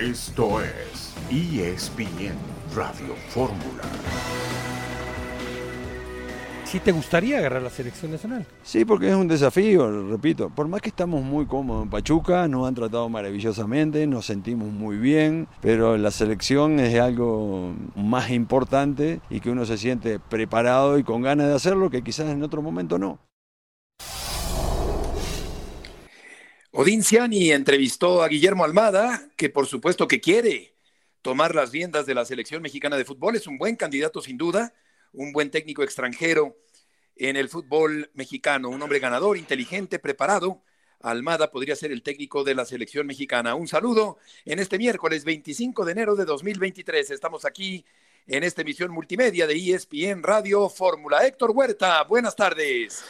Esto 0.00 0.62
es 0.62 1.14
ESPN 1.30 2.32
Radio 2.74 3.14
Fórmula. 3.28 3.82
Si 6.64 6.80
te 6.80 6.90
gustaría 6.90 7.36
agarrar 7.36 7.60
la 7.60 7.68
selección 7.68 8.10
nacional. 8.10 8.46
Sí, 8.62 8.86
porque 8.86 9.10
es 9.10 9.14
un 9.14 9.28
desafío, 9.28 10.08
repito. 10.08 10.48
Por 10.48 10.68
más 10.68 10.80
que 10.80 10.88
estamos 10.88 11.22
muy 11.22 11.44
cómodos 11.44 11.82
en 11.82 11.90
Pachuca, 11.90 12.48
nos 12.48 12.66
han 12.66 12.74
tratado 12.74 13.10
maravillosamente, 13.10 14.06
nos 14.06 14.24
sentimos 14.24 14.68
muy 14.68 14.96
bien, 14.96 15.48
pero 15.60 15.98
la 15.98 16.10
selección 16.10 16.80
es 16.80 16.98
algo 16.98 17.74
más 17.94 18.30
importante 18.30 19.20
y 19.28 19.40
que 19.40 19.50
uno 19.50 19.66
se 19.66 19.76
siente 19.76 20.18
preparado 20.18 20.98
y 20.98 21.04
con 21.04 21.20
ganas 21.20 21.48
de 21.48 21.54
hacerlo 21.56 21.90
que 21.90 22.00
quizás 22.00 22.30
en 22.30 22.42
otro 22.42 22.62
momento 22.62 22.98
no. 22.98 23.18
Odín 26.72 27.02
Ciani 27.02 27.50
entrevistó 27.50 28.22
a 28.22 28.28
Guillermo 28.28 28.64
Almada, 28.64 29.28
que 29.36 29.50
por 29.50 29.66
supuesto 29.66 30.06
que 30.06 30.20
quiere 30.20 30.76
tomar 31.20 31.52
las 31.52 31.72
riendas 31.72 32.06
de 32.06 32.14
la 32.14 32.24
selección 32.24 32.62
mexicana 32.62 32.96
de 32.96 33.04
fútbol. 33.04 33.34
Es 33.34 33.48
un 33.48 33.58
buen 33.58 33.74
candidato 33.74 34.20
sin 34.20 34.38
duda, 34.38 34.72
un 35.12 35.32
buen 35.32 35.50
técnico 35.50 35.82
extranjero 35.82 36.56
en 37.16 37.36
el 37.36 37.48
fútbol 37.48 38.12
mexicano, 38.14 38.68
un 38.68 38.80
hombre 38.80 39.00
ganador, 39.00 39.36
inteligente, 39.36 39.98
preparado. 39.98 40.62
Almada 41.00 41.50
podría 41.50 41.74
ser 41.74 41.90
el 41.90 42.04
técnico 42.04 42.44
de 42.44 42.54
la 42.54 42.64
selección 42.64 43.04
mexicana. 43.04 43.56
Un 43.56 43.66
saludo 43.66 44.18
en 44.44 44.60
este 44.60 44.78
miércoles 44.78 45.24
25 45.24 45.84
de 45.84 45.92
enero 45.92 46.14
de 46.14 46.24
2023. 46.24 47.10
Estamos 47.10 47.44
aquí 47.44 47.84
en 48.28 48.44
esta 48.44 48.62
emisión 48.62 48.92
multimedia 48.92 49.48
de 49.48 49.54
ESPN 49.54 50.22
Radio 50.22 50.68
Fórmula. 50.68 51.26
Héctor 51.26 51.50
Huerta, 51.50 52.04
buenas 52.04 52.36
tardes. 52.36 53.02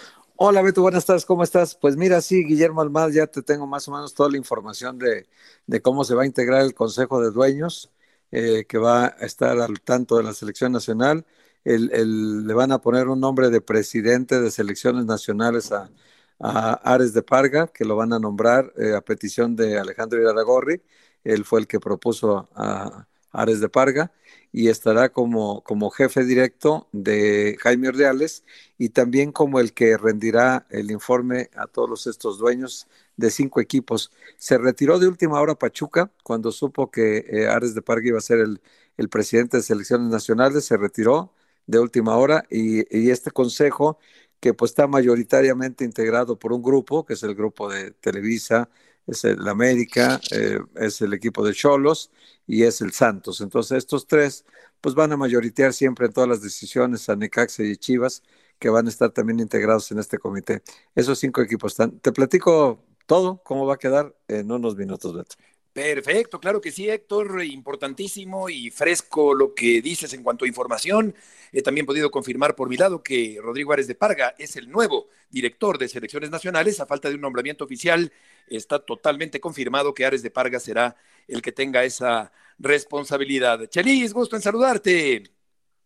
Hola 0.42 0.62
Beto, 0.62 0.80
buenas 0.80 1.04
tardes, 1.04 1.26
¿cómo 1.26 1.42
estás? 1.42 1.74
Pues 1.74 1.96
mira, 1.98 2.20
sí, 2.22 2.44
Guillermo 2.44 2.80
Almada, 2.80 3.10
ya 3.10 3.26
te 3.26 3.42
tengo 3.42 3.66
más 3.66 3.86
o 3.88 3.92
menos 3.92 4.14
toda 4.14 4.30
la 4.30 4.38
información 4.38 4.98
de, 4.98 5.28
de 5.66 5.82
cómo 5.82 6.02
se 6.02 6.14
va 6.14 6.22
a 6.22 6.26
integrar 6.26 6.62
el 6.62 6.72
Consejo 6.74 7.20
de 7.20 7.30
Dueños, 7.30 7.90
eh, 8.30 8.64
que 8.66 8.78
va 8.78 9.04
a 9.06 9.08
estar 9.26 9.58
al 9.60 9.80
tanto 9.82 10.16
de 10.16 10.22
la 10.22 10.32
selección 10.32 10.72
nacional. 10.72 11.26
El, 11.62 11.90
el, 11.92 12.46
le 12.46 12.54
van 12.54 12.72
a 12.72 12.80
poner 12.80 13.08
un 13.08 13.20
nombre 13.20 13.50
de 13.50 13.60
presidente 13.60 14.40
de 14.40 14.50
selecciones 14.50 15.04
nacionales 15.04 15.72
a, 15.72 15.90
a 16.38 16.72
Ares 16.90 17.12
de 17.12 17.22
Parga, 17.22 17.66
que 17.68 17.84
lo 17.84 17.96
van 17.96 18.14
a 18.14 18.18
nombrar 18.18 18.72
eh, 18.78 18.94
a 18.94 19.02
petición 19.02 19.54
de 19.56 19.78
Alejandro 19.78 20.22
Iraragorri. 20.22 20.82
Él 21.22 21.44
fue 21.44 21.60
el 21.60 21.66
que 21.66 21.80
propuso 21.80 22.48
a 22.54 23.06
Ares 23.32 23.60
de 23.60 23.68
Parga 23.68 24.12
y 24.52 24.68
estará 24.68 25.10
como, 25.10 25.62
como 25.62 25.90
jefe 25.90 26.24
directo 26.24 26.88
de 26.92 27.56
Jaime 27.60 27.88
Ordeales 27.88 28.44
y 28.78 28.90
también 28.90 29.32
como 29.32 29.60
el 29.60 29.72
que 29.72 29.96
rendirá 29.96 30.66
el 30.70 30.90
informe 30.90 31.50
a 31.54 31.66
todos 31.66 32.06
estos 32.06 32.38
dueños 32.38 32.88
de 33.16 33.30
cinco 33.30 33.60
equipos. 33.60 34.10
Se 34.38 34.58
retiró 34.58 34.98
de 34.98 35.08
última 35.08 35.40
hora 35.40 35.54
Pachuca 35.54 36.10
cuando 36.24 36.52
supo 36.52 36.90
que 36.90 37.24
eh, 37.28 37.46
Ares 37.48 37.74
de 37.74 37.82
Parga 37.82 38.08
iba 38.08 38.18
a 38.18 38.22
ser 38.22 38.40
el, 38.40 38.60
el, 38.96 39.08
presidente 39.08 39.58
de 39.58 39.62
selecciones 39.62 40.10
nacionales, 40.10 40.64
se 40.64 40.76
retiró 40.76 41.32
de 41.66 41.78
última 41.78 42.16
hora 42.16 42.44
y, 42.50 42.80
y 42.96 43.10
este 43.10 43.30
consejo 43.30 43.98
que 44.40 44.54
pues 44.54 44.72
está 44.72 44.86
mayoritariamente 44.86 45.84
integrado 45.84 46.38
por 46.38 46.52
un 46.52 46.62
grupo, 46.62 47.04
que 47.04 47.12
es 47.14 47.22
el 47.22 47.34
grupo 47.34 47.68
de 47.70 47.92
Televisa, 47.92 48.70
es 49.10 49.24
el 49.24 49.46
América, 49.48 50.20
eh, 50.30 50.58
es 50.76 51.00
el 51.00 51.12
equipo 51.12 51.44
de 51.44 51.52
Cholos 51.52 52.10
y 52.46 52.62
es 52.62 52.80
el 52.80 52.92
Santos. 52.92 53.40
Entonces 53.40 53.78
estos 53.78 54.06
tres 54.06 54.44
pues 54.80 54.94
van 54.94 55.12
a 55.12 55.16
mayoritear 55.16 55.72
siempre 55.72 56.06
en 56.06 56.12
todas 56.12 56.28
las 56.28 56.42
decisiones 56.42 57.08
a 57.08 57.16
Necaxa 57.16 57.62
y 57.62 57.76
Chivas 57.76 58.22
que 58.58 58.68
van 58.68 58.86
a 58.86 58.90
estar 58.90 59.10
también 59.10 59.40
integrados 59.40 59.90
en 59.90 59.98
este 59.98 60.18
comité. 60.18 60.62
Esos 60.94 61.18
cinco 61.18 61.40
equipos 61.42 61.72
están. 61.72 61.98
Te 61.98 62.12
platico 62.12 62.84
todo, 63.06 63.42
cómo 63.42 63.66
va 63.66 63.74
a 63.74 63.78
quedar 63.78 64.14
en 64.28 64.52
unos 64.52 64.76
minutos, 64.76 65.14
Beto. 65.14 65.36
Perfecto, 65.72 66.40
claro 66.40 66.60
que 66.60 66.72
sí, 66.72 66.88
Héctor, 66.90 67.44
importantísimo 67.44 68.48
y 68.48 68.70
fresco 68.70 69.34
lo 69.34 69.54
que 69.54 69.80
dices 69.80 70.12
en 70.12 70.24
cuanto 70.24 70.44
a 70.44 70.48
información. 70.48 71.14
He 71.52 71.62
también 71.62 71.86
podido 71.86 72.10
confirmar 72.10 72.56
por 72.56 72.68
mi 72.68 72.76
lado 72.76 73.04
que 73.04 73.38
Rodrigo 73.40 73.72
Árez 73.72 73.86
de 73.86 73.94
Parga 73.94 74.34
es 74.36 74.56
el 74.56 74.68
nuevo 74.68 75.08
director 75.30 75.78
de 75.78 75.88
selecciones 75.88 76.30
nacionales. 76.30 76.80
A 76.80 76.86
falta 76.86 77.08
de 77.08 77.14
un 77.14 77.20
nombramiento 77.20 77.64
oficial, 77.64 78.12
está 78.48 78.78
totalmente 78.78 79.40
confirmado 79.40 79.94
que 79.94 80.04
Ares 80.04 80.22
de 80.22 80.30
Parga 80.30 80.60
será 80.60 80.96
el 81.28 81.42
que 81.42 81.52
tenga 81.52 81.84
esa 81.84 82.32
responsabilidad. 82.58 83.66
Chelis, 83.66 84.12
gusto 84.12 84.36
en 84.36 84.42
saludarte. 84.42 85.24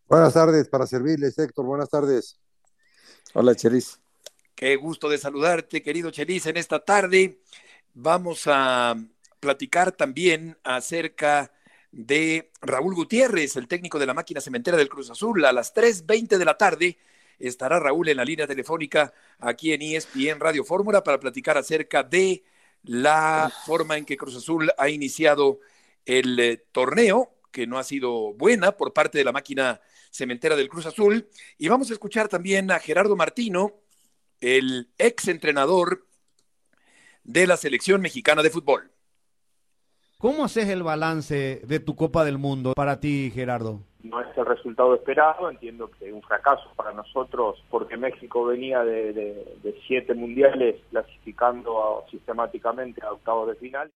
Buenas 0.08 0.34
tardes, 0.34 0.68
para 0.68 0.86
servirles, 0.86 1.38
Héctor, 1.38 1.64
buenas 1.64 1.88
tardes. 1.88 2.38
Hola, 3.32 3.54
Chelis. 3.54 4.00
Qué 4.54 4.76
gusto 4.76 5.08
de 5.08 5.18
saludarte, 5.18 5.82
querido 5.82 6.10
Chelis, 6.10 6.46
en 6.46 6.56
esta 6.56 6.84
tarde. 6.84 7.40
Vamos 7.94 8.44
a 8.46 8.94
platicar 9.40 9.92
también 9.92 10.56
acerca 10.62 11.52
de 11.90 12.50
Raúl 12.60 12.94
Gutiérrez, 12.94 13.56
el 13.56 13.68
técnico 13.68 13.98
de 13.98 14.06
la 14.06 14.14
máquina 14.14 14.40
cementera 14.40 14.76
del 14.76 14.88
Cruz 14.88 15.10
Azul. 15.10 15.44
A 15.44 15.52
las 15.52 15.74
3.20 15.74 16.38
de 16.38 16.44
la 16.44 16.56
tarde 16.56 16.98
estará 17.38 17.78
Raúl 17.78 18.08
en 18.08 18.16
la 18.16 18.24
línea 18.24 18.46
telefónica 18.46 19.12
aquí 19.38 19.72
en 19.72 19.82
ESPN 19.82 20.40
Radio 20.40 20.64
Fórmula 20.64 21.02
para 21.02 21.20
platicar 21.20 21.56
acerca 21.58 22.02
de 22.02 22.44
la 22.82 23.52
forma 23.66 23.96
en 23.96 24.04
que 24.04 24.16
Cruz 24.16 24.36
Azul 24.36 24.70
ha 24.76 24.88
iniciado 24.88 25.60
el 26.04 26.38
eh, 26.38 26.64
torneo, 26.72 27.34
que 27.50 27.66
no 27.66 27.78
ha 27.78 27.84
sido 27.84 28.34
buena 28.34 28.76
por 28.76 28.92
parte 28.92 29.18
de 29.18 29.24
la 29.24 29.32
máquina 29.32 29.80
cementera 30.10 30.56
del 30.56 30.68
Cruz 30.68 30.86
Azul. 30.86 31.28
Y 31.58 31.68
vamos 31.68 31.90
a 31.90 31.94
escuchar 31.94 32.28
también 32.28 32.70
a 32.70 32.78
Gerardo 32.78 33.16
Martino, 33.16 33.72
el 34.40 34.90
ex 34.98 35.28
entrenador 35.28 36.06
de 37.22 37.46
la 37.46 37.56
selección 37.56 38.00
mexicana 38.00 38.42
de 38.42 38.50
fútbol. 38.50 38.90
¿Cómo 40.18 40.44
haces 40.44 40.68
el 40.68 40.82
balance 40.82 41.60
de 41.64 41.80
tu 41.80 41.96
Copa 41.96 42.24
del 42.24 42.38
Mundo 42.38 42.72
para 42.74 43.00
ti, 43.00 43.30
Gerardo? 43.34 43.82
No 44.04 44.20
es 44.20 44.36
el 44.36 44.44
resultado 44.44 44.94
esperado, 44.94 45.50
entiendo 45.50 45.90
que 45.90 46.08
es 46.08 46.12
un 46.12 46.20
fracaso 46.20 46.70
para 46.76 46.92
nosotros 46.92 47.64
porque 47.70 47.96
México 47.96 48.44
venía 48.44 48.84
de, 48.84 49.14
de, 49.14 49.58
de 49.62 49.80
siete 49.88 50.12
mundiales 50.12 50.76
clasificando 50.90 51.82
a, 51.82 52.10
sistemáticamente 52.10 53.02
a 53.02 53.12
octavos 53.12 53.48
de 53.48 53.54
final. 53.54 53.90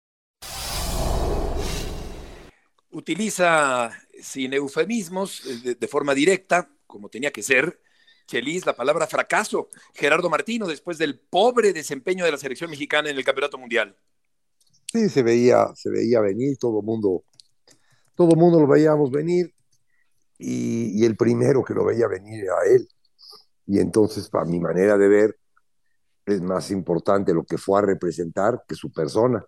Utiliza 2.93 3.91
sin 4.21 4.55
eufemismos, 4.55 5.65
de, 5.65 5.75
de 5.75 5.89
forma 5.89 6.15
directa, 6.15 6.69
como 6.87 7.09
tenía 7.09 7.33
que 7.33 7.43
ser, 7.43 7.81
Chelis, 8.29 8.65
la 8.65 8.77
palabra 8.77 9.09
fracaso. 9.09 9.69
Gerardo 9.93 10.31
Martino, 10.31 10.69
después 10.69 10.99
del 10.99 11.19
pobre 11.19 11.73
desempeño 11.73 12.25
de 12.25 12.31
la 12.31 12.39
selección 12.39 12.71
mexicana 12.71 13.11
en 13.11 13.17
el 13.17 13.25
Campeonato 13.25 13.59
Mundial. 13.59 13.97
Sí, 14.87 15.09
se 15.09 15.25
veía, 15.25 15.75
se 15.75 15.91
veía 15.91 16.21
venir, 16.21 16.59
todo 16.59 16.79
el 16.79 16.87
mundo, 16.87 17.25
todo 18.15 18.37
mundo 18.37 18.61
lo 18.61 18.69
veíamos 18.69 19.11
venir 19.11 19.56
y, 20.39 21.05
el 21.05 21.17
primero 21.17 21.65
que 21.65 21.75
lo 21.75 21.85
veía 21.85 22.09
venir 22.09 22.45
era 22.45 22.57
él. 22.67 22.89
Y 23.67 23.81
entonces, 23.81 24.29
para 24.29 24.45
mi 24.45 24.61
manera 24.61 24.97
de 24.97 25.09
ver, 25.09 25.39
es 26.25 26.41
más 26.41 26.71
importante 26.71 27.33
lo 27.33 27.45
que 27.45 27.59
fue 27.59 27.79
a 27.79 27.83
representar 27.83 28.63
que 28.69 28.75
su 28.75 28.93
persona. 28.93 29.45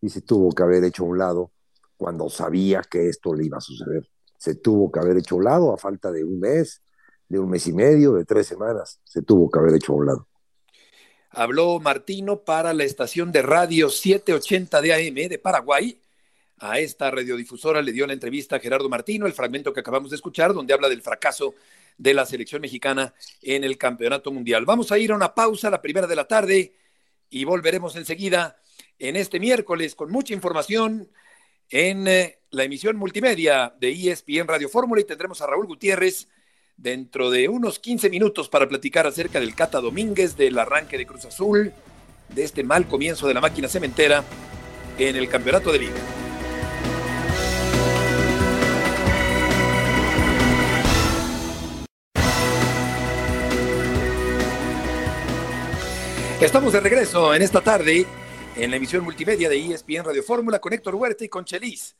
Y 0.00 0.08
se 0.10 0.20
tuvo 0.22 0.50
que 0.52 0.62
haber 0.62 0.84
hecho 0.84 1.04
a 1.04 1.06
un 1.06 1.18
lado 1.18 1.52
cuando 1.96 2.28
sabía 2.28 2.82
que 2.82 3.08
esto 3.08 3.34
le 3.34 3.46
iba 3.46 3.58
a 3.58 3.62
suceder. 3.62 4.08
Se 4.38 4.54
tuvo 4.54 4.90
que 4.92 5.00
haber 5.00 5.16
hecho 5.16 5.34
a 5.36 5.38
un 5.38 5.44
lado 5.44 5.72
a 5.72 5.78
falta 5.78 6.10
de 6.12 6.24
un 6.24 6.40
mes, 6.40 6.82
de 7.28 7.38
un 7.38 7.48
mes 7.50 7.66
y 7.66 7.72
medio, 7.72 8.12
de 8.12 8.24
tres 8.24 8.46
semanas. 8.46 9.00
Se 9.04 9.22
tuvo 9.22 9.50
que 9.50 9.58
haber 9.58 9.74
hecho 9.74 9.92
a 9.92 9.96
un 9.96 10.06
lado 10.06 10.28
habló 11.36 11.80
Martino 11.80 12.40
para 12.40 12.72
la 12.72 12.84
estación 12.84 13.32
de 13.32 13.42
radio 13.42 13.90
780 13.90 14.80
de 14.80 14.94
AM 14.94 15.28
de 15.28 15.38
Paraguay. 15.38 15.98
A 16.64 16.78
esta 16.78 17.10
radiodifusora 17.10 17.82
le 17.82 17.92
dio 17.92 18.06
la 18.06 18.14
entrevista 18.14 18.56
a 18.56 18.58
Gerardo 18.58 18.88
Martino, 18.88 19.26
el 19.26 19.34
fragmento 19.34 19.70
que 19.70 19.80
acabamos 19.80 20.08
de 20.08 20.16
escuchar, 20.16 20.54
donde 20.54 20.72
habla 20.72 20.88
del 20.88 21.02
fracaso 21.02 21.54
de 21.98 22.14
la 22.14 22.24
selección 22.24 22.62
mexicana 22.62 23.12
en 23.42 23.64
el 23.64 23.76
Campeonato 23.76 24.32
Mundial. 24.32 24.64
Vamos 24.64 24.90
a 24.90 24.96
ir 24.96 25.12
a 25.12 25.14
una 25.14 25.34
pausa, 25.34 25.68
la 25.68 25.82
primera 25.82 26.06
de 26.06 26.16
la 26.16 26.26
tarde, 26.26 26.72
y 27.28 27.44
volveremos 27.44 27.96
enseguida 27.96 28.56
en 28.98 29.14
este 29.16 29.40
miércoles 29.40 29.94
con 29.94 30.10
mucha 30.10 30.32
información 30.32 31.10
en 31.68 32.08
eh, 32.08 32.38
la 32.48 32.64
emisión 32.64 32.96
multimedia 32.96 33.74
de 33.78 33.90
ESPN 33.90 34.48
Radio 34.48 34.70
Fórmula 34.70 35.02
y 35.02 35.04
tendremos 35.04 35.42
a 35.42 35.46
Raúl 35.46 35.66
Gutiérrez 35.66 36.28
dentro 36.78 37.30
de 37.30 37.50
unos 37.50 37.78
15 37.78 38.08
minutos 38.08 38.48
para 38.48 38.66
platicar 38.66 39.06
acerca 39.06 39.38
del 39.38 39.54
Cata 39.54 39.82
Domínguez, 39.82 40.34
del 40.38 40.58
arranque 40.58 40.96
de 40.96 41.04
Cruz 41.04 41.26
Azul, 41.26 41.74
de 42.30 42.42
este 42.42 42.64
mal 42.64 42.88
comienzo 42.88 43.28
de 43.28 43.34
la 43.34 43.42
máquina 43.42 43.68
cementera 43.68 44.24
en 44.96 45.16
el 45.16 45.28
campeonato 45.28 45.70
de 45.70 45.80
liga. 45.80 46.23
Estamos 56.44 56.74
de 56.74 56.80
regreso 56.80 57.34
en 57.34 57.40
esta 57.40 57.62
tarde 57.62 58.04
en 58.54 58.70
la 58.70 58.76
emisión 58.76 59.02
multimedia 59.02 59.48
de 59.48 59.56
ESPN 59.56 60.04
Radio 60.04 60.22
Fórmula 60.22 60.60
con 60.60 60.74
Héctor 60.74 60.94
Huerta 60.94 61.24
y 61.24 61.28
con 61.30 61.46
Chelis 61.46 61.96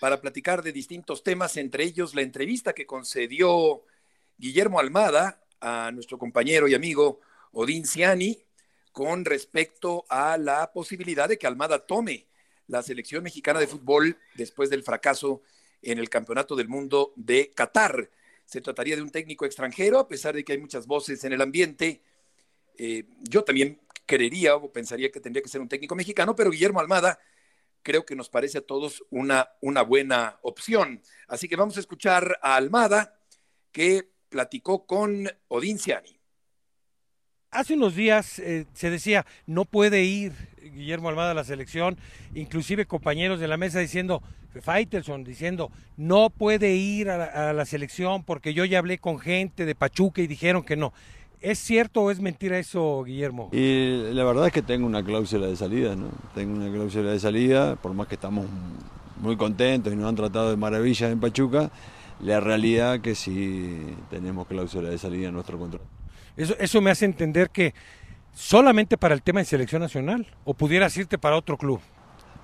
para 0.00 0.20
platicar 0.20 0.64
de 0.64 0.72
distintos 0.72 1.22
temas, 1.22 1.56
entre 1.56 1.84
ellos 1.84 2.12
la 2.12 2.22
entrevista 2.22 2.72
que 2.72 2.84
concedió 2.84 3.84
Guillermo 4.38 4.80
Almada 4.80 5.40
a 5.60 5.92
nuestro 5.94 6.18
compañero 6.18 6.66
y 6.66 6.74
amigo 6.74 7.20
Odín 7.52 7.86
Ciani 7.86 8.36
con 8.90 9.24
respecto 9.24 10.04
a 10.08 10.36
la 10.36 10.72
posibilidad 10.72 11.28
de 11.28 11.38
que 11.38 11.46
Almada 11.46 11.86
tome 11.86 12.26
la 12.66 12.82
selección 12.82 13.22
mexicana 13.22 13.60
de 13.60 13.68
fútbol 13.68 14.18
después 14.34 14.68
del 14.68 14.82
fracaso 14.82 15.42
en 15.80 16.00
el 16.00 16.10
Campeonato 16.10 16.56
del 16.56 16.66
Mundo 16.66 17.12
de 17.14 17.52
Qatar. 17.54 18.10
Se 18.46 18.60
trataría 18.60 18.96
de 18.96 19.02
un 19.02 19.10
técnico 19.10 19.46
extranjero, 19.46 20.00
a 20.00 20.08
pesar 20.08 20.34
de 20.34 20.44
que 20.44 20.54
hay 20.54 20.58
muchas 20.58 20.88
voces 20.88 21.22
en 21.22 21.32
el 21.32 21.40
ambiente. 21.40 22.02
Eh, 22.78 23.04
yo 23.20 23.44
también 23.44 23.80
creería 24.06 24.56
o 24.56 24.72
pensaría 24.72 25.10
que 25.10 25.20
tendría 25.20 25.42
que 25.42 25.48
ser 25.48 25.60
un 25.60 25.68
técnico 25.68 25.94
mexicano, 25.94 26.34
pero 26.34 26.50
Guillermo 26.50 26.80
Almada 26.80 27.18
creo 27.82 28.04
que 28.04 28.16
nos 28.16 28.28
parece 28.28 28.58
a 28.58 28.66
todos 28.66 29.04
una, 29.10 29.48
una 29.60 29.82
buena 29.82 30.38
opción. 30.42 31.02
Así 31.28 31.48
que 31.48 31.56
vamos 31.56 31.76
a 31.76 31.80
escuchar 31.80 32.38
a 32.42 32.56
Almada, 32.56 33.20
que 33.72 34.10
platicó 34.28 34.86
con 34.86 35.28
Odín 35.48 35.78
Ciani. 35.78 36.18
Hace 37.50 37.74
unos 37.74 37.94
días 37.94 38.38
eh, 38.38 38.66
se 38.74 38.90
decía, 38.90 39.24
no 39.46 39.64
puede 39.64 40.02
ir 40.02 40.32
Guillermo 40.60 41.08
Almada 41.08 41.30
a 41.30 41.34
la 41.34 41.44
selección, 41.44 41.96
inclusive 42.34 42.86
compañeros 42.86 43.40
de 43.40 43.48
la 43.48 43.56
mesa 43.56 43.78
diciendo, 43.78 44.22
Faitelson 44.60 45.24
diciendo, 45.24 45.70
no 45.96 46.30
puede 46.30 46.74
ir 46.74 47.08
a 47.08 47.52
la, 47.52 47.64
selección 47.64 48.24
porque 48.24 48.54
yo 48.54 48.64
ya 48.64 48.78
hablé 48.78 48.98
con 48.98 49.18
gente 49.18 49.64
de 49.64 49.74
Pachuca 49.74 50.22
y 50.22 50.26
dijeron 50.26 50.64
que 50.64 50.76
no. 50.76 50.92
¿Es 51.40 51.58
cierto 51.58 52.02
o 52.02 52.10
es 52.10 52.20
mentira 52.20 52.58
eso, 52.58 53.02
Guillermo? 53.04 53.50
Y 53.52 54.12
la 54.12 54.24
verdad 54.24 54.46
es 54.46 54.52
que 54.52 54.62
tengo 54.62 54.86
una 54.86 55.04
cláusula 55.04 55.46
de 55.46 55.56
salida, 55.56 55.94
¿no? 55.94 56.08
Tengo 56.34 56.56
una 56.56 56.72
cláusula 56.72 57.10
de 57.10 57.20
salida, 57.20 57.76
por 57.76 57.92
más 57.94 58.08
que 58.08 58.14
estamos 58.14 58.46
muy 59.20 59.36
contentos 59.36 59.92
y 59.92 59.96
nos 59.96 60.08
han 60.08 60.16
tratado 60.16 60.50
de 60.50 60.56
maravilla 60.56 61.10
en 61.10 61.20
Pachuca, 61.20 61.70
la 62.20 62.40
realidad 62.40 63.00
que 63.00 63.14
sí 63.14 63.78
tenemos 64.10 64.46
cláusula 64.46 64.88
de 64.88 64.98
salida 64.98 65.28
en 65.28 65.34
nuestro 65.34 65.58
contrato. 65.58 65.84
Eso, 66.36 66.54
eso 66.58 66.80
me 66.80 66.90
hace 66.90 67.04
entender 67.04 67.50
que 67.50 67.74
solamente 68.34 68.96
para 68.96 69.14
el 69.14 69.22
tema 69.22 69.40
de 69.40 69.46
selección 69.46 69.80
nacional 69.80 70.26
o 70.44 70.54
pudieras 70.54 70.96
irte 70.96 71.18
para 71.18 71.36
otro 71.36 71.56
club. 71.56 71.80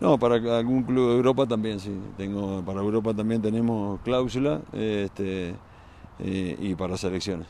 No, 0.00 0.18
para 0.18 0.34
algún 0.34 0.82
club 0.82 1.10
de 1.10 1.16
Europa 1.16 1.46
también, 1.46 1.78
sí. 1.78 1.92
Tengo, 2.16 2.62
para 2.64 2.80
Europa 2.80 3.14
también 3.14 3.40
tenemos 3.40 4.00
cláusula 4.00 4.60
este, 4.72 5.54
eh, 6.18 6.56
y 6.58 6.74
para 6.74 6.96
selecciones. 6.96 7.48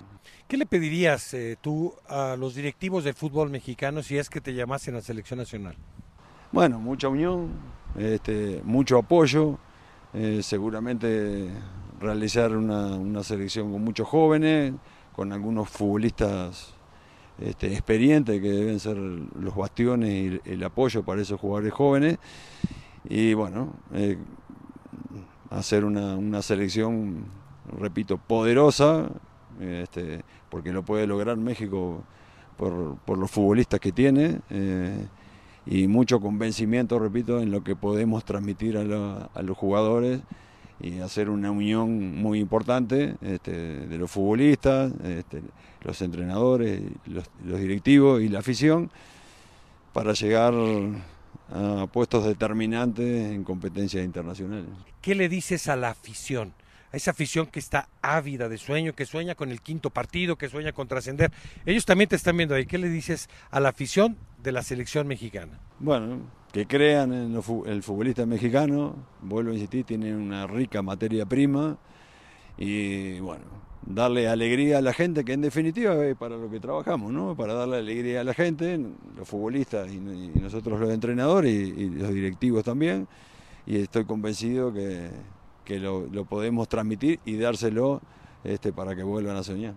¿Qué 0.48 0.56
le 0.56 0.66
pedirías 0.66 1.32
eh, 1.34 1.56
tú 1.60 1.94
a 2.08 2.36
los 2.36 2.54
directivos 2.54 3.04
del 3.04 3.14
fútbol 3.14 3.50
mexicano 3.50 4.02
si 4.02 4.18
es 4.18 4.28
que 4.28 4.40
te 4.40 4.54
llamasen 4.54 4.94
a 4.94 4.98
la 4.98 5.02
selección 5.02 5.38
nacional? 5.38 5.76
Bueno, 6.50 6.78
mucha 6.78 7.08
unión, 7.08 7.50
este, 7.96 8.60
mucho 8.64 8.98
apoyo, 8.98 9.58
eh, 10.12 10.40
seguramente 10.42 11.48
realizar 11.98 12.54
una, 12.56 12.96
una 12.96 13.22
selección 13.22 13.72
con 13.72 13.82
muchos 13.82 14.06
jóvenes, 14.06 14.74
con 15.14 15.32
algunos 15.32 15.70
futbolistas 15.70 16.74
este, 17.40 17.72
experientes 17.72 18.40
que 18.40 18.48
deben 18.50 18.78
ser 18.78 18.96
los 18.96 19.56
bastiones 19.56 20.40
y 20.44 20.50
el 20.50 20.62
apoyo 20.64 21.02
para 21.02 21.22
esos 21.22 21.40
jugadores 21.40 21.72
jóvenes. 21.72 22.18
Y 23.08 23.34
bueno, 23.34 23.74
eh, 23.94 24.18
hacer 25.50 25.84
una, 25.84 26.42
selección, 26.42 27.24
repito, 27.78 28.18
poderosa, 28.18 29.08
este, 29.60 30.22
porque 30.50 30.72
lo 30.72 30.82
puede 30.82 31.06
lograr 31.06 31.36
México 31.36 32.04
por, 32.56 33.18
los 33.18 33.30
futbolistas 33.30 33.80
que 33.80 33.92
tiene. 33.92 34.40
Eh, 34.50 35.06
y 35.64 35.86
mucho 35.86 36.20
convencimiento, 36.20 36.98
repito, 36.98 37.40
en 37.40 37.50
lo 37.52 37.62
que 37.62 37.76
podemos 37.76 38.24
transmitir 38.24 38.76
a, 38.76 39.30
a 39.32 39.42
los 39.42 39.56
jugadores 39.56 40.20
y 40.82 40.98
hacer 40.98 41.30
una 41.30 41.50
unión 41.50 42.16
muy 42.16 42.40
importante 42.40 43.14
este, 43.20 43.52
de 43.52 43.98
los 43.98 44.10
futbolistas, 44.10 44.92
este, 45.04 45.42
los 45.82 46.02
entrenadores, 46.02 46.82
los, 47.06 47.24
directivos 47.60 48.20
y 48.20 48.28
la 48.28 48.40
afición 48.40 48.90
para 49.92 50.12
llegar 50.12 50.54
a 51.52 51.86
puestos 51.86 52.24
determinantes 52.24 53.32
en 53.32 53.44
competencias 53.44 54.04
internacionales. 54.04 54.68
¿Qué 55.00 55.14
le 55.14 55.28
dices 55.28 55.68
a 55.68 55.76
la 55.76 55.90
afición? 55.90 56.52
A 56.92 56.96
esa 56.96 57.12
afición 57.12 57.46
que 57.46 57.58
está 57.58 57.88
ávida 58.02 58.48
de 58.48 58.58
sueño, 58.58 58.94
que 58.94 59.06
sueña 59.06 59.34
con 59.34 59.50
el 59.50 59.60
quinto 59.60 59.90
partido, 59.90 60.36
que 60.36 60.48
sueña 60.48 60.72
con 60.72 60.88
trascender. 60.88 61.32
Ellos 61.64 61.86
también 61.86 62.08
te 62.08 62.16
están 62.16 62.36
viendo 62.36 62.54
ahí. 62.54 62.66
¿Qué 62.66 62.78
le 62.78 62.88
dices 62.88 63.28
a 63.50 63.60
la 63.60 63.70
afición 63.70 64.16
de 64.42 64.52
la 64.52 64.62
selección 64.62 65.06
mexicana? 65.06 65.58
Bueno, 65.78 66.20
que 66.52 66.66
crean 66.66 67.12
en 67.12 67.34
el 67.66 67.82
futbolista 67.82 68.26
mexicano, 68.26 68.94
vuelvo 69.22 69.52
a 69.52 69.54
insistir, 69.54 69.84
tiene 69.84 70.14
una 70.14 70.46
rica 70.46 70.82
materia 70.82 71.24
prima 71.24 71.78
y 72.58 73.18
bueno, 73.20 73.44
darle 73.86 74.28
alegría 74.28 74.78
a 74.78 74.82
la 74.82 74.92
gente, 74.92 75.24
que 75.24 75.32
en 75.32 75.40
definitiva 75.40 76.04
es 76.04 76.16
para 76.16 76.36
lo 76.36 76.50
que 76.50 76.60
trabajamos, 76.60 77.10
¿no? 77.10 77.34
Para 77.34 77.54
darle 77.54 77.78
alegría 77.78 78.20
a 78.20 78.24
la 78.24 78.34
gente, 78.34 78.78
los 79.16 79.26
futbolistas 79.26 79.90
y, 79.90 79.98
nosotros 79.98 80.78
los 80.78 80.90
entrenadores 80.90 81.52
y, 81.52 81.88
los 81.88 82.12
directivos 82.12 82.64
también, 82.64 83.08
y 83.66 83.78
estoy 83.78 84.04
convencido 84.04 84.72
que, 84.72 85.10
lo, 85.66 86.06
lo, 86.06 86.24
podemos 86.24 86.68
transmitir 86.68 87.20
y 87.24 87.36
dárselo 87.36 88.00
este, 88.44 88.72
para 88.72 88.94
que 88.94 89.02
vuelvan 89.02 89.36
a 89.36 89.42
soñar. 89.42 89.74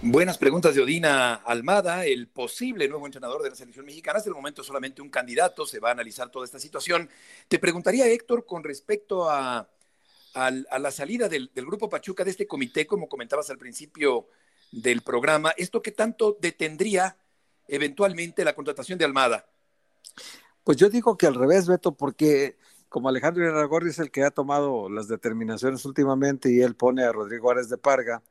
Buenas 0.00 0.38
preguntas 0.38 0.76
de 0.76 0.80
Odina 0.80 1.34
Almada, 1.34 2.04
el 2.04 2.28
posible 2.28 2.86
nuevo 2.88 3.06
entrenador 3.06 3.42
de 3.42 3.50
la 3.50 3.56
selección 3.56 3.84
mexicana. 3.84 4.18
Hasta 4.18 4.30
el 4.30 4.36
momento 4.36 4.62
solamente 4.62 5.02
un 5.02 5.10
candidato, 5.10 5.66
se 5.66 5.80
va 5.80 5.88
a 5.88 5.92
analizar 5.92 6.30
toda 6.30 6.44
esta 6.44 6.60
situación. 6.60 7.10
Te 7.48 7.58
preguntaría, 7.58 8.06
Héctor, 8.06 8.46
con 8.46 8.62
respecto 8.62 9.28
a, 9.28 9.68
la 10.34 10.90
salida 10.92 11.28
del, 11.28 11.50
Grupo 11.52 11.88
Pachuca 11.88 12.22
de 12.22 12.30
este 12.30 12.46
comité, 12.46 12.86
como 12.86 13.08
comentabas 13.08 13.50
al 13.50 13.58
principio 13.58 14.28
del 14.70 15.02
programa, 15.02 15.52
¿esto 15.56 15.82
qué 15.82 15.90
tanto 15.90 16.38
detendría 16.40 17.16
eventualmente 17.66 18.44
la 18.44 18.54
contratación 18.54 19.00
de 19.00 19.04
Almada? 19.04 19.46
Pues 20.62 20.76
yo 20.76 20.88
digo 20.90 21.18
que 21.18 21.26
al 21.26 21.34
revés, 21.34 21.66
Beto, 21.66 21.90
porque 21.90 22.56
como 22.88 23.08
Alejandro 23.08 23.44
Iraragorri 23.44 23.90
es 23.90 23.98
el 23.98 24.10
que 24.10 24.24
ha 24.24 24.30
tomado 24.30 24.88
las 24.88 25.08
determinaciones 25.08 25.84
últimamente 25.84 26.50
y 26.52 26.60
él 26.60 26.74
pone 26.74 27.04
a 27.04 27.12
Rodrigo 27.12 27.50
Árez 27.50 27.68
de 27.68 27.78
Parga, 27.78 28.22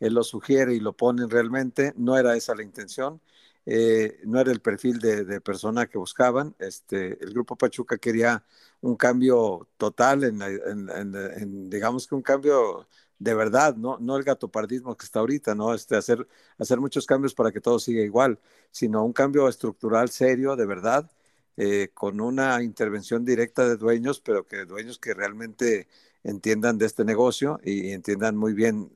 él 0.00 0.14
lo 0.14 0.24
sugiere 0.24 0.74
y 0.74 0.80
lo 0.80 0.94
pone 0.94 1.26
realmente, 1.28 1.92
no 1.96 2.16
era 2.18 2.36
esa 2.36 2.54
la 2.54 2.62
intención, 2.62 3.20
eh, 3.66 4.20
no 4.24 4.40
era 4.40 4.50
el 4.50 4.60
perfil 4.60 4.98
de, 4.98 5.40
persona 5.40 5.86
que 5.86 5.98
buscaban. 5.98 6.54
Este, 6.58 7.22
el 7.22 7.32
grupo 7.32 7.56
Pachuca 7.56 7.98
quería 7.98 8.44
un 8.80 8.96
cambio 8.96 9.68
total, 9.76 10.24
en, 10.24 11.70
digamos 11.70 12.06
que 12.06 12.14
un 12.14 12.22
cambio 12.22 12.88
de 13.18 13.34
verdad, 13.34 13.76
¿no? 13.76 13.98
no 14.00 14.16
el 14.16 14.24
gatopardismo 14.24 14.96
que 14.96 15.04
está 15.04 15.20
ahorita, 15.20 15.54
¿no? 15.54 15.74
Este, 15.74 15.94
hacer, 15.96 16.26
hacer 16.58 16.80
muchos 16.80 17.06
cambios 17.06 17.34
para 17.34 17.52
que 17.52 17.60
todo 17.60 17.78
siga 17.78 18.02
igual, 18.02 18.38
sino 18.70 19.04
un 19.04 19.12
cambio 19.12 19.46
estructural 19.48 20.08
serio, 20.10 20.56
de 20.56 20.66
verdad, 20.66 21.10
eh, 21.56 21.90
con 21.94 22.20
una 22.20 22.62
intervención 22.62 23.24
directa 23.24 23.68
de 23.68 23.76
dueños, 23.76 24.20
pero 24.20 24.46
que 24.46 24.64
dueños 24.64 24.98
que 24.98 25.14
realmente 25.14 25.88
entiendan 26.24 26.78
de 26.78 26.86
este 26.86 27.04
negocio 27.04 27.60
y 27.64 27.90
entiendan 27.92 28.36
muy 28.36 28.52
bien 28.54 28.92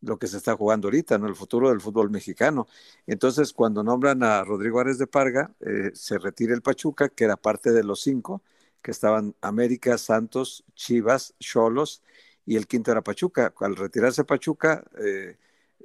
lo 0.00 0.18
que 0.18 0.26
se 0.26 0.36
está 0.36 0.56
jugando 0.56 0.88
ahorita, 0.88 1.18
¿no? 1.18 1.26
El 1.26 1.34
futuro 1.34 1.70
del 1.70 1.80
fútbol 1.80 2.10
mexicano. 2.10 2.66
Entonces, 3.06 3.52
cuando 3.52 3.82
nombran 3.82 4.22
a 4.22 4.44
Rodrigo 4.44 4.80
Árez 4.80 4.98
de 4.98 5.06
Parga, 5.06 5.54
eh, 5.60 5.90
se 5.94 6.18
retira 6.18 6.54
el 6.54 6.62
Pachuca, 6.62 7.08
que 7.08 7.24
era 7.24 7.36
parte 7.36 7.72
de 7.72 7.84
los 7.84 8.02
cinco, 8.02 8.42
que 8.82 8.90
estaban 8.90 9.34
América, 9.40 9.96
Santos, 9.98 10.64
Chivas, 10.74 11.34
Cholos, 11.40 12.02
y 12.46 12.56
el 12.56 12.66
quinto 12.66 12.92
era 12.92 13.02
Pachuca. 13.02 13.54
Al 13.60 13.76
retirarse 13.76 14.24
Pachuca, 14.24 14.84
eh, 14.98 15.38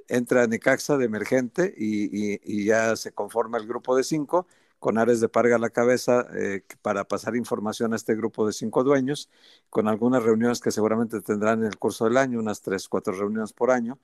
entra 0.08 0.46
Necaxa 0.46 0.98
de 0.98 1.06
emergente 1.06 1.72
y, 1.76 2.64
ya 2.64 2.96
se 2.96 3.12
conforma 3.12 3.58
el 3.58 3.66
grupo 3.66 3.96
de 3.96 4.04
cinco, 4.04 4.46
con 4.80 4.98
Ares 4.98 5.20
de 5.20 5.28
Parga 5.28 5.56
a 5.56 5.58
la 5.58 5.70
cabeza 5.70 6.26
eh, 6.34 6.62
para 6.82 7.04
pasar 7.04 7.36
información 7.36 7.92
a 7.92 7.96
este 7.96 8.16
grupo 8.16 8.46
de 8.46 8.52
cinco 8.52 8.82
dueños, 8.82 9.30
con 9.68 9.86
algunas 9.88 10.22
reuniones 10.22 10.60
que 10.60 10.72
seguramente 10.72 11.20
tendrán 11.20 11.60
en 11.60 11.66
el 11.66 11.78
curso 11.78 12.06
del 12.06 12.16
año, 12.16 12.40
unas 12.40 12.62
tres, 12.62 12.88
cuatro 12.88 13.12
reuniones 13.12 13.52
por 13.52 13.70
año. 13.70 13.98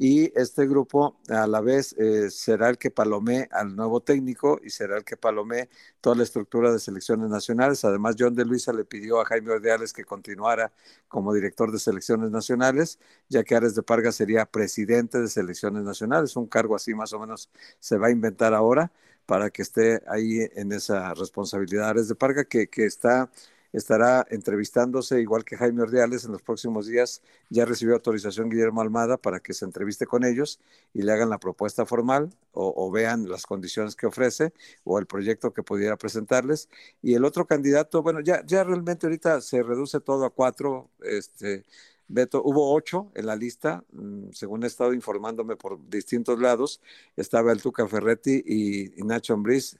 Y 0.00 0.30
este 0.38 0.66
grupo 0.68 1.18
a 1.28 1.48
la 1.48 1.60
vez 1.60 1.92
eh, 1.98 2.30
será 2.30 2.68
el 2.68 2.78
que 2.78 2.90
palomee 2.92 3.48
al 3.50 3.74
nuevo 3.74 4.00
técnico 4.00 4.60
y 4.62 4.70
será 4.70 4.96
el 4.96 5.04
que 5.04 5.16
palomee 5.16 5.68
toda 6.00 6.14
la 6.14 6.22
estructura 6.22 6.70
de 6.72 6.78
selecciones 6.78 7.30
nacionales. 7.30 7.84
Además, 7.84 8.14
John 8.16 8.36
de 8.36 8.44
Luisa 8.44 8.72
le 8.72 8.84
pidió 8.84 9.20
a 9.20 9.24
Jaime 9.24 9.50
Ordeales 9.50 9.92
que 9.92 10.04
continuara 10.04 10.72
como 11.08 11.34
director 11.34 11.72
de 11.72 11.80
selecciones 11.80 12.30
nacionales, 12.30 13.00
ya 13.28 13.42
que 13.42 13.56
Ares 13.56 13.74
de 13.74 13.82
Parga 13.82 14.12
sería 14.12 14.46
presidente 14.46 15.20
de 15.20 15.26
selecciones 15.26 15.82
nacionales. 15.82 16.36
Un 16.36 16.46
cargo 16.46 16.76
así 16.76 16.94
más 16.94 17.12
o 17.12 17.18
menos 17.18 17.50
se 17.80 17.98
va 17.98 18.06
a 18.06 18.10
inventar 18.12 18.54
ahora 18.54 18.92
para 19.28 19.50
que 19.50 19.60
esté 19.60 20.00
ahí 20.06 20.48
en 20.54 20.72
esa 20.72 21.12
responsabilidad. 21.12 21.90
Ares 21.90 22.08
de 22.08 22.14
Parga, 22.14 22.46
que, 22.46 22.66
está, 22.76 23.30
estará 23.74 24.26
entrevistándose, 24.30 25.20
igual 25.20 25.44
que 25.44 25.58
Jaime 25.58 25.82
Ordiales, 25.82 26.24
en 26.24 26.32
los 26.32 26.40
próximos 26.40 26.86
días. 26.86 27.20
Ya 27.50 27.66
recibió 27.66 27.94
autorización 27.94 28.48
Guillermo 28.48 28.80
Almada 28.80 29.18
para 29.18 29.40
que 29.40 29.52
se 29.52 29.66
entreviste 29.66 30.06
con 30.06 30.24
ellos 30.24 30.60
y 30.94 31.02
le 31.02 31.12
hagan 31.12 31.28
la 31.28 31.36
propuesta 31.36 31.84
formal 31.84 32.30
o, 32.52 32.90
vean 32.90 33.28
las 33.28 33.44
condiciones 33.44 33.96
que 33.96 34.06
ofrece 34.06 34.54
o 34.82 34.98
el 34.98 35.04
proyecto 35.04 35.52
que 35.52 35.62
pudiera 35.62 35.98
presentarles. 35.98 36.70
Y 37.02 37.12
el 37.12 37.26
otro 37.26 37.46
candidato, 37.46 38.02
bueno, 38.02 38.20
ya, 38.20 38.42
ya 38.46 38.64
realmente 38.64 39.06
ahorita 39.06 39.42
se 39.42 39.62
reduce 39.62 40.00
todo 40.00 40.24
a 40.24 40.30
cuatro. 40.30 40.88
Este, 41.02 41.64
Beto, 42.08 42.42
hubo 42.42 42.72
ocho 42.74 43.10
en 43.14 43.26
la 43.26 43.36
lista, 43.36 43.84
mm, 43.92 44.30
según 44.32 44.64
he 44.64 44.66
estado 44.66 44.94
informándome 44.94 45.56
por 45.56 45.78
distintos 45.88 46.40
lados. 46.40 46.80
Estaba 47.16 47.52
el 47.52 47.62
Tuca 47.62 47.86
Ferretti 47.86 48.42
y, 48.44 49.02
Nacho 49.04 49.34
Ambriz 49.34 49.78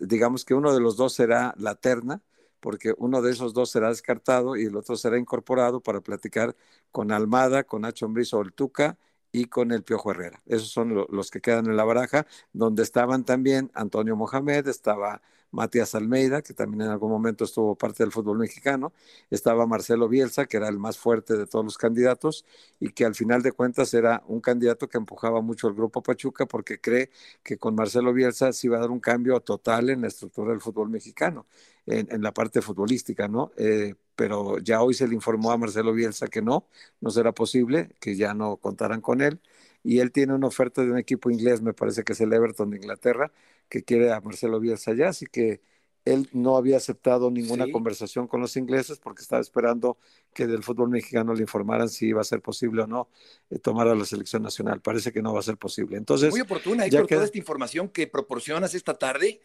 digamos 0.00 0.44
que 0.44 0.54
uno 0.54 0.72
de 0.74 0.80
los 0.80 0.96
dos 0.96 1.12
será 1.12 1.54
la 1.58 1.74
terna, 1.74 2.22
porque 2.60 2.94
uno 2.98 3.22
de 3.22 3.32
esos 3.32 3.52
dos 3.54 3.70
será 3.70 3.88
descartado 3.90 4.56
y 4.56 4.64
el 4.64 4.76
otro 4.76 4.96
será 4.96 5.18
incorporado 5.18 5.80
para 5.80 6.00
platicar 6.00 6.56
con 6.90 7.12
Almada, 7.12 7.64
con 7.64 7.82
Nacho 7.82 8.06
Ambrizo 8.06 8.38
o 8.38 8.42
el 8.42 8.52
Tuca 8.52 8.98
y 9.32 9.46
con 9.46 9.70
el 9.72 9.82
Piojo 9.84 10.10
Herrera. 10.10 10.42
Esos 10.46 10.70
son 10.70 11.06
los 11.10 11.30
que 11.30 11.40
quedan 11.40 11.66
en 11.66 11.76
la 11.76 11.84
baraja, 11.84 12.26
donde 12.52 12.82
estaban 12.82 13.24
también 13.24 13.70
Antonio 13.74 14.16
Mohamed, 14.16 14.66
estaba 14.68 15.20
Matías 15.50 15.94
Almeida, 15.94 16.42
que 16.42 16.54
también 16.54 16.82
en 16.82 16.88
algún 16.88 17.10
momento 17.10 17.44
estuvo 17.44 17.74
parte 17.74 18.02
del 18.02 18.12
fútbol 18.12 18.38
mexicano, 18.38 18.92
estaba 19.30 19.66
Marcelo 19.66 20.08
Bielsa, 20.08 20.46
que 20.46 20.56
era 20.56 20.68
el 20.68 20.78
más 20.78 20.98
fuerte 20.98 21.36
de 21.36 21.46
todos 21.46 21.64
los 21.64 21.78
candidatos 21.78 22.44
y 22.80 22.90
que 22.90 23.04
al 23.04 23.14
final 23.14 23.42
de 23.42 23.52
cuentas 23.52 23.94
era 23.94 24.22
un 24.26 24.40
candidato 24.40 24.88
que 24.88 24.98
empujaba 24.98 25.40
mucho 25.40 25.68
el 25.68 25.74
grupo 25.74 26.02
Pachuca 26.02 26.46
porque 26.46 26.80
cree 26.80 27.10
que 27.42 27.58
con 27.58 27.74
Marcelo 27.74 28.12
Bielsa 28.12 28.52
se 28.52 28.66
iba 28.66 28.76
a 28.78 28.80
dar 28.80 28.90
un 28.90 29.00
cambio 29.00 29.40
total 29.40 29.90
en 29.90 30.02
la 30.02 30.08
estructura 30.08 30.50
del 30.50 30.60
fútbol 30.60 30.90
mexicano, 30.90 31.46
en, 31.86 32.22
la 32.22 32.32
parte 32.32 32.62
futbolística, 32.62 33.28
¿no? 33.28 33.52
Eh, 33.56 33.94
pero 34.16 34.58
ya 34.58 34.82
hoy 34.82 34.94
se 34.94 35.06
le 35.06 35.14
informó 35.14 35.52
a 35.52 35.58
Marcelo 35.58 35.92
Bielsa 35.92 36.26
que 36.28 36.42
no, 36.42 36.66
no 37.00 37.10
será 37.10 37.32
posible, 37.32 37.90
que 38.00 38.16
ya 38.16 38.34
no 38.34 38.56
contarán 38.56 39.00
con 39.00 39.20
él 39.20 39.40
y 39.86 40.00
él 40.00 40.10
tiene 40.10 40.34
una 40.34 40.48
oferta 40.48 40.82
de 40.82 40.90
un 40.90 40.98
equipo 40.98 41.30
inglés, 41.30 41.62
me 41.62 41.72
parece 41.72 42.02
que 42.02 42.12
es 42.12 42.20
el 42.20 42.32
Everton 42.32 42.70
de 42.70 42.76
Inglaterra, 42.78 43.30
que 43.68 43.82
quiere 43.82 44.12
a 44.12 44.20
Marcelo 44.20 44.60
Bielsa 44.60 44.92
allá, 44.92 45.08
así 45.08 45.26
que 45.26 45.60
él 46.06 46.28
no 46.32 46.56
había 46.56 46.76
aceptado 46.76 47.32
ninguna 47.32 47.66
conversación 47.70 48.28
con 48.28 48.40
los 48.40 48.56
ingleses 48.56 48.98
porque 48.98 49.22
estaba 49.22 49.42
esperando 49.42 49.98
que 50.32 50.46
del 50.46 50.62
fútbol 50.62 50.88
mexicano 50.88 51.34
le 51.34 51.42
informaran 51.42 51.88
si 51.88 52.06
iba 52.06 52.20
a 52.20 52.24
ser 52.24 52.40
posible 52.40 52.82
o 52.82 52.86
no 52.86 53.08
eh, 53.50 53.58
tomar 53.58 53.88
a 53.88 53.94
la 53.94 54.04
selección 54.04 54.42
nacional. 54.42 54.80
Parece 54.80 55.12
que 55.12 55.20
no 55.20 55.34
va 55.34 55.40
a 55.40 55.42
ser 55.42 55.56
posible. 55.56 55.96
Entonces, 55.96 56.30
muy 56.30 56.42
oportuna, 56.42 56.86
Héctor, 56.86 57.08
toda 57.08 57.24
esta 57.24 57.38
información 57.38 57.88
que 57.88 58.06
proporcionas 58.06 58.72
esta 58.74 58.94
tarde, 58.94 59.40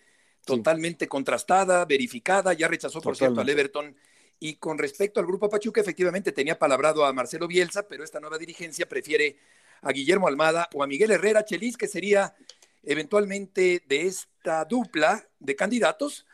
totalmente 0.45 1.07
contrastada, 1.07 1.83
verificada, 1.85 2.53
ya 2.53 2.67
rechazó, 2.67 3.01
por 3.01 3.17
cierto, 3.17 3.41
al 3.41 3.49
Everton. 3.49 3.95
Y 4.39 4.55
con 4.55 4.77
respecto 4.77 5.19
al 5.19 5.25
grupo 5.25 5.49
Pachuca, 5.49 5.81
efectivamente 5.81 6.31
tenía 6.31 6.59
palabrado 6.59 7.05
a 7.05 7.13
Marcelo 7.13 7.47
Bielsa, 7.47 7.87
pero 7.87 8.03
esta 8.03 8.19
nueva 8.19 8.37
dirigencia 8.37 8.87
prefiere 8.87 9.37
a 9.81 9.91
Guillermo 9.91 10.27
Almada 10.27 10.69
o 10.73 10.83
a 10.83 10.87
Miguel 10.87 11.09
Herrera 11.09 11.43
Chelis, 11.43 11.75
que 11.75 11.87
sería 11.87 12.35
eventualmente 12.83 13.83
de 13.87 14.07
esta 14.07 14.65
dupla 14.65 15.23
de 15.39 15.55
candidatos 15.55 16.25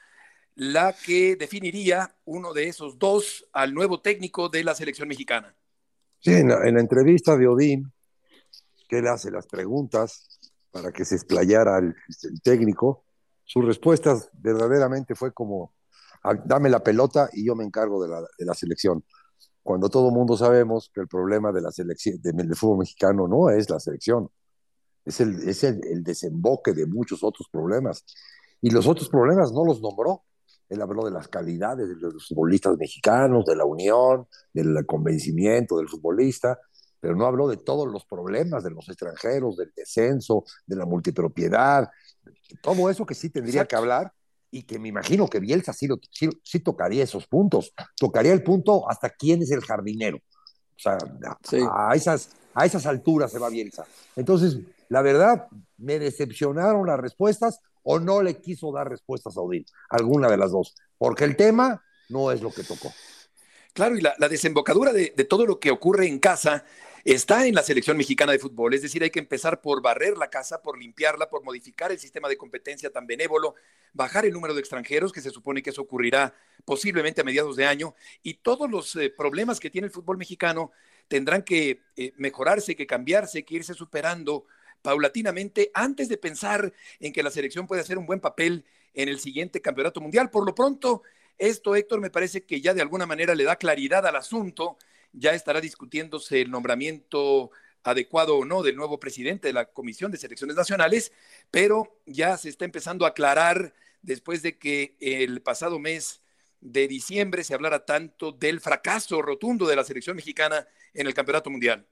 la 0.55 0.93
que 0.93 1.35
definiría 1.35 2.15
uno 2.25 2.53
de 2.53 2.67
esos 2.67 2.97
dos 2.97 3.47
al 3.53 3.73
nuevo 3.73 4.01
técnico 4.01 4.49
de 4.49 4.63
la 4.63 4.73
selección 4.73 5.07
mexicana. 5.07 5.55
Sí, 6.19 6.33
en 6.33 6.49
la, 6.49 6.79
entrevista 6.79 7.37
de 7.37 7.47
Odín, 7.47 7.91
que 8.89 8.99
él 8.99 9.07
hace 9.07 9.29
las 9.29 9.45
preguntas 9.45 10.39
para 10.71 10.91
que 10.91 11.05
se 11.05 11.15
explayara 11.15 11.77
el, 11.77 11.95
técnico, 12.41 13.05
su 13.43 13.61
respuesta 13.61 14.17
verdaderamente 14.33 15.13
fue 15.13 15.31
como, 15.31 15.73
ah, 16.23 16.33
dame 16.43 16.69
la 16.69 16.83
pelota 16.83 17.29
y 17.33 17.45
yo 17.45 17.55
me 17.55 17.63
encargo 17.63 18.01
de 18.01 18.09
la, 18.09 18.21
de 18.21 18.45
la 18.45 18.53
selección 18.55 19.03
cuando 19.67 19.89
todo 19.89 20.07
el 20.07 20.13
mundo 20.13 20.37
sabemos 20.37 20.89
que 20.93 21.01
el 21.01 21.09
problema 21.09 21.51
de 21.51 21.59
la 21.59 21.71
selección, 21.73 22.21
del 22.21 22.55
fútbol 22.55 22.77
mexicano 22.77 23.27
no 23.27 23.49
es 23.49 23.69
la 23.69 23.81
selección, 23.81 24.29
es, 25.07 25.21
el, 25.21 25.47
es 25.47 25.63
el, 25.63 26.03
desemboque 26.03 26.73
de 26.73 26.85
muchos 26.85 27.23
otros 27.23 27.47
problemas. 27.49 28.03
Y 28.61 28.69
los 28.69 28.87
otros 28.87 29.09
problemas 29.09 29.51
no 29.51 29.63
los 29.65 29.81
nombró. 29.81 30.23
Él 30.69 30.81
habló 30.81 31.05
de 31.05 31.11
las 31.11 31.29
calidades 31.29 31.87
de 31.87 31.95
los 31.95 32.27
futbolistas 32.27 32.77
mexicanos, 32.77 33.45
de 33.45 33.55
la 33.55 33.63
unión, 33.63 34.27
del 34.53 34.85
convencimiento 34.85 35.77
del 35.77 35.87
futbolista, 35.87 36.59
pero 36.99 37.15
no 37.15 37.25
habló 37.25 37.47
de 37.47 37.57
todos 37.57 37.87
los 37.87 38.05
problemas 38.05 38.63
de 38.63 38.71
los 38.71 38.89
extranjeros, 38.89 39.55
del 39.55 39.71
descenso, 39.73 40.43
de 40.65 40.75
la 40.75 40.85
multipropiedad, 40.85 41.89
todo 42.61 42.89
eso 42.89 43.05
que 43.05 43.15
sí 43.15 43.29
tendría 43.29 43.65
que 43.65 43.75
hablar 43.75 44.11
y 44.51 44.63
que 44.63 44.79
me 44.79 44.89
imagino 44.89 45.27
que 45.27 45.39
Bielsa 45.39 45.73
sí, 45.73 45.87
sí, 46.43 46.59
tocaría 46.59 47.03
esos 47.03 47.27
puntos. 47.27 47.73
Tocaría 47.95 48.33
el 48.33 48.43
punto 48.43 48.89
hasta 48.89 49.09
quién 49.09 49.41
es 49.41 49.51
el 49.51 49.61
jardinero. 49.61 50.17
O 50.17 50.79
sea, 50.79 50.97
a, 51.71 51.95
esas, 51.95 52.29
a 52.53 52.65
esas 52.65 52.85
alturas 52.85 53.31
se 53.31 53.39
va 53.39 53.49
Bielsa. 53.49 53.85
Entonces, 54.15 54.57
la 54.89 55.01
verdad, 55.01 55.47
me 55.77 55.99
decepcionaron 55.99 56.87
las 56.87 56.99
respuestas 56.99 57.61
o 57.83 57.99
no 57.99 58.21
le 58.21 58.39
quiso 58.41 58.71
dar 58.71 58.89
respuestas 58.89 59.37
a 59.37 59.41
Odín, 59.41 59.65
alguna 59.89 60.29
de 60.29 60.37
las 60.37 60.51
dos, 60.51 60.75
porque 60.97 61.23
el 61.23 61.35
tema 61.35 61.83
no 62.09 62.31
es 62.31 62.41
lo 62.41 62.51
que 62.51 62.63
tocó. 62.63 62.91
Claro, 63.73 63.95
y 63.95 64.01
la, 64.01 64.15
desembocadura 64.27 64.91
de, 64.91 65.09
todo 65.29 65.45
lo 65.45 65.59
que 65.59 65.69
ocurre 65.69 66.07
en 66.07 66.17
casa 66.17 66.65
está 67.05 67.45
en 67.45 67.53
la 67.53 67.61
selección 67.61 67.95
mexicana 67.95 68.31
de 68.31 68.39
fútbol. 68.39 68.73
Es 68.73 68.81
decir, 68.81 69.03
hay 69.03 69.11
que 69.11 69.19
empezar 69.19 69.61
por 69.61 69.81
barrer 69.81 70.17
la 70.17 70.31
casa, 70.31 70.61
por 70.61 70.79
limpiarla, 70.79 71.29
por 71.29 71.43
modificar 71.43 71.91
el 71.91 71.99
sistema 71.99 72.27
de 72.27 72.37
competencia 72.37 72.89
tan 72.89 73.05
benévolo, 73.05 73.53
bajar 73.93 74.25
el 74.25 74.33
número 74.33 74.55
de 74.55 74.61
extranjeros, 74.61 75.13
que 75.13 75.21
se 75.21 75.29
supone 75.29 75.61
que 75.61 75.69
eso 75.69 75.83
ocurrirá 75.83 76.33
posiblemente 76.65 77.21
a 77.21 77.23
mediados 77.23 77.55
de 77.55 77.67
año, 77.67 77.93
y 78.23 78.33
todos 78.33 78.69
los 78.69 78.95
eh, 78.95 79.13
problemas 79.15 79.59
que 79.59 79.69
tiene 79.69 79.85
el 79.87 79.93
fútbol 79.93 80.17
mexicano 80.17 80.71
tendrán 81.07 81.43
que 81.43 81.83
eh, 81.95 82.13
mejorarse, 82.17 82.75
que 82.75 82.87
cambiarse, 82.87 83.45
que 83.45 83.55
irse 83.55 83.75
superando 83.75 84.47
paulatinamente 84.87 85.69
antes 85.73 86.07
de 86.07 86.15
pensar 86.15 86.71
en 87.01 87.11
que 87.11 87.21
la 87.21 87.29
selección 87.29 87.67
puede 87.67 87.81
hacer 87.81 87.97
un 87.97 88.05
buen 88.05 88.21
papel 88.21 88.63
en 88.93 89.09
el 89.09 89.19
siguiente 89.19 89.61
campeonato 89.61 89.99
mundial. 89.99 90.29
Por 90.29 90.45
lo 90.45 90.55
pronto, 90.55 91.03
esto, 91.37 91.75
Héctor, 91.75 91.99
me 91.99 92.09
parece 92.09 92.45
que 92.45 92.61
ya 92.61 92.73
de 92.73 92.81
alguna 92.81 93.05
manera 93.05 93.35
le 93.35 93.43
da 93.43 93.57
claridad 93.57 94.07
al 94.07 94.15
asunto 94.15 94.77
ya 95.11 95.33
estará 95.33 95.59
discutiéndose 95.59 96.39
el 96.39 96.51
nombramiento 96.51 97.51
adecuado 97.83 98.37
o 98.37 98.45
no 98.45 98.63
del 98.63 98.77
nuevo 98.77 98.97
presidente 98.97 99.49
de 99.49 99.53
la 99.55 99.65
Comisión 99.65 100.09
de 100.09 100.19
Selecciones 100.19 100.55
Nacionales, 100.55 101.11
pero 101.51 101.99
ya 102.05 102.37
se 102.37 102.47
está 102.47 102.63
empezando 102.63 103.05
a 103.05 103.09
aclarar 103.09 103.73
después 104.01 104.41
de 104.41 104.57
que 104.57 104.95
el 105.01 105.41
pasado 105.41 105.79
mes 105.79 106.21
de 106.61 106.87
diciembre 106.87 107.43
se 107.43 107.55
hablara 107.55 107.83
tanto 107.83 108.31
del 108.31 108.61
fracaso 108.61 109.21
rotundo 109.21 109.67
de 109.67 109.75
la 109.75 109.83
selección 109.83 110.15
mexicana 110.15 110.65
en 110.93 111.07
el 111.07 111.13
Campeonato 111.13 111.49
Mundial. 111.49 111.85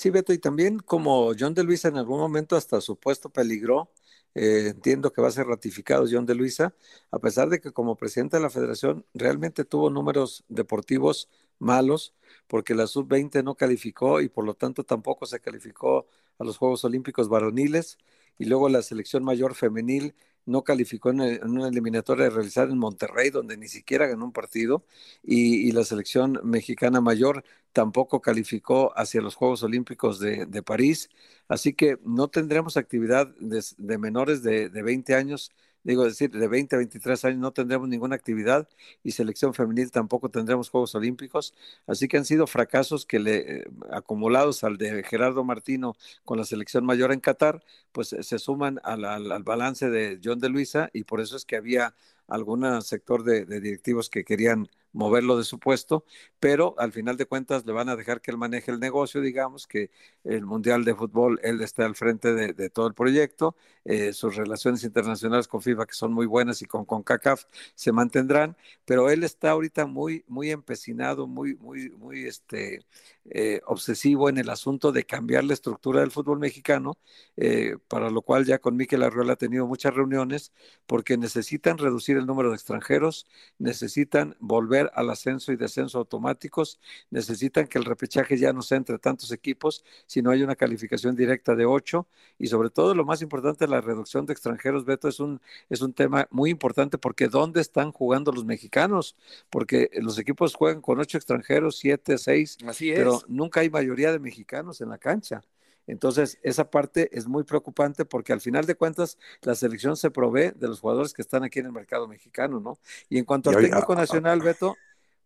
Sí, 0.00 0.10
Beto, 0.10 0.32
y 0.32 0.38
también 0.38 0.78
como 0.78 1.32
John 1.36 1.54
de 1.54 1.64
Luisa 1.64 1.88
en 1.88 1.96
algún 1.96 2.20
momento 2.20 2.54
hasta 2.54 2.80
su 2.80 2.96
puesto 3.00 3.30
peligró, 3.30 3.90
eh, 4.36 4.68
entiendo 4.68 5.12
que 5.12 5.20
va 5.20 5.26
a 5.26 5.32
ser 5.32 5.48
ratificado 5.48 6.06
John 6.08 6.24
de 6.24 6.36
Luisa, 6.36 6.72
a 7.10 7.18
pesar 7.18 7.48
de 7.48 7.60
que 7.60 7.72
como 7.72 7.96
presidente 7.96 8.36
de 8.36 8.44
la 8.44 8.48
federación 8.50 9.04
realmente 9.12 9.64
tuvo 9.64 9.90
números 9.90 10.44
deportivos 10.48 11.28
malos, 11.58 12.14
porque 12.46 12.76
la 12.76 12.86
sub-20 12.86 13.42
no 13.42 13.56
calificó 13.56 14.20
y 14.20 14.28
por 14.28 14.44
lo 14.44 14.54
tanto 14.54 14.84
tampoco 14.84 15.26
se 15.26 15.40
calificó 15.40 16.06
a 16.38 16.44
los 16.44 16.58
Juegos 16.58 16.84
Olímpicos 16.84 17.28
varoniles, 17.28 17.98
y 18.38 18.44
luego 18.44 18.68
la 18.68 18.82
selección 18.82 19.24
mayor 19.24 19.56
femenil 19.56 20.14
no 20.48 20.64
calificó 20.64 21.10
en, 21.10 21.20
una 21.44 21.68
eliminatoria 21.68 22.30
realizada 22.30 22.72
en 22.72 22.78
Monterrey, 22.78 23.30
donde 23.30 23.56
ni 23.56 23.68
siquiera 23.68 24.06
ganó 24.06 24.24
un 24.24 24.32
partido, 24.32 24.84
y, 25.22 25.70
la 25.72 25.84
selección 25.84 26.40
mexicana 26.42 27.00
mayor 27.00 27.44
tampoco 27.72 28.20
calificó 28.20 28.92
hacia 28.98 29.20
los 29.20 29.34
Juegos 29.34 29.62
Olímpicos 29.62 30.18
de, 30.18 30.62
París. 30.62 31.10
Así 31.48 31.74
que 31.74 31.98
no 32.04 32.28
tendremos 32.28 32.76
actividad 32.76 33.28
de, 33.38 33.98
menores 33.98 34.42
de, 34.42 34.70
de 34.70 34.82
20 34.82 35.14
años 35.14 35.52
digo 35.84 36.04
decir, 36.04 36.30
de 36.30 36.48
20 36.48 36.76
a 36.76 36.78
23 36.78 37.24
años 37.26 37.38
no 37.40 37.52
tendremos 37.52 37.88
ninguna 37.88 38.16
actividad 38.16 38.68
y 39.02 39.12
selección 39.12 39.54
femenil 39.54 39.90
tampoco 39.90 40.28
tendremos 40.30 40.70
Juegos 40.70 40.94
Olímpicos, 40.94 41.54
así 41.86 42.08
que 42.08 42.18
han 42.18 42.24
sido 42.24 42.46
fracasos 42.46 43.06
que 43.06 43.18
le 43.18 43.60
eh, 43.60 43.64
acumulados 43.90 44.64
al 44.64 44.76
de 44.78 45.02
Gerardo 45.02 45.44
Martino 45.44 45.96
con 46.24 46.38
la 46.38 46.44
selección 46.44 46.84
mayor 46.84 47.12
en 47.12 47.20
Qatar, 47.20 47.62
pues 47.92 48.08
se 48.20 48.38
suman 48.38 48.80
al, 48.84 49.04
al 49.04 49.42
balance 49.42 49.90
de 49.90 50.20
John 50.22 50.38
de 50.38 50.48
Luisa 50.48 50.90
y 50.92 51.04
por 51.04 51.20
eso 51.20 51.36
es 51.36 51.44
que 51.44 51.56
había 51.56 51.94
algún 52.28 52.82
sector 52.82 53.24
de, 53.24 53.44
directivos 53.44 54.08
que 54.10 54.24
querían 54.24 54.68
moverlo 54.92 55.36
de 55.36 55.44
su 55.44 55.58
puesto, 55.58 56.04
pero 56.40 56.74
al 56.78 56.92
final 56.92 57.16
de 57.16 57.26
cuentas 57.26 57.66
le 57.66 57.72
van 57.72 57.88
a 57.88 57.96
dejar 57.96 58.20
que 58.20 58.30
él 58.30 58.38
maneje 58.38 58.70
el 58.70 58.80
negocio, 58.80 59.20
digamos, 59.20 59.66
que 59.66 59.90
el 60.24 60.46
Mundial 60.46 60.84
de 60.84 60.94
Fútbol, 60.94 61.38
él 61.42 61.60
está 61.60 61.84
al 61.84 61.94
frente 61.94 62.34
de, 62.34 62.70
todo 62.70 62.86
el 62.86 62.94
proyecto, 62.94 63.54
eh, 63.84 64.12
sus 64.12 64.36
relaciones 64.36 64.84
internacionales 64.84 65.46
con 65.46 65.62
FIFA, 65.62 65.86
que 65.86 65.94
son 65.94 66.12
muy 66.12 66.26
buenas, 66.26 66.62
y 66.62 66.66
con 66.66 66.84
CONCACAF 66.84 67.44
se 67.74 67.92
mantendrán, 67.92 68.56
pero 68.84 69.10
él 69.10 69.24
está 69.24 69.50
ahorita 69.50 69.86
muy, 69.86 70.24
muy 70.26 70.50
empecinado, 70.50 71.26
muy, 71.26 71.54
muy, 71.56 71.90
muy 71.90 72.26
este, 72.26 72.84
eh, 73.30 73.60
obsesivo 73.66 74.28
en 74.28 74.38
el 74.38 74.48
asunto 74.50 74.92
de 74.92 75.04
cambiar 75.04 75.44
la 75.44 75.54
estructura 75.54 76.00
del 76.00 76.10
fútbol 76.10 76.38
mexicano, 76.38 76.96
eh, 77.36 77.76
para 77.88 78.10
lo 78.10 78.22
cual 78.22 78.44
ya 78.44 78.58
con 78.58 78.76
Miquel 78.76 79.02
Arreola 79.02 79.34
ha 79.34 79.36
tenido 79.36 79.66
muchas 79.66 79.94
reuniones, 79.94 80.52
porque 80.86 81.16
necesitan 81.16 81.78
reducir 81.78 82.16
el 82.16 82.26
número 82.26 82.50
de 82.50 82.56
extranjeros, 82.56 83.26
necesitan 83.58 84.36
volver 84.40 84.90
al 84.94 85.10
ascenso 85.10 85.52
y 85.52 85.56
descenso 85.56 85.98
automáticos, 85.98 86.80
necesitan 87.10 87.66
que 87.66 87.78
el 87.78 87.84
repechaje 87.84 88.38
ya 88.38 88.52
no 88.52 88.62
sea 88.62 88.78
entre 88.78 88.98
tantos 88.98 89.32
equipos, 89.32 89.84
sino 90.06 90.30
hay 90.30 90.42
una 90.42 90.56
calificación 90.56 91.16
directa 91.16 91.54
de 91.54 91.66
ocho, 91.66 92.06
y 92.38 92.46
sobre 92.46 92.70
todo 92.70 92.94
lo 92.94 93.04
más 93.04 93.22
importante, 93.22 93.66
la 93.66 93.80
reducción 93.80 94.26
de 94.26 94.32
extranjeros, 94.32 94.84
Beto, 94.84 95.08
es 95.08 95.20
un, 95.20 95.40
es 95.68 95.80
un 95.80 95.92
tema 95.92 96.28
muy 96.30 96.50
importante 96.50 96.98
porque 96.98 97.28
¿dónde 97.28 97.60
están 97.60 97.92
jugando 97.92 98.32
los 98.32 98.44
mexicanos? 98.44 99.16
Porque 99.50 99.90
los 100.00 100.18
equipos 100.18 100.54
juegan 100.54 100.80
con 100.80 100.98
ocho 100.98 101.18
extranjeros, 101.18 101.78
siete, 101.78 102.18
seis, 102.18 102.56
pero 102.78 103.17
nunca 103.28 103.60
hay 103.60 103.70
mayoría 103.70 104.12
de 104.12 104.18
mexicanos 104.18 104.80
en 104.80 104.90
la 104.90 104.98
cancha. 104.98 105.42
Entonces, 105.86 106.38
esa 106.42 106.70
parte 106.70 107.08
es 107.16 107.26
muy 107.26 107.44
preocupante 107.44 108.04
porque 108.04 108.32
al 108.32 108.40
final 108.40 108.66
de 108.66 108.74
cuentas 108.74 109.18
la 109.40 109.54
selección 109.54 109.96
se 109.96 110.10
provee 110.10 110.52
de 110.54 110.68
los 110.68 110.80
jugadores 110.80 111.14
que 111.14 111.22
están 111.22 111.44
aquí 111.44 111.60
en 111.60 111.66
el 111.66 111.72
mercado 111.72 112.06
mexicano, 112.06 112.60
¿no? 112.60 112.78
Y 113.08 113.18
en 113.18 113.24
cuanto 113.24 113.50
al 113.50 113.56
técnico 113.56 113.94
nacional, 113.94 114.40
Beto, 114.40 114.76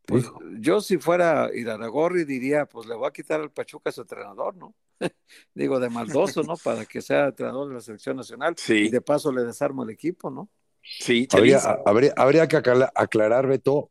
pues 0.06 0.24
yo 0.58 0.80
si 0.80 0.98
fuera 0.98 1.50
Iraragorri 1.52 2.24
diría, 2.24 2.66
pues 2.66 2.86
le 2.86 2.94
voy 2.94 3.08
a 3.08 3.12
quitar 3.12 3.40
al 3.40 3.50
Pachuca 3.50 3.90
a 3.90 3.92
su 3.92 4.02
entrenador, 4.02 4.56
¿no? 4.56 4.74
Digo, 5.54 5.80
de 5.80 5.90
maldoso, 5.90 6.42
¿no? 6.44 6.56
Para 6.56 6.84
que 6.84 7.02
sea 7.02 7.26
entrenador 7.26 7.68
de 7.68 7.74
la 7.74 7.80
selección 7.80 8.16
nacional 8.16 8.54
y 8.68 8.88
de 8.88 9.00
paso 9.00 9.32
le 9.32 9.42
desarmo 9.42 9.82
el 9.82 9.90
equipo, 9.90 10.30
¿no? 10.30 10.48
Sí, 10.82 11.28
habría, 11.32 11.58
habría, 11.86 12.12
habría 12.16 12.48
que 12.48 12.56
aclarar, 12.56 13.46
Beto, 13.46 13.90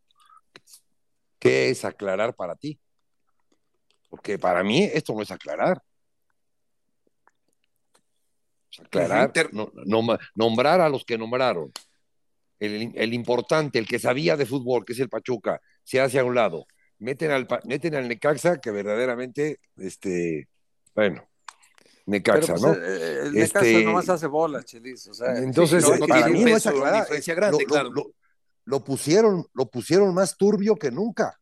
qué 1.40 1.70
es 1.70 1.86
aclarar 1.86 2.36
para 2.36 2.56
ti. 2.56 2.80
Porque 4.12 4.38
para 4.38 4.62
mí 4.62 4.84
esto 4.84 5.14
no 5.14 5.22
es 5.22 5.32
aclarar. 5.32 5.82
aclarar, 8.86 9.32
nombrar 10.36 10.82
a 10.82 10.90
los 10.90 11.06
que 11.06 11.18
nombraron. 11.18 11.72
El, 12.60 13.14
importante, 13.14 13.80
el 13.80 13.88
que 13.88 14.00
sabía 14.00 14.36
de 14.36 14.46
fútbol, 14.46 14.84
que 14.86 14.94
es 14.94 15.00
el 15.00 15.10
Pachuca, 15.10 15.62
se 15.84 16.02
hace 16.02 16.20
a 16.20 16.26
un 16.26 16.36
lado. 16.36 16.68
Meten 17.00 17.32
al, 17.32 17.48
meten 17.64 17.96
al 17.96 18.08
Necaxa, 18.08 18.60
que 18.60 18.70
verdaderamente, 18.70 19.62
este, 19.78 20.50
bueno, 20.94 21.28
Necaxa, 22.06 22.54
pues, 22.54 22.62
¿no? 22.62 22.74
Eh, 22.74 23.20
el 23.24 23.34
Necaxa 23.34 23.66
este, 23.66 23.86
nomás 23.86 24.10
hace 24.10 24.28
bola, 24.28 24.62
Chelis. 24.62 25.08
O 25.08 25.14
sea, 25.14 25.38
entonces, 25.38 25.84
para 26.08 26.28
mí 26.28 26.44
no 26.44 26.58
es 26.58 26.68
aclarar. 26.68 27.08
Grande, 27.10 27.64
lo, 27.64 27.66
claro. 27.66 27.92
lo, 28.66 28.84
pusieron, 28.84 29.48
lo 29.54 29.68
pusieron 29.68 30.14
más 30.14 30.36
turbio 30.36 30.76
que 30.76 30.92
nunca. 30.92 31.41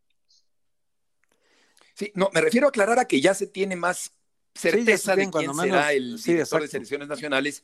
Sí, 1.99 2.13
no, 2.15 2.29
me 2.33 2.39
refiero 2.39 2.65
a 2.65 2.69
aclarar 2.69 2.97
a 2.97 3.03
que 3.03 3.19
ya 3.19 3.33
se 3.33 3.45
tiene 3.45 3.75
más 3.75 4.13
certeza 4.55 5.17
de 5.17 5.29
quién 5.29 5.53
será 5.53 5.91
el 5.91 6.15
director 6.15 6.61
de 6.61 6.69
selecciones 6.69 7.09
nacionales 7.09 7.61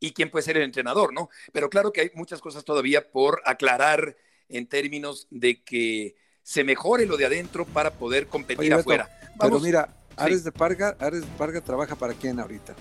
y 0.00 0.12
quién 0.12 0.28
puede 0.28 0.42
ser 0.42 0.56
el 0.56 0.64
entrenador, 0.64 1.12
¿no? 1.12 1.30
Pero 1.52 1.70
claro 1.70 1.92
que 1.92 2.00
hay 2.00 2.10
muchas 2.14 2.40
cosas 2.40 2.64
todavía 2.64 3.12
por 3.12 3.42
aclarar 3.44 4.16
en 4.48 4.66
términos 4.66 5.28
de 5.30 5.62
que 5.62 6.16
se 6.42 6.64
mejore 6.64 7.06
lo 7.06 7.16
de 7.16 7.26
adentro 7.26 7.64
para 7.64 7.92
poder 7.92 8.26
competir 8.26 8.74
afuera. 8.74 9.08
pero 9.38 9.60
mira, 9.60 9.88
Ares 10.16 10.42
de 10.42 10.50
Parga, 10.50 10.96
Ares 10.98 11.20
de 11.20 11.38
Parga 11.38 11.60
trabaja 11.60 11.94
para 11.94 12.12
quién 12.14 12.40
ahorita? 12.40 12.74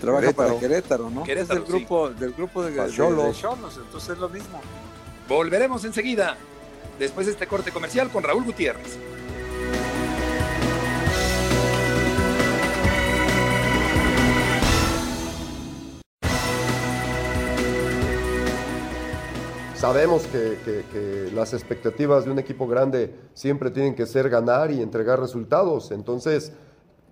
Trabaja 0.00 0.32
para 0.32 0.58
Querétaro, 0.58 1.10
¿no? 1.10 1.26
es 1.26 1.46
del 1.46 1.62
grupo, 1.62 2.08
del 2.08 2.32
grupo 2.32 2.62
de, 2.62 2.70
de, 2.70 2.90
Cholos, 2.90 3.44
entonces 3.76 4.08
es 4.08 4.18
lo 4.18 4.30
mismo. 4.30 4.62
Volveremos 5.28 5.84
enseguida, 5.84 6.38
después 6.98 7.26
de 7.26 7.32
este 7.32 7.46
corte 7.46 7.70
comercial 7.70 8.10
con 8.10 8.22
Raúl 8.22 8.44
Gutiérrez. 8.44 8.96
Sabemos 19.78 20.26
que, 20.28 21.30
las 21.34 21.52
expectativas 21.52 22.24
de 22.24 22.30
un 22.30 22.38
equipo 22.38 22.66
grande 22.66 23.14
siempre 23.34 23.70
tienen 23.70 23.94
que 23.94 24.06
ser 24.06 24.30
ganar 24.30 24.70
y 24.70 24.80
entregar 24.80 25.20
resultados. 25.20 25.90
Entonces, 25.90 26.52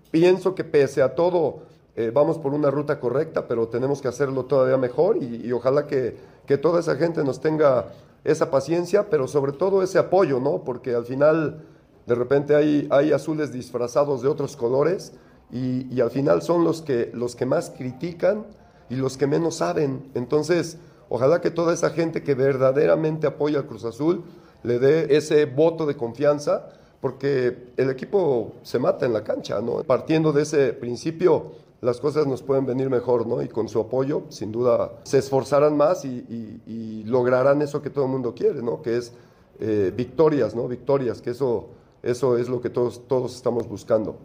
pienso 0.09 0.55
que 0.55 0.63
pese 0.63 1.03
a 1.03 1.13
todo, 1.13 1.59
eh, 1.95 2.11
vamos 2.11 2.39
por 2.39 2.55
una 2.55 2.71
ruta 2.71 2.99
correcta, 2.99 3.47
pero 3.47 3.67
tenemos 3.67 4.01
que 4.01 4.07
hacerlo 4.07 4.45
todavía 4.45 4.77
mejor 4.77 5.21
y, 5.21 5.51
ojalá 5.51 5.85
que, 5.85 6.17
toda 6.59 6.79
esa 6.79 6.95
gente 6.95 7.23
nos 7.23 7.39
tenga 7.39 7.89
esa 8.23 8.49
paciencia, 8.49 9.11
pero 9.11 9.27
sobre 9.27 9.51
todo 9.51 9.83
ese 9.83 9.99
apoyo, 9.99 10.39
¿no? 10.39 10.63
Porque 10.63 10.95
al 10.95 11.05
final, 11.05 11.63
de 12.07 12.15
repente 12.15 12.55
hay, 12.55 12.87
hay 12.89 13.11
azules 13.11 13.51
disfrazados 13.53 14.23
de 14.23 14.27
otros 14.27 14.55
colores 14.57 15.13
y, 15.51 15.93
y 15.93 16.01
al 16.01 16.09
final 16.09 16.41
son 16.41 16.63
los 16.63 16.81
que, 16.81 17.11
los 17.13 17.35
que 17.35 17.45
más 17.45 17.69
critican 17.69 18.47
y 18.89 18.95
los 18.95 19.17
que 19.17 19.27
menos 19.27 19.57
saben. 19.57 20.09
Entonces, 20.15 20.79
Ojalá 21.09 21.41
que 21.41 21.51
toda 21.51 21.73
esa 21.73 21.89
gente 21.91 22.23
que 22.23 22.35
verdaderamente 22.35 23.27
apoya 23.27 23.59
al 23.59 23.65
Cruz 23.65 23.85
Azul 23.85 24.23
le 24.63 24.79
dé 24.79 25.15
ese 25.15 25.45
voto 25.45 25.85
de 25.85 25.95
confianza, 25.95 26.69
porque 26.99 27.69
el 27.77 27.89
equipo 27.89 28.53
se 28.63 28.79
mata 28.79 29.05
en 29.05 29.13
la 29.13 29.23
cancha, 29.23 29.61
¿no? 29.61 29.83
Partiendo 29.83 30.31
de 30.31 30.41
ese 30.41 30.73
principio, 30.73 31.51
las 31.81 31.99
cosas 31.99 32.25
nos 32.25 32.41
pueden 32.41 32.65
venir 32.65 32.89
mejor, 32.89 33.27
¿no? 33.27 33.43
Y 33.43 33.47
con 33.47 33.69
su 33.69 33.79
apoyo, 33.79 34.23
sin 34.29 34.51
duda, 34.51 34.93
se 35.03 35.19
esforzarán 35.19 35.77
más 35.77 36.03
y, 36.03 37.03
lograrán 37.05 37.61
eso 37.61 37.81
que 37.81 37.91
todo 37.91 38.05
el 38.05 38.11
mundo 38.11 38.33
quiere, 38.33 38.63
¿no? 38.63 38.81
Que 38.81 38.97
es 38.97 39.13
eh, 39.59 39.93
victorias, 39.95 40.55
¿no? 40.55 40.67
Victorias, 40.67 41.21
que 41.21 41.29
eso, 41.29 41.69
eso 42.01 42.37
es 42.37 42.49
lo 42.49 42.59
que 42.59 42.71
todos, 42.71 43.07
todos 43.07 43.35
estamos 43.35 43.69
buscando. 43.69 44.17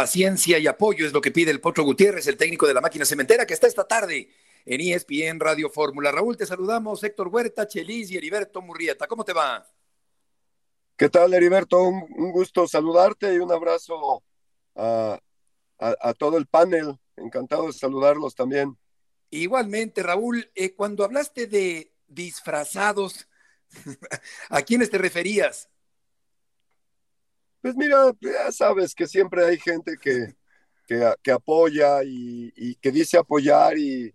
Paciencia 0.00 0.58
y 0.58 0.66
apoyo 0.66 1.04
es 1.04 1.12
lo 1.12 1.20
que 1.20 1.30
pide 1.30 1.50
el 1.50 1.60
Potro 1.60 1.84
Gutiérrez, 1.84 2.26
el 2.26 2.38
técnico 2.38 2.66
de 2.66 2.72
la 2.72 2.80
máquina 2.80 3.04
cementera, 3.04 3.44
que 3.44 3.52
está 3.52 3.66
esta 3.66 3.86
tarde 3.86 4.30
en 4.64 4.80
ESPN 4.80 5.38
Radio 5.38 5.68
Fórmula. 5.68 6.10
Raúl, 6.10 6.38
te 6.38 6.46
saludamos. 6.46 7.04
Héctor 7.04 7.28
Huerta, 7.28 7.68
Chelis 7.68 8.10
y 8.10 8.16
Heriberto 8.16 8.62
Murrieta. 8.62 9.06
¿Cómo 9.06 9.26
te 9.26 9.34
va? 9.34 9.70
¿Qué 10.96 11.10
tal, 11.10 11.34
Heriberto? 11.34 11.82
Un, 11.82 12.32
gusto 12.32 12.66
saludarte 12.66 13.34
y 13.34 13.40
un 13.40 13.52
abrazo 13.52 14.22
a, 14.74 15.20
todo 16.16 16.38
el 16.38 16.46
panel. 16.46 16.98
Encantado 17.18 17.66
de 17.66 17.74
saludarlos 17.74 18.34
también. 18.34 18.78
Igualmente, 19.28 20.02
Raúl, 20.02 20.50
eh, 20.54 20.72
cuando 20.72 21.04
hablaste 21.04 21.46
de 21.46 21.92
disfrazados, 22.08 23.28
¿a 24.48 24.62
quiénes 24.62 24.88
te 24.88 24.96
referías? 24.96 25.68
Pues 27.62 27.76
mira, 27.76 28.12
ya 28.20 28.50
sabes 28.52 28.94
que 28.94 29.06
siempre 29.06 29.44
hay 29.44 29.58
gente 29.58 29.96
que, 30.00 30.34
que, 31.22 31.30
apoya 31.30 32.02
y, 32.04 32.74
que 32.76 32.90
dice 32.90 33.18
apoyar 33.18 33.76
y, 33.78 34.14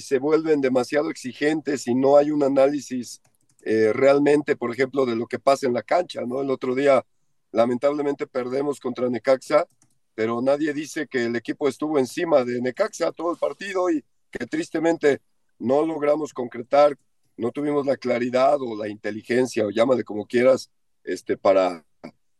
se 0.00 0.18
vuelven 0.18 0.60
demasiado 0.62 1.10
exigentes 1.10 1.86
y 1.86 1.94
no 1.94 2.16
hay 2.16 2.30
un 2.30 2.42
análisis 2.42 3.20
eh, 3.62 3.92
realmente, 3.92 4.56
por 4.56 4.72
ejemplo, 4.72 5.04
de 5.04 5.16
lo 5.16 5.26
que 5.26 5.38
pasa 5.38 5.66
en 5.66 5.74
la 5.74 5.82
cancha, 5.82 6.22
¿no? 6.26 6.40
El 6.40 6.50
otro 6.50 6.74
día, 6.74 7.04
lamentablemente, 7.50 8.26
perdemos 8.26 8.80
contra 8.80 9.10
Necaxa, 9.10 9.66
pero 10.14 10.40
nadie 10.40 10.72
dice 10.72 11.06
que 11.06 11.26
el 11.26 11.36
equipo 11.36 11.68
estuvo 11.68 11.98
encima 11.98 12.42
de 12.42 12.62
Necaxa 12.62 13.12
todo 13.12 13.32
el 13.32 13.38
partido 13.38 13.90
y 13.90 14.02
que 14.30 14.46
tristemente 14.46 15.20
no 15.58 15.84
logramos 15.84 16.32
concretar, 16.32 16.96
no 17.36 17.50
tuvimos 17.50 17.84
la 17.84 17.98
claridad 17.98 18.60
o 18.62 18.74
la 18.74 18.88
inteligencia, 18.88 19.66
o 19.66 19.70
llámale 19.70 20.04
como 20.04 20.26
quieras, 20.26 20.70
este, 21.04 21.36
para 21.36 21.84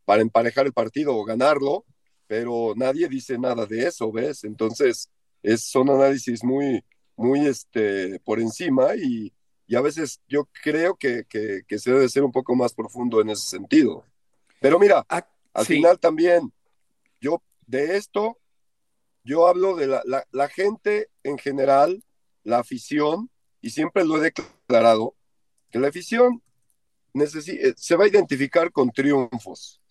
para 0.05 0.23
emparejar 0.23 0.67
el 0.67 0.73
partido 0.73 1.17
o 1.17 1.25
ganarlo, 1.25 1.85
pero 2.27 2.75
nadie 2.77 3.09
dice 3.09 3.38
nada 3.38 3.67
de 3.67 3.87
eso, 3.87 4.11
¿ves? 4.11 4.45
Entonces, 4.45 5.11
es, 5.43 5.65
son 5.65 5.91
análisis 5.91 6.43
muy, 6.43 6.85
muy 7.17 7.47
este, 7.47 8.19
por 8.21 8.41
encima 8.41 8.95
y, 8.97 9.33
y 9.67 9.77
a 9.77 9.81
veces 9.81 10.21
yo 10.29 10.49
creo 10.62 10.97
que, 10.97 11.25
que, 11.29 11.79
se 11.79 11.93
debe 11.93 12.09
ser 12.09 12.25
un 12.25 12.33
poco 12.33 12.55
más 12.55 12.75
profundo 12.75 13.21
en 13.21 13.31
ese 13.31 13.47
sentido. 13.47 14.05
Pero 14.61 14.79
mira, 14.79 15.05
ah, 15.09 15.27
al 15.53 15.67
final 15.67 15.99
también, 15.99 16.53
yo 17.21 17.43
de 17.67 17.97
esto, 17.97 18.38
yo 19.25 19.47
hablo 19.47 19.77
de 19.77 19.88
la, 19.88 20.03
la, 20.05 20.27
la 20.31 20.49
gente 20.49 21.09
en 21.23 21.38
general, 21.38 22.03
la 22.45 22.61
afición, 22.61 23.31
y 23.61 23.71
siempre 23.71 24.05
lo 24.05 24.17
he 24.17 24.33
declarado, 24.33 25.15
que 25.71 25.79
la 25.79 25.88
afición 25.88 26.43
eh, 27.15 27.75
se 27.77 27.97
va 27.97 28.05
a 28.05 28.09
identificar 28.09 28.73
con 28.73 28.91
triunfos 28.91 29.82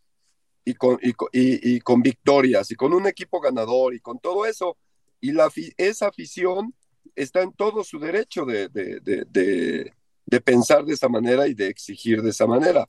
y 0.63 0.73
con, 0.75 0.99
y, 1.01 1.79
con 1.79 2.01
victorias 2.01 2.71
y 2.71 2.75
con 2.75 2.93
un 2.93 3.07
equipo 3.07 3.39
ganador 3.39 3.93
y 3.93 3.99
con 3.99 4.19
todo 4.19 4.45
eso. 4.45 4.77
Y 5.19 5.31
la, 5.31 5.49
esa 5.77 6.07
afición 6.07 6.73
está 7.15 7.41
en 7.41 7.53
todo 7.53 7.83
su 7.83 7.99
derecho 7.99 8.45
de, 8.45 8.69
de, 8.69 10.41
pensar 10.41 10.85
de 10.85 10.93
esa 10.93 11.09
manera 11.09 11.47
y 11.47 11.53
de 11.53 11.67
exigir 11.67 12.21
de 12.21 12.29
esa 12.29 12.47
manera. 12.47 12.87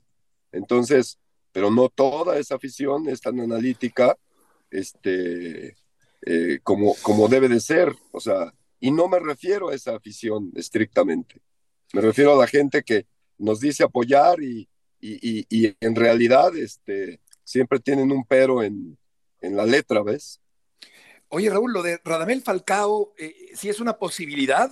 Entonces, 0.52 1.18
pero 1.50 1.70
no 1.70 1.88
toda 1.88 2.38
esa 2.38 2.56
afición 2.56 3.08
es 3.08 3.20
tan 3.20 3.40
analítica 3.40 4.16
este, 4.70 5.76
eh, 6.24 6.61
como, 6.62 6.94
como 7.02 7.28
debe 7.28 7.48
de 7.48 7.61
ser. 7.61 7.94
O 8.12 8.20
sea, 8.20 8.54
y 8.80 8.90
no 8.90 9.08
me 9.08 9.18
refiero 9.18 9.70
a 9.70 9.74
esa 9.74 9.96
afición 9.96 10.52
estrictamente. 10.54 11.40
Me 11.92 12.00
refiero 12.00 12.32
a 12.35 12.40
la 12.40 12.46
gente 12.46 12.82
que 12.82 13.06
nos 13.38 13.61
dice 13.61 13.82
apoyar 13.82 14.42
y, 14.42 14.68
y, 15.00 15.46
y 15.50 15.74
en 15.80 15.94
realidad 15.94 16.56
este, 16.56 17.20
siempre 17.52 17.78
tienen 17.78 18.10
un 18.10 18.24
pero 18.24 18.62
en, 18.62 18.98
la 19.40 19.66
letra, 19.66 20.02
¿ves? 20.02 20.40
Oye, 21.28 21.50
Raúl, 21.50 21.72
lo 21.72 21.82
de 21.82 22.00
Radamel 22.04 22.42
Falcao, 22.42 23.12
eh, 23.18 23.50
¿sí 23.54 23.68
es 23.68 23.80
una 23.80 23.98
posibilidad 23.98 24.70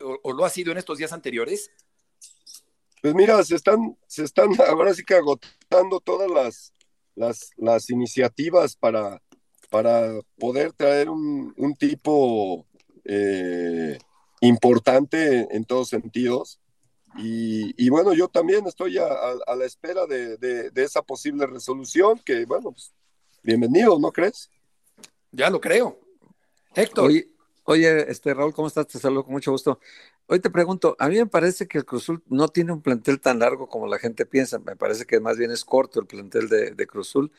o, 0.00 0.32
lo 0.32 0.44
ha 0.44 0.50
sido 0.50 0.72
en 0.72 0.78
estos 0.78 0.98
días 0.98 1.12
anteriores? 1.12 1.70
Pues 3.02 3.14
mira, 3.14 3.42
se 3.42 3.56
están, 3.56 3.98
se 4.06 4.24
están 4.24 4.48
ahora 4.68 4.94
sí 4.94 5.02
que 5.04 5.14
agotando 5.14 6.00
todas 6.00 6.30
las, 6.30 6.72
las, 7.14 7.50
las 7.56 7.90
iniciativas 7.90 8.76
para, 8.76 9.20
para 9.68 10.20
poder 10.38 10.72
traer 10.72 11.10
un, 11.10 11.76
tipo 11.78 12.66
eh, 13.04 13.98
importante 14.40 15.48
en 15.50 15.64
todos 15.64 15.88
sentidos. 15.88 16.60
Y, 17.16 17.88
bueno, 17.90 18.14
yo 18.14 18.28
también 18.28 18.66
estoy 18.66 18.98
a, 18.98 19.54
la 19.54 19.64
espera 19.64 20.06
de, 20.06 20.70
esa 20.74 21.02
posible 21.02 21.46
resolución, 21.46 22.18
que 22.24 22.44
bueno, 22.46 22.72
pues, 22.72 22.92
bienvenido, 23.42 23.98
¿no 23.98 24.12
crees? 24.12 24.50
Ya 25.30 25.50
lo 25.50 25.60
creo. 25.60 25.98
Héctor. 26.74 27.06
Oye, 27.06 27.28
oye, 27.64 28.10
este 28.10 28.32
Raúl, 28.32 28.54
¿cómo 28.54 28.68
estás? 28.68 28.86
Te 28.86 28.98
saludo 28.98 29.24
con 29.24 29.34
mucho 29.34 29.52
gusto. 29.52 29.78
Hoy 30.26 30.40
te 30.40 30.50
pregunto, 30.50 30.96
a 30.98 31.08
mí 31.08 31.16
me 31.16 31.26
parece 31.26 31.68
que 31.68 31.78
el 31.78 31.84
Cruzul 31.84 32.22
no 32.28 32.48
tiene 32.48 32.72
un 32.72 32.80
plantel 32.80 33.20
tan 33.20 33.40
largo 33.40 33.68
como 33.68 33.86
la 33.86 33.98
gente 33.98 34.24
piensa, 34.24 34.58
me 34.58 34.76
parece 34.76 35.04
que 35.04 35.20
más 35.20 35.36
bien 35.36 35.50
es 35.50 35.64
corto 35.64 36.00
el 36.00 36.06
plantel 36.06 36.48
de, 36.48 36.70
de 36.70 36.86
Cruzul, 36.86 37.30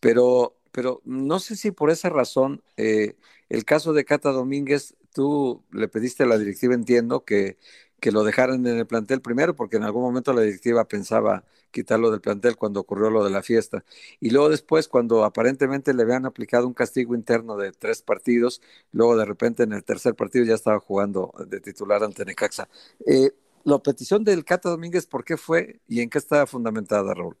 pero, 0.00 0.56
pero 0.72 1.00
no 1.04 1.38
sé 1.38 1.54
si 1.54 1.70
por 1.70 1.90
esa 1.90 2.08
razón 2.08 2.62
eh, 2.76 3.16
el 3.48 3.64
caso 3.64 3.92
de 3.92 4.04
Cata 4.04 4.32
Domínguez, 4.32 4.96
tú 5.14 5.62
le 5.70 5.88
pediste 5.88 6.24
a 6.24 6.26
la 6.26 6.38
directiva, 6.38 6.74
entiendo, 6.74 7.24
que, 7.24 7.58
que 8.02 8.10
lo 8.10 8.24
dejaran 8.24 8.66
en 8.66 8.78
el 8.78 8.86
plantel 8.88 9.20
primero, 9.20 9.54
porque 9.54 9.76
en 9.76 9.84
algún 9.84 10.02
momento 10.02 10.32
la 10.32 10.42
directiva 10.42 10.88
pensaba 10.88 11.44
quitarlo 11.70 12.10
del 12.10 12.20
plantel 12.20 12.56
cuando 12.56 12.80
ocurrió 12.80 13.10
lo 13.10 13.22
de 13.22 13.30
la 13.30 13.44
fiesta. 13.44 13.84
Y 14.18 14.30
luego 14.30 14.48
después, 14.48 14.88
cuando 14.88 15.24
aparentemente 15.24 15.94
le 15.94 16.02
habían 16.02 16.26
aplicado 16.26 16.66
un 16.66 16.74
castigo 16.74 17.14
interno 17.14 17.56
de 17.56 17.70
tres 17.70 18.02
partidos, 18.02 18.60
luego 18.90 19.16
de 19.16 19.24
repente 19.24 19.62
en 19.62 19.72
el 19.72 19.84
tercer 19.84 20.16
partido 20.16 20.44
ya 20.44 20.56
estaba 20.56 20.80
jugando 20.80 21.32
de 21.46 21.60
titular 21.60 22.02
ante 22.02 22.24
Necaxa. 22.24 22.68
Eh, 23.06 23.30
la 23.62 23.78
petición 23.78 24.24
del 24.24 24.44
Cata 24.44 24.70
Domínguez, 24.70 25.06
¿por 25.06 25.24
qué 25.24 25.36
fue 25.36 25.78
y 25.86 26.00
en 26.00 26.10
qué 26.10 26.18
está 26.18 26.44
fundamentada, 26.44 27.14
Raúl? 27.14 27.36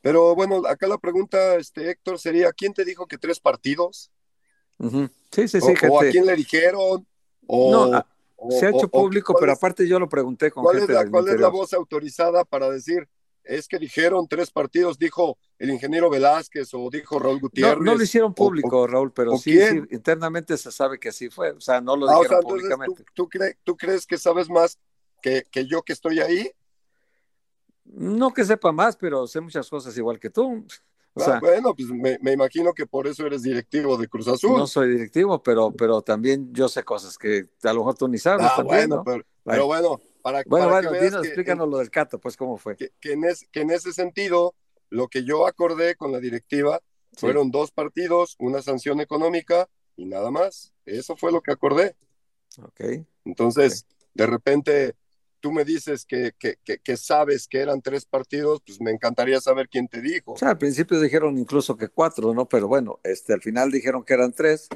Pero 0.00 0.34
bueno, 0.34 0.62
acá 0.66 0.86
la 0.86 0.96
pregunta, 0.96 1.56
este, 1.56 1.90
Héctor, 1.90 2.18
sería, 2.18 2.54
¿quién 2.54 2.72
te 2.72 2.86
dijo 2.86 3.06
que 3.06 3.18
tres 3.18 3.38
partidos? 3.38 4.10
Uh 4.78 4.88
-huh. 4.88 5.10
Sí, 5.30 5.46
sí, 5.46 5.60
sí. 5.60 5.72
O, 5.72 5.76
gente... 5.76 5.88
o, 5.90 6.00
a 6.00 6.04
quién 6.10 6.24
le 6.24 6.36
dijeron? 6.36 7.06
O, 7.46 7.70
no, 7.70 8.06
se 8.50 8.66
ha 8.66 8.70
hecho 8.70 8.88
público, 8.88 9.34
pero 9.38 9.52
aparte 9.52 9.86
yo 9.86 9.98
lo 9.98 10.08
pregunté 10.08 10.50
con 10.50 10.64
¿cuál 10.64 10.78
gente 10.78 10.92
es 10.92 10.98
la, 10.98 11.10
¿Cuál 11.10 11.28
es 11.28 11.40
la 11.40 11.48
voz 11.48 11.72
autorizada 11.72 12.44
para 12.44 12.70
decir, 12.70 13.08
es 13.42 13.68
que 13.68 13.78
dijeron 13.78 14.26
tres 14.28 14.50
partidos, 14.50 14.98
dijo 14.98 15.38
el 15.58 15.70
ingeniero 15.70 16.10
Velázquez 16.10 16.72
o 16.74 16.88
dijo 16.90 17.18
Raúl 17.18 17.40
Gutiérrez? 17.40 17.78
No, 17.78 17.84
no 17.84 17.94
lo 17.96 18.02
hicieron 18.02 18.34
público, 18.34 18.80
o, 18.80 18.86
Raúl, 18.86 19.12
pero 19.12 19.36
sí, 19.36 19.58
internamente 19.90 20.56
se 20.56 20.72
sabe 20.72 20.98
que 20.98 21.10
así 21.10 21.30
fue. 21.30 21.52
O 21.52 21.60
sea, 21.60 21.80
no 21.80 21.96
lo 21.96 22.08
Ah, 22.08 22.18
o 22.18 22.22
dijeron 22.22 22.28
sea, 22.28 22.38
entonces, 22.38 22.68
públicamente. 22.68 23.04
¿tú, 23.04 23.12
tú, 23.14 23.28
cre 23.28 23.58
¿tú, 23.64 23.76
crees 23.76 24.06
que 24.06 24.18
sabes 24.18 24.48
más 24.48 24.78
que, 25.22 25.44
que 25.50 25.66
yo 25.66 25.82
que 25.82 25.92
estoy 25.92 26.20
ahí? 26.20 26.50
No 27.84 28.32
que 28.32 28.44
sepa 28.44 28.72
más, 28.72 28.96
pero 28.96 29.26
sé 29.26 29.40
muchas 29.40 29.68
cosas 29.68 29.96
igual 29.96 30.18
que 30.18 30.30
tú. 30.30 30.66
O 31.16 31.22
Ah, 31.22 31.24
sea, 31.24 31.40
bueno, 31.40 31.74
pues 31.74 31.88
me, 31.90 32.18
me, 32.20 32.32
imagino 32.32 32.72
que 32.72 32.86
por 32.86 33.06
eso 33.06 33.24
eres 33.24 33.42
directivo 33.42 33.96
de 33.96 34.08
Cruz 34.08 34.26
Azul. 34.26 34.58
no 34.58 34.66
soy 34.66 34.90
directivo, 34.90 35.40
pero, 35.42 35.70
pero 35.70 36.02
también 36.02 36.52
yo 36.52 36.68
sé 36.68 36.82
cosas 36.82 37.16
que 37.16 37.50
a 37.62 37.72
lo 37.72 37.80
mejor 37.80 37.96
tú 37.96 38.08
ni 38.08 38.18
sabes. 38.18 38.46
ah, 38.50 38.54
también, 38.56 38.88
bueno, 38.88 38.96
¿no? 38.96 39.04
pero, 39.04 39.24
pero, 39.44 39.66
bueno, 39.66 40.00
para, 40.22 40.42
bueno, 40.46 40.68
para 40.68 40.88
bueno, 40.90 41.20
que 41.20 41.28
explícanos 41.28 41.68
lo 41.68 41.78
del 41.78 41.90
Cato, 41.90 42.18
pues 42.18 42.36
cómo 42.36 42.56
fue. 42.56 42.76
Que, 42.76 42.90
que, 42.98 43.12
en 43.12 43.24
es, 43.24 43.46
que, 43.52 43.60
en 43.60 43.70
ese 43.70 43.92
sentido, 43.92 44.56
lo 44.90 45.06
que 45.06 45.24
yo 45.24 45.46
acordé 45.46 45.94
con 45.94 46.10
la 46.10 46.18
directiva 46.18 46.80
sí. 47.12 47.18
fueron 47.20 47.52
dos 47.52 47.70
partidos, 47.70 48.34
una 48.40 48.60
sanción 48.60 49.00
económica 49.00 49.68
y 49.96 50.06
nada 50.06 50.32
más. 50.32 50.72
Eso 50.84 51.16
fue 51.16 51.30
lo 51.30 51.42
que 51.42 51.52
acordé. 51.52 51.94
Ok. 52.60 53.06
Entonces, 53.24 53.86
okay. 53.86 54.08
de 54.14 54.26
repente, 54.26 54.96
tú 55.44 55.52
me 55.52 55.66
dices 55.66 56.06
que, 56.06 56.32
que, 56.38 56.56
que, 56.64 56.78
que, 56.78 56.96
sabes 56.96 57.46
que 57.46 57.58
eran 57.58 57.82
tres 57.82 58.06
partidos, 58.06 58.62
pues 58.64 58.80
me 58.80 58.90
encantaría 58.90 59.38
saber 59.42 59.68
quién 59.68 59.88
te 59.88 60.00
dijo. 60.00 60.32
O 60.32 60.38
sea, 60.38 60.48
al 60.48 60.56
principio 60.56 60.98
dijeron 60.98 61.36
incluso 61.36 61.76
que 61.76 61.88
cuatro, 61.88 62.32
¿no? 62.32 62.48
Pero 62.48 62.66
bueno, 62.66 62.98
este, 63.04 63.34
al 63.34 63.42
final 63.42 63.70
dijeron 63.70 64.04
que 64.04 64.14
eran 64.14 64.32
tres. 64.32 64.68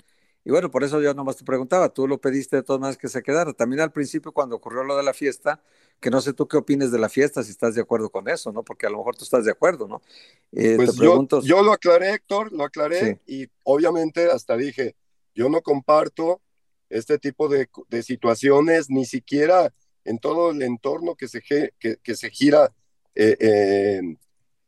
Y 0.45 0.51
bueno, 0.51 0.71
por 0.71 0.85
eso 0.85 1.01
yo 1.01 1.15
nomás 1.15 1.39
te 1.39 1.45
preguntaba, 1.47 1.89
tú 1.89 2.07
lo 2.07 2.21
pediste 2.21 2.57
de 2.57 2.63
todas 2.63 2.81
maneras 2.81 2.99
que 2.99 3.09
se 3.09 3.23
quedara. 3.23 3.55
También 3.55 3.81
al 3.81 3.93
principio, 3.93 4.33
cuando 4.33 4.57
ocurrió 4.57 4.85
lo 4.85 4.95
de 4.95 5.03
la 5.05 5.15
fiesta, 5.15 5.63
que 6.01 6.11
no 6.11 6.21
sé 6.21 6.35
tú 6.35 6.47
qué 6.47 6.59
opines 6.59 6.93
de 6.93 6.99
la 6.99 7.09
fiesta, 7.09 7.43
si 7.43 7.51
estás 7.51 7.75
de 7.75 7.81
acuerdo 7.81 8.11
con 8.11 8.29
eso, 8.29 8.53
¿no? 8.53 8.63
Porque 8.63 8.87
a 8.87 8.91
lo 8.91 8.99
mejor 8.99 9.17
tú 9.17 9.25
estás 9.25 9.47
de 9.47 9.53
acuerdo, 9.53 9.89
¿no? 9.89 10.03
Eh, 10.53 10.75
pues 10.77 10.93
te 10.93 10.99
pregunto... 10.99 11.41
yo, 11.41 11.57
yo, 11.57 11.63
lo 11.63 11.73
aclaré, 11.73 12.13
Héctor, 12.13 12.53
lo 12.53 12.65
aclaré 12.65 13.23
sí. 13.27 13.43
y 13.43 13.49
obviamente 13.63 14.31
hasta 14.31 14.55
dije, 14.55 14.97
yo 15.35 15.49
no 15.49 15.63
comparto 15.63 16.43
este 16.91 17.19
tipo 17.19 17.49
de, 17.49 17.71
de 17.89 18.03
situaciones, 18.03 18.91
ni 18.91 19.07
siquiera 19.07 19.73
en 20.05 20.19
todo 20.19 20.51
el 20.51 20.63
entorno 20.63 21.15
que 21.15 21.29
se, 21.29 21.43
que, 21.43 21.71
que 21.79 22.15
se 22.15 22.31
gira 22.31 22.75
eh, 23.15 23.37
eh, 23.41 24.01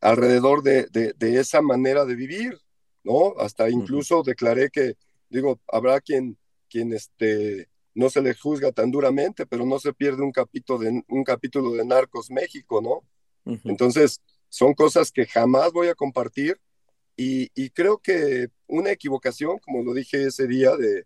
alrededor 0.01 0.63
de, 0.63 0.87
de, 0.87 1.13
de, 1.17 1.39
esa 1.39 1.63
manera 1.63 2.05
de 2.05 2.15
vivir, 2.15 2.59
¿no? 3.05 3.35
Hasta 3.39 3.69
incluso 3.71 4.19
uh 4.19 4.23
-huh. 4.23 4.27
declaré 4.27 4.71
que, 4.71 4.95
digo, 5.29 5.61
habrá 5.69 6.01
quien, 6.01 6.37
quien 6.69 6.93
este, 6.93 7.69
no 7.95 8.11
se 8.11 8.23
le 8.23 8.35
juzga 8.35 8.73
tan 8.73 8.91
duramente, 8.91 9.47
pero 9.47 9.65
no 9.67 9.79
se 9.79 9.93
pierde 9.93 10.23
un 10.23 10.33
capítulo 10.33 10.79
de, 10.81 11.03
un 11.09 11.25
capítulo 11.25 11.73
de 11.73 11.85
Narcos 11.85 12.31
México, 12.31 12.81
¿no? 12.81 13.05
Uh 13.45 13.57
-huh. 13.57 13.71
Entonces, 13.71 14.21
son 14.49 14.75
cosas 14.75 15.13
que 15.13 15.27
jamás 15.27 15.73
voy 15.73 15.89
a 15.89 15.95
compartir 15.95 16.59
y, 17.17 17.51
y, 17.55 17.71
creo 17.71 17.99
que 17.99 18.49
una 18.67 18.91
equivocación, 18.91 19.59
como 19.59 19.83
lo 19.83 19.93
dije 19.95 20.27
ese 20.27 20.47
día 20.47 20.77
de, 20.77 21.05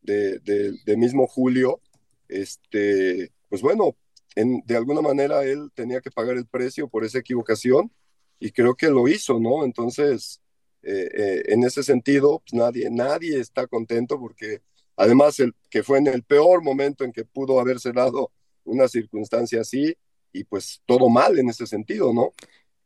de, 0.00 0.38
de 0.84 0.96
mismo 0.96 1.26
Julio, 1.26 1.80
este, 2.28 3.32
pues 3.48 3.62
bueno, 3.62 3.96
en, 4.34 4.62
de 4.66 4.76
alguna 4.76 5.00
manera 5.00 5.44
él 5.44 5.70
tenía 5.74 6.00
que 6.00 6.10
pagar 6.10 6.36
el 6.36 6.46
precio 6.46 6.88
por 6.88 7.04
esa 7.04 7.18
equivocación 7.18 7.92
y 8.38 8.52
creo 8.52 8.74
que 8.74 8.88
lo 8.88 9.08
hizo, 9.08 9.40
¿no? 9.40 9.64
Entonces, 9.64 10.40
eh, 10.82 11.08
eh, 11.12 11.42
en 11.46 11.64
ese 11.64 11.82
sentido, 11.82 12.40
pues 12.40 12.54
nadie, 12.54 12.88
nadie 12.90 13.40
está 13.40 13.66
contento 13.66 14.20
porque 14.20 14.62
además 14.96 15.40
el 15.40 15.54
que 15.70 15.82
fue 15.82 15.98
en 15.98 16.06
el 16.06 16.22
peor 16.22 16.62
momento 16.62 17.04
en 17.04 17.12
que 17.12 17.24
pudo 17.24 17.58
haberse 17.60 17.92
dado 17.92 18.30
una 18.64 18.88
circunstancia 18.88 19.60
así 19.62 19.96
y 20.32 20.44
pues 20.44 20.82
todo 20.86 21.08
mal 21.08 21.38
en 21.38 21.48
ese 21.48 21.66
sentido, 21.66 22.12
¿no? 22.12 22.32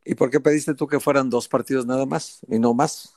¿Y 0.03 0.15
por 0.15 0.31
qué 0.31 0.39
pediste 0.39 0.73
tú 0.73 0.87
que 0.87 0.99
fueran 0.99 1.29
dos 1.29 1.47
partidos 1.47 1.85
nada 1.85 2.05
más 2.05 2.39
y 2.47 2.57
no 2.57 2.73
más? 2.73 3.13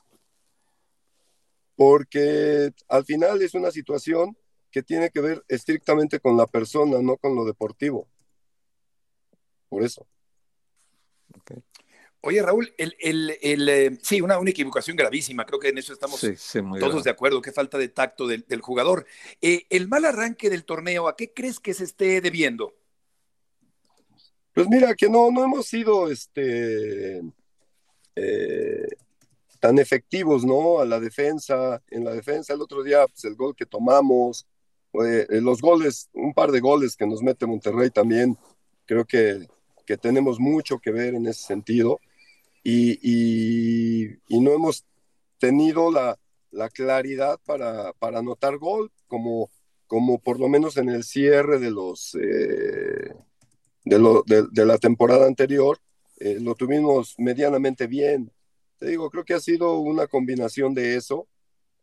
Porque 1.77 2.73
al 2.89 3.05
final 3.05 3.41
es 3.43 3.55
una 3.55 3.71
situación 3.71 4.37
que 4.75 4.83
tiene 4.83 5.09
que 5.11 5.21
ver 5.21 5.45
estrictamente 5.47 6.19
con 6.19 6.37
la 6.37 6.49
persona, 6.49 7.01
no 7.01 7.17
con 7.17 7.37
lo 7.37 7.45
deportivo. 7.45 8.09
Por 9.69 9.85
eso. 9.85 10.05
Okay. 11.43 11.63
Oye, 12.23 12.43
Raúl, 12.43 12.75
el, 12.77 12.97
el, 12.99 13.39
el, 13.41 13.69
eh, 13.69 13.99
sí, 14.03 14.21
una, 14.21 14.37
una, 14.37 14.51
equivocación 14.51 14.97
gravísima, 14.97 15.47
creo 15.47 15.61
que 15.61 15.69
en 15.69 15.79
eso 15.79 15.93
estamos 15.93 16.19
sí, 16.19 16.35
sí, 16.37 16.59
todos 16.59 16.79
grave. 16.81 17.03
de 17.05 17.11
acuerdo, 17.11 17.41
qué 17.41 17.53
falta 17.53 17.79
de 17.79 17.87
tacto 17.87 18.27
del, 18.27 18.45
del 18.49 18.63
jugador. 18.63 19.07
Eh, 19.41 19.65
el 19.71 19.87
mal 19.87 20.05
arranque 20.07 20.51
del 20.51 20.65
torneo, 20.65 21.07
¿a 21.07 21.15
qué 21.15 21.33
crees 21.33 21.61
que 21.61 21.73
se 21.73 21.85
esté 21.85 22.21
debiendo? 22.21 22.75
Pues 24.55 24.69
mira, 24.69 24.97
que 24.97 25.09
no, 25.09 25.31
no 25.31 25.45
hemos 25.45 25.69
sido 25.69 26.11
este, 26.11 27.23
eh, 28.17 28.89
tan 29.61 29.79
efectivos, 29.79 30.45
¿no? 30.45 30.81
A 30.81 30.85
la 30.85 30.99
defensa, 30.99 31.81
en 31.91 32.05
la 32.05 32.11
defensa 32.11 32.55
el 32.55 32.61
otro 32.61 32.83
día, 32.83 33.07
pues 33.07 33.25
el 33.25 33.37
gol 33.37 33.55
que 33.55 33.67
tomamos, 33.67 34.49
eh, 35.03 35.27
los 35.41 35.61
goles, 35.61 36.09
un 36.13 36.35
par 36.35 36.53
de 36.53 36.61
goles 36.61 36.97
que 36.97 37.07
nos 37.07 37.23
mete 37.23 37.47
Monterrey 37.47 37.91
también, 37.91 38.39
creo 38.87 39.05
que, 39.05 39.49
que 39.87 39.97
tenemos 39.97 40.39
mucho 40.39 40.79
que 40.79 40.91
ver 40.91 41.15
en 41.15 41.27
ese 41.27 41.45
sentido 41.45 42.01
y, 42.63 44.19
no 44.29 44.53
hemos 44.53 44.85
tenido 45.39 45.91
la, 45.91 46.19
la 46.51 46.69
claridad 46.71 47.39
para, 47.45 47.93
para, 47.95 48.19
anotar 48.19 48.59
gol, 48.59 48.91
como, 49.07 49.51
como 49.87 50.19
por 50.19 50.41
lo 50.41 50.49
menos 50.49 50.77
en 50.77 50.89
el 50.89 51.05
cierre 51.05 51.59
de 51.59 51.71
los 51.71 52.15
eh, 52.21 53.15
de, 53.85 54.65
la 54.67 54.79
temporada 54.79 55.27
anterior, 55.27 55.79
eh, 56.19 56.39
lo 56.41 56.55
tuvimos 56.55 57.15
medianamente 57.19 57.87
bien. 57.87 58.33
Te 58.79 58.87
digo, 58.87 59.11
creo 59.11 59.25
que 59.25 59.35
ha 59.35 59.41
sido 59.41 59.79
una 59.79 60.07
combinación 60.07 60.75
de 60.75 60.97
eso, 60.97 61.29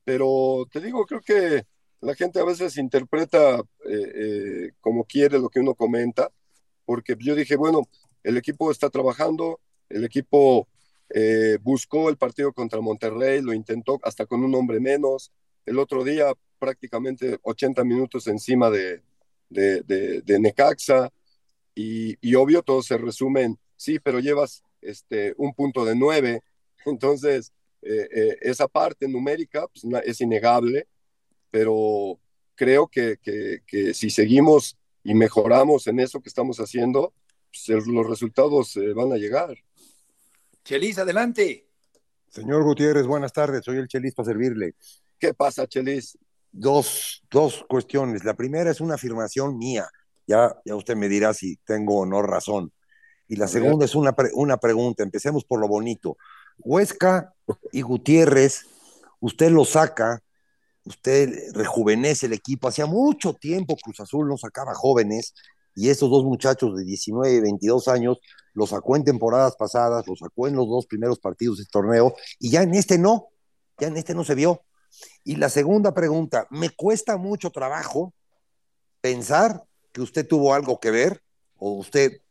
pero 0.03 0.67
te 0.71 0.81
digo, 0.81 1.05
creo 1.05 1.21
que 1.21 1.65
la 2.01 2.15
gente 2.15 2.39
a 2.39 2.43
veces 2.43 2.77
interpreta 2.77 3.59
eh, 3.59 4.11
eh, 4.15 4.71
como 4.81 5.05
quiere 5.05 5.39
lo 5.39 5.49
que 5.49 5.59
uno 5.59 5.75
comenta, 5.75 6.31
porque 6.85 7.15
yo 7.19 7.35
dije, 7.35 7.55
bueno, 7.55 7.87
el 8.23 8.37
equipo 8.37 8.71
está 8.71 8.89
trabajando, 8.89 9.59
el 9.87 10.03
equipo 10.03 10.67
eh, 11.09 11.57
buscó 11.61 12.09
el 12.09 12.17
partido 12.17 12.53
contra 12.53 12.81
Monterrey, 12.81 13.41
lo 13.41 13.53
intentó 13.53 13.99
hasta 14.03 14.25
con 14.25 14.43
un 14.43 14.53
hombre 14.55 14.79
menos, 14.79 15.31
el 15.65 15.77
otro 15.77 16.03
día 16.03 16.33
prácticamente 16.57 17.39
80 17.43 17.83
minutos 17.83 18.27
encima 18.27 18.69
de, 18.69 19.01
de, 19.49 20.39
Necaxa, 20.39 21.11
y, 21.75 22.17
y, 22.19 22.35
obvio 22.35 22.63
todo 22.63 22.81
se 22.81 22.97
resume 22.97 23.55
sí, 23.77 23.99
pero 23.99 24.19
llevas 24.19 24.63
este, 24.81 25.33
un 25.37 25.53
punto 25.53 25.85
de 25.85 25.95
nueve, 25.95 26.41
entonces 26.85 27.53
esa 27.81 28.67
parte 28.67 29.07
numérica 29.07 29.67
pues, 29.67 29.85
es 30.05 30.21
innegable, 30.21 30.87
pero 31.51 32.19
creo 32.55 32.87
que, 32.87 33.17
que, 33.21 33.61
que, 33.67 33.93
si 33.93 34.09
seguimos 34.09 34.77
y 35.03 35.13
mejoramos 35.13 35.87
en 35.87 35.99
eso 35.99 36.21
que 36.21 36.29
estamos 36.29 36.57
haciendo, 36.59 37.13
pues, 37.51 37.85
los 37.87 38.07
resultados 38.07 38.75
eh, 38.77 38.93
van 38.93 39.11
a 39.11 39.17
llegar. 39.17 39.55
Chelis, 40.63 40.97
adelante. 40.97 41.67
Señor 42.29 42.63
Gutiérrez, 42.63 43.05
buenas 43.05 43.33
tardes, 43.33 43.65
soy 43.65 43.77
el 43.77 43.87
Chelis 43.87 44.15
para 44.15 44.27
servirle. 44.27 44.75
¿Qué 45.19 45.33
pasa, 45.33 45.67
Chelis? 45.67 46.17
Dos, 46.51 47.23
dos 47.29 47.65
cuestiones. 47.67 48.23
La 48.23 48.35
primera 48.35 48.71
es 48.71 48.81
una 48.81 48.95
afirmación 48.95 49.57
mía 49.57 49.87
ya, 50.27 50.55
ya 50.65 50.75
usted 50.75 50.95
me 50.95 51.09
dirá 51.09 51.33
si 51.33 51.57
tengo 51.57 51.99
o 51.99 52.05
no 52.05 52.21
razón. 52.21 52.71
Y 53.27 53.35
la 53.35 53.47
segunda 53.47 53.85
es 53.85 53.95
una, 53.95 54.13
pre 54.13 54.29
una 54.33 54.57
pregunta, 54.57 55.03
empecemos 55.03 55.45
por 55.45 55.59
lo 55.59 55.67
bonito. 55.67 56.17
Huesca 56.57 57.33
y 57.71 57.81
Gutiérrez, 57.81 58.65
usted 59.19 59.51
lo 59.51 59.63
saca, 59.65 60.21
usted 60.85 61.53
rejuvenece 61.53 62.25
el 62.25 62.33
equipo. 62.33 62.67
Hacía 62.67 62.85
mucho 62.85 63.33
tiempo 63.33 63.77
Cruz 63.77 63.99
Azul 63.99 64.27
no 64.27 64.37
sacaba 64.37 64.73
jóvenes 64.73 65.33
y 65.75 65.89
esos 65.89 66.09
dos 66.09 66.23
muchachos 66.23 66.75
de 66.75 66.83
19 66.83 67.35
y 67.35 67.39
22 67.39 67.87
años 67.87 68.19
los 68.53 68.69
sacó 68.69 68.95
en 68.95 69.03
temporadas 69.03 69.55
pasadas, 69.55 70.05
los 70.07 70.19
sacó 70.19 70.47
en 70.47 70.55
los 70.55 70.67
dos 70.67 70.85
primeros 70.85 71.19
partidos 71.19 71.57
del 71.57 71.69
torneo 71.69 72.15
y 72.39 72.51
ya 72.51 72.63
en 72.63 72.73
este 72.73 72.97
no, 72.97 73.29
ya 73.77 73.87
en 73.87 73.97
este 73.97 74.13
no 74.13 74.23
se 74.23 74.35
vio. 74.35 74.63
Y 75.23 75.37
la 75.37 75.49
segunda 75.49 75.93
pregunta, 75.93 76.47
me 76.49 76.69
cuesta 76.69 77.15
mucho 77.17 77.49
trabajo 77.49 78.13
pensar 78.99 79.63
que 79.93 80.01
usted 80.01 80.27
tuvo 80.27 80.53
algo 80.53 80.79
que 80.79 80.91
ver 80.91 81.23
o 81.57 81.71
usted 81.71 82.21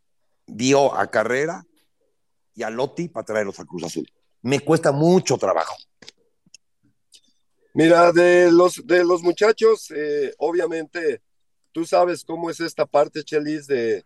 vio 0.47 0.95
a 0.95 1.07
Carrera 1.11 1.65
y 2.55 2.63
a 2.63 2.71
Lotti 2.71 3.09
para 3.09 3.25
traerlos 3.25 3.61
a 3.61 3.65
Cruz 3.65 3.85
Azul. 3.85 4.07
Me 4.43 4.61
cuesta 4.61 4.93
mucho 4.93 5.39
trabajo. 5.39 5.77
Mira, 7.73 8.11
de 8.13 8.51
los, 8.51 8.85
de 8.87 9.05
los 9.05 9.23
muchachos, 9.23 9.91
eh, 9.95 10.35
obviamente, 10.39 11.23
tú 11.73 11.85
sabes 11.85 12.25
cómo 12.25 12.51
es 12.51 12.61
esta 12.61 12.85
parte, 12.85 13.23
Chelis, 13.23 13.67
de, 13.67 14.05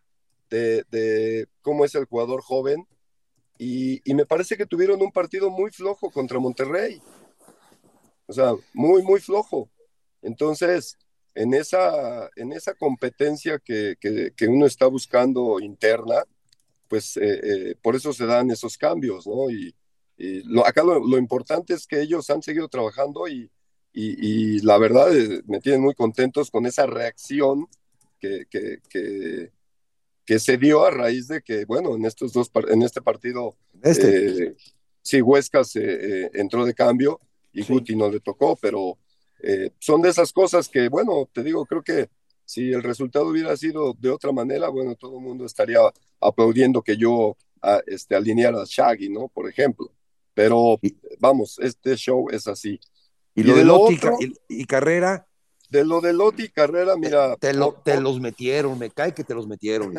de, 0.50 1.46
cómo 1.62 1.84
es 1.84 1.94
el 1.94 2.04
jugador 2.04 2.42
joven. 2.42 2.86
Y, 3.58 4.02
y, 4.10 4.14
me 4.14 4.26
parece 4.26 4.56
que 4.56 4.66
tuvieron 4.66 5.00
un 5.00 5.12
partido 5.12 5.50
muy 5.50 5.70
flojo 5.70 6.10
contra 6.10 6.38
Monterrey. 6.38 7.00
O 8.26 8.32
sea, 8.32 8.54
muy, 8.74 9.02
muy 9.02 9.20
flojo. 9.20 9.70
Entonces, 10.22 10.98
en 11.34 11.54
esa, 11.54 12.28
en 12.36 12.52
esa 12.52 12.74
competencia 12.74 13.58
que, 13.58 13.96
que, 14.00 14.32
que 14.36 14.46
uno 14.48 14.66
está 14.66 14.86
buscando 14.86 15.60
interna, 15.60 16.22
pues 16.88 17.16
eh, 17.16 17.40
eh, 17.42 17.74
por 17.80 17.96
eso 17.96 18.12
se 18.12 18.26
dan 18.26 18.50
esos 18.50 18.76
cambios, 18.76 19.26
¿no? 19.26 19.50
Y, 19.50 19.74
lo, 20.16 20.66
acá 20.66 20.82
lo, 20.82 21.00
lo, 21.00 21.18
importante 21.18 21.74
es 21.74 21.86
que 21.86 22.00
ellos 22.00 22.30
han 22.30 22.42
seguido 22.42 22.68
trabajando 22.68 23.26
y, 23.26 23.50
y, 23.92 24.56
y 24.56 24.58
la 24.60 24.78
verdad 24.78 25.16
eh, 25.16 25.42
me 25.46 25.60
tienen 25.60 25.80
muy 25.80 25.94
contentos 25.94 26.50
con 26.50 26.66
esa 26.66 26.86
reacción 26.86 27.66
que, 28.18 28.46
que, 28.50 28.78
que, 28.88 29.52
que, 30.24 30.38
se 30.38 30.56
dio 30.56 30.84
a 30.84 30.90
raíz 30.90 31.28
de 31.28 31.42
que, 31.42 31.64
bueno, 31.64 31.94
en 31.96 32.04
estos 32.04 32.32
dos, 32.32 32.50
en 32.68 32.82
este 32.82 33.02
partido, 33.02 33.56
este. 33.82 34.48
Eh, 34.48 34.56
sí, 35.04 35.20
Huesca 35.22 35.62
se 35.62 36.24
eh, 36.24 36.30
entró 36.34 36.64
de 36.64 36.74
cambio 36.74 37.20
y 37.52 37.62
sí. 37.62 37.72
Guti 37.72 37.94
no 37.94 38.10
le 38.10 38.20
tocó, 38.20 38.56
pero 38.56 38.98
eh, 39.40 39.70
son 39.78 40.02
de 40.02 40.08
esas 40.08 40.32
cosas 40.32 40.68
que, 40.68 40.88
bueno, 40.88 41.28
te 41.32 41.44
digo, 41.44 41.66
creo 41.66 41.82
que 41.82 42.08
si 42.44 42.72
el 42.72 42.82
resultado 42.82 43.28
hubiera 43.28 43.56
sido 43.56 43.94
de 43.94 44.10
otra 44.10 44.32
manera, 44.32 44.68
bueno, 44.68 44.96
todo 44.96 45.18
el 45.18 45.22
mundo 45.22 45.44
estaría 45.44 45.78
aplaudiendo 46.20 46.82
que 46.82 46.96
yo 46.96 47.36
a, 47.62 47.80
este, 47.86 48.16
alineara 48.16 48.62
a 48.62 48.66
Shaggy, 48.66 49.08
¿no? 49.08 49.28
Por 49.28 49.48
ejemplo. 49.48 49.92
Pero 50.34 50.78
vamos, 51.18 51.58
este 51.60 51.96
show 51.96 52.28
es 52.30 52.46
así. 52.46 52.78
Y, 53.34 53.40
y 53.40 53.44
lo 53.44 53.54
de 53.54 53.64
Lotti 53.64 53.98
y, 54.20 54.34
y, 54.60 54.64
Carrera. 54.66 55.26
De 55.70 55.84
lo 55.84 56.00
de 56.00 56.12
Lotti 56.12 56.44
y 56.44 56.48
Carrera, 56.48 56.96
mira. 56.96 57.36
Te, 57.36 57.54
lo, 57.54 57.74
te, 57.84 58.00
los 58.00 58.20
metieron, 58.20 58.78
me 58.78 58.90
cae 58.90 59.14
que 59.14 59.24
te 59.24 59.34
los 59.34 59.46
metieron. 59.46 59.94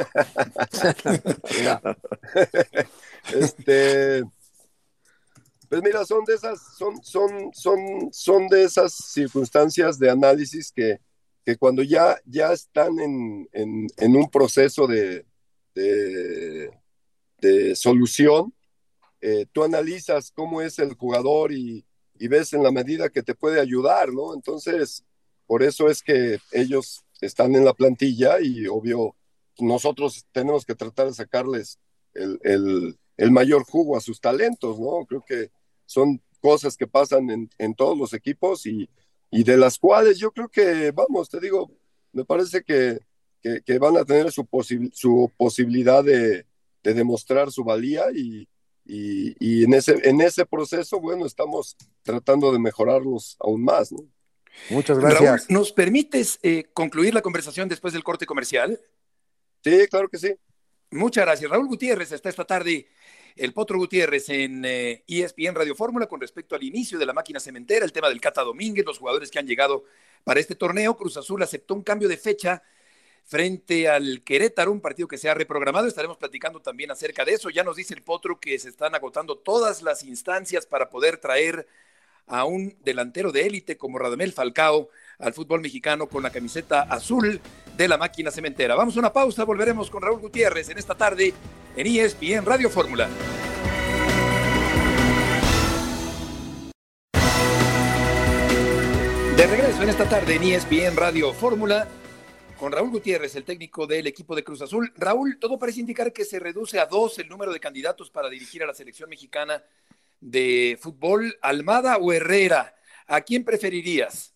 este. 3.33 4.23
Pues 5.67 5.81
mira, 5.81 6.05
son 6.05 6.23
de 6.25 6.35
esas, 6.35 6.61
son, 6.77 7.03
son, 7.03 7.49
son, 7.53 7.79
son 8.11 8.47
de 8.47 8.63
esas 8.63 8.93
circunstancias 8.93 9.97
de 9.97 10.11
análisis 10.11 10.71
que, 10.71 10.99
que 11.43 11.57
cuando 11.57 11.81
ya, 11.81 12.19
ya 12.25 12.53
están 12.53 12.99
en, 12.99 13.49
en, 13.51 13.87
en 13.97 14.15
un 14.15 14.29
proceso 14.29 14.85
de, 14.85 15.25
de, 15.73 16.71
de 17.39 17.75
solución, 17.75 18.53
eh, 19.21 19.45
tú 19.51 19.63
analizas 19.63 20.31
cómo 20.31 20.61
es 20.61 20.79
el 20.79 20.93
jugador 20.93 21.51
y, 21.51 21.85
y, 22.19 22.27
ves 22.27 22.53
en 22.53 22.63
la 22.63 22.71
medida 22.71 23.09
que 23.09 23.23
te 23.23 23.35
puede 23.35 23.59
ayudar, 23.59 24.13
¿no? 24.13 24.33
Entonces, 24.33 25.03
por 25.47 25.63
eso 25.63 25.89
es 25.89 26.01
que 26.01 26.39
ellos 26.51 27.03
están 27.21 27.55
en 27.55 27.65
la 27.65 27.73
plantilla 27.73 28.39
y 28.41 28.67
obvio, 28.67 29.15
nosotros 29.59 30.25
tenemos 30.31 30.65
que 30.65 30.75
tratar 30.75 31.07
de 31.07 31.13
sacarles 31.13 31.79
el, 32.13 32.39
el, 32.43 32.97
el 33.17 33.31
mayor 33.31 33.63
jugo 33.63 33.97
a 33.97 34.01
sus 34.01 34.19
talentos, 34.19 34.79
¿no? 34.79 35.05
Creo 35.05 35.23
que 35.25 35.49
son 35.85 36.21
cosas 36.41 36.77
que 36.77 36.87
pasan 36.87 37.29
en, 37.29 37.49
en 37.57 37.73
todos 37.73 37.97
los 37.97 38.13
equipos 38.13 38.65
y, 38.65 38.89
y, 39.31 39.43
de 39.43 39.57
las 39.57 39.79
cuales 39.79 40.19
yo 40.19 40.31
creo 40.31 40.49
que, 40.49 40.91
vamos, 40.91 41.29
te 41.29 41.39
digo, 41.39 41.71
me 42.11 42.25
parece 42.25 42.63
que, 42.63 42.99
que, 43.41 43.79
van 43.79 43.97
a 43.97 44.05
tener 44.05 44.31
su, 44.31 44.45
posi 44.45 44.89
su 44.93 45.31
posibilidad 45.37 46.03
de, 46.03 46.45
de, 46.83 46.93
demostrar 46.93 47.51
su 47.51 47.63
valía 47.63 48.05
y, 48.13 48.47
y, 48.85 49.35
y, 49.39 49.63
en, 49.63 49.73
ese, 49.73 49.99
en 50.03 50.21
ese 50.21 50.45
proceso, 50.45 50.99
bueno, 50.99 51.25
estamos 51.25 51.75
tratando 52.03 52.51
de 52.51 52.59
mejorarlos 52.59 53.35
aún 53.39 53.63
más, 53.63 53.91
¿no? 53.91 54.05
Muchas 54.69 54.99
gracias. 54.99 55.21
Raúl, 55.21 55.41
¿nos 55.49 55.71
permites 55.71 56.39
eh, 56.43 56.65
concluir 56.73 57.13
la 57.13 57.21
conversación 57.21 57.67
después 57.67 57.93
del 57.93 58.03
corte 58.03 58.25
comercial? 58.25 58.79
Sí, 59.63 59.87
claro 59.89 60.07
que 60.07 60.17
sí. 60.17 60.35
Muchas 60.91 61.25
gracias. 61.25 61.49
Raúl 61.49 61.67
Gutiérrez 61.67 62.11
está 62.11 62.29
esta 62.29 62.45
tarde, 62.45 62.87
el 63.35 63.53
Potro 63.53 63.77
Gutiérrez 63.77 64.29
en 64.29 64.63
eh, 64.63 65.03
ESPN 65.07 65.55
Radio 65.55 65.75
Fórmula 65.75 66.07
con 66.07 66.21
respecto 66.21 66.55
al 66.55 66.63
inicio 66.63 66.97
de 66.97 67.05
la 67.05 67.13
máquina 67.13 67.39
cementera, 67.39 67.83
el 67.83 67.91
tema 67.91 68.07
del 68.07 68.21
Cata 68.21 68.43
Domínguez, 68.43 68.85
los 68.85 68.99
jugadores 68.99 69.31
que 69.31 69.39
han 69.39 69.47
llegado 69.47 69.83
para 70.23 70.39
este 70.39 70.55
torneo. 70.55 70.95
Cruz 70.95 71.17
Azul 71.17 71.41
aceptó 71.41 71.73
un 71.73 71.83
cambio 71.83 72.07
de 72.07 72.17
fecha 72.17 72.63
frente 73.25 73.89
al 73.89 74.21
Querétaro, 74.23 74.71
un 74.71 74.81
partido 74.81 75.07
que 75.07 75.17
se 75.17 75.29
ha 75.29 75.33
reprogramado. 75.33 75.87
Estaremos 75.87 76.17
platicando 76.17 76.61
también 76.61 76.91
acerca 76.91 77.25
de 77.25 77.33
eso. 77.33 77.49
Ya 77.49 77.63
nos 77.63 77.75
dice 77.75 77.93
el 77.93 78.03
Potro 78.03 78.39
que 78.39 78.57
se 78.59 78.69
están 78.69 78.95
agotando 78.95 79.37
todas 79.37 79.81
las 79.81 80.03
instancias 80.03 80.65
para 80.65 80.89
poder 80.89 81.17
traer 81.17 81.67
a 82.27 82.45
un 82.45 82.75
delantero 82.83 83.31
de 83.31 83.45
élite 83.45 83.77
como 83.77 83.99
Radamel 83.99 84.33
Falcao 84.33 84.89
al 85.19 85.33
fútbol 85.33 85.61
mexicano 85.61 86.07
con 86.07 86.23
la 86.23 86.31
camiseta 86.31 86.81
azul 86.81 87.39
de 87.77 87.87
la 87.87 87.97
máquina 87.97 88.31
cementera. 88.31 88.75
Vamos 88.75 88.95
a 88.95 88.99
una 88.99 89.13
pausa, 89.13 89.43
volveremos 89.43 89.89
con 89.89 90.01
Raúl 90.01 90.19
Gutiérrez 90.19 90.69
en 90.69 90.77
esta 90.77 90.95
tarde 90.95 91.33
en 91.75 91.87
ESPN 91.87 92.45
Radio 92.45 92.69
Fórmula. 92.69 93.09
De 99.37 99.47
regreso 99.47 99.83
en 99.83 99.89
esta 99.89 100.07
tarde 100.07 100.35
en 100.35 100.43
ESPN 100.43 100.95
Radio 100.95 101.33
Fórmula 101.33 101.87
con 102.57 102.71
Raúl 102.71 102.89
Gutiérrez, 102.89 103.35
el 103.35 103.43
técnico 103.43 103.85
del 103.85 104.07
equipo 104.07 104.35
de 104.35 104.43
Cruz 104.43 104.61
Azul. 104.61 104.91
Raúl, 104.95 105.37
todo 105.39 105.59
parece 105.59 105.81
indicar 105.81 106.13
que 106.13 106.25
se 106.25 106.39
reduce 106.39 106.79
a 106.79 106.85
dos 106.85 107.19
el 107.19 107.27
número 107.27 107.51
de 107.51 107.59
candidatos 107.59 108.09
para 108.09 108.29
dirigir 108.29 108.63
a 108.63 108.67
la 108.67 108.73
selección 108.73 109.09
mexicana 109.09 109.63
de 110.21 110.77
fútbol, 110.81 111.37
Almada 111.41 111.97
o 111.97 112.13
Herrera. 112.13 112.75
¿A 113.07 113.21
quién 113.21 113.43
preferirías? 113.43 114.33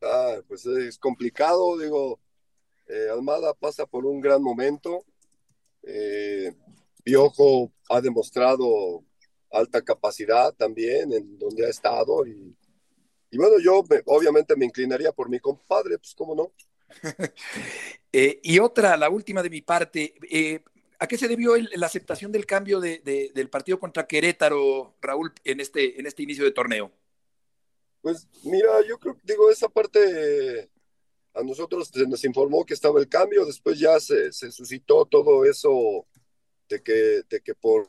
Ah, 0.00 0.38
pues 0.48 0.66
es 0.66 0.98
complicado, 0.98 1.78
digo, 1.78 2.18
eh, 2.88 3.08
Almada 3.10 3.54
pasa 3.54 3.86
por 3.86 4.04
un 4.04 4.20
gran 4.20 4.42
momento. 4.42 5.04
Eh, 5.84 6.52
Piojo 7.04 7.72
ha 7.88 8.00
demostrado 8.00 9.04
alta 9.50 9.82
capacidad 9.82 10.52
también 10.54 11.12
en 11.12 11.38
donde 11.38 11.66
ha 11.66 11.68
estado 11.68 12.26
y, 12.26 12.56
bueno, 13.34 13.58
yo 13.62 13.82
me, 13.88 14.02
obviamente 14.06 14.56
me 14.56 14.66
inclinaría 14.66 15.12
por 15.12 15.28
mi 15.28 15.38
compadre, 15.38 15.98
pues 15.98 16.14
cómo 16.14 16.34
no. 16.34 16.52
eh, 18.12 18.40
y 18.42 18.58
otra, 18.58 18.96
la 18.96 19.10
última 19.10 19.42
de 19.42 19.50
mi 19.50 19.62
parte, 19.62 20.14
eh, 20.30 20.62
¿a 20.98 21.06
qué 21.06 21.18
se 21.18 21.28
debió 21.28 21.54
la 21.56 21.86
aceptación 21.86 22.32
del 22.32 22.46
cambio 22.46 22.80
de, 22.80 22.98
de, 23.00 23.30
del 23.34 23.50
partido 23.50 23.78
contra 23.78 24.06
Querétaro, 24.06 24.94
Raúl, 25.00 25.32
en 25.44 25.60
este, 25.60 25.98
en 25.98 26.06
este 26.06 26.22
inicio 26.22 26.44
de 26.44 26.52
torneo? 26.52 26.92
Pues 28.00 28.28
mira, 28.44 28.84
yo 28.86 28.98
creo 28.98 29.14
que 29.14 29.22
digo, 29.24 29.50
esa 29.50 29.68
parte 29.68 30.68
a 31.34 31.42
nosotros 31.42 31.88
se 31.88 32.06
nos 32.06 32.24
informó 32.24 32.64
que 32.66 32.74
estaba 32.74 33.00
el 33.00 33.08
cambio, 33.08 33.46
después 33.46 33.78
ya 33.78 33.98
se, 34.00 34.32
se 34.32 34.50
suscitó 34.50 35.06
todo 35.06 35.44
eso 35.44 36.06
de 36.68 36.82
que, 36.82 37.22
de 37.28 37.40
que 37.40 37.54
por, 37.54 37.88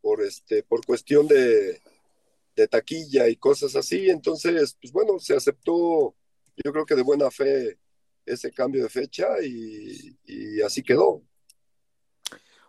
por, 0.00 0.22
este, 0.22 0.62
por 0.62 0.84
cuestión 0.86 1.26
de, 1.26 1.82
de 2.56 2.68
taquilla 2.68 3.28
y 3.28 3.36
cosas 3.36 3.76
así, 3.76 4.08
entonces, 4.08 4.76
pues 4.80 4.92
bueno, 4.92 5.18
se 5.18 5.34
aceptó, 5.34 6.14
yo 6.56 6.72
creo 6.72 6.86
que 6.86 6.94
de 6.94 7.02
buena 7.02 7.30
fe 7.30 7.78
ese 8.28 8.52
cambio 8.52 8.82
de 8.84 8.88
fecha 8.88 9.26
y, 9.42 10.16
y 10.24 10.60
así 10.62 10.82
quedó. 10.82 11.22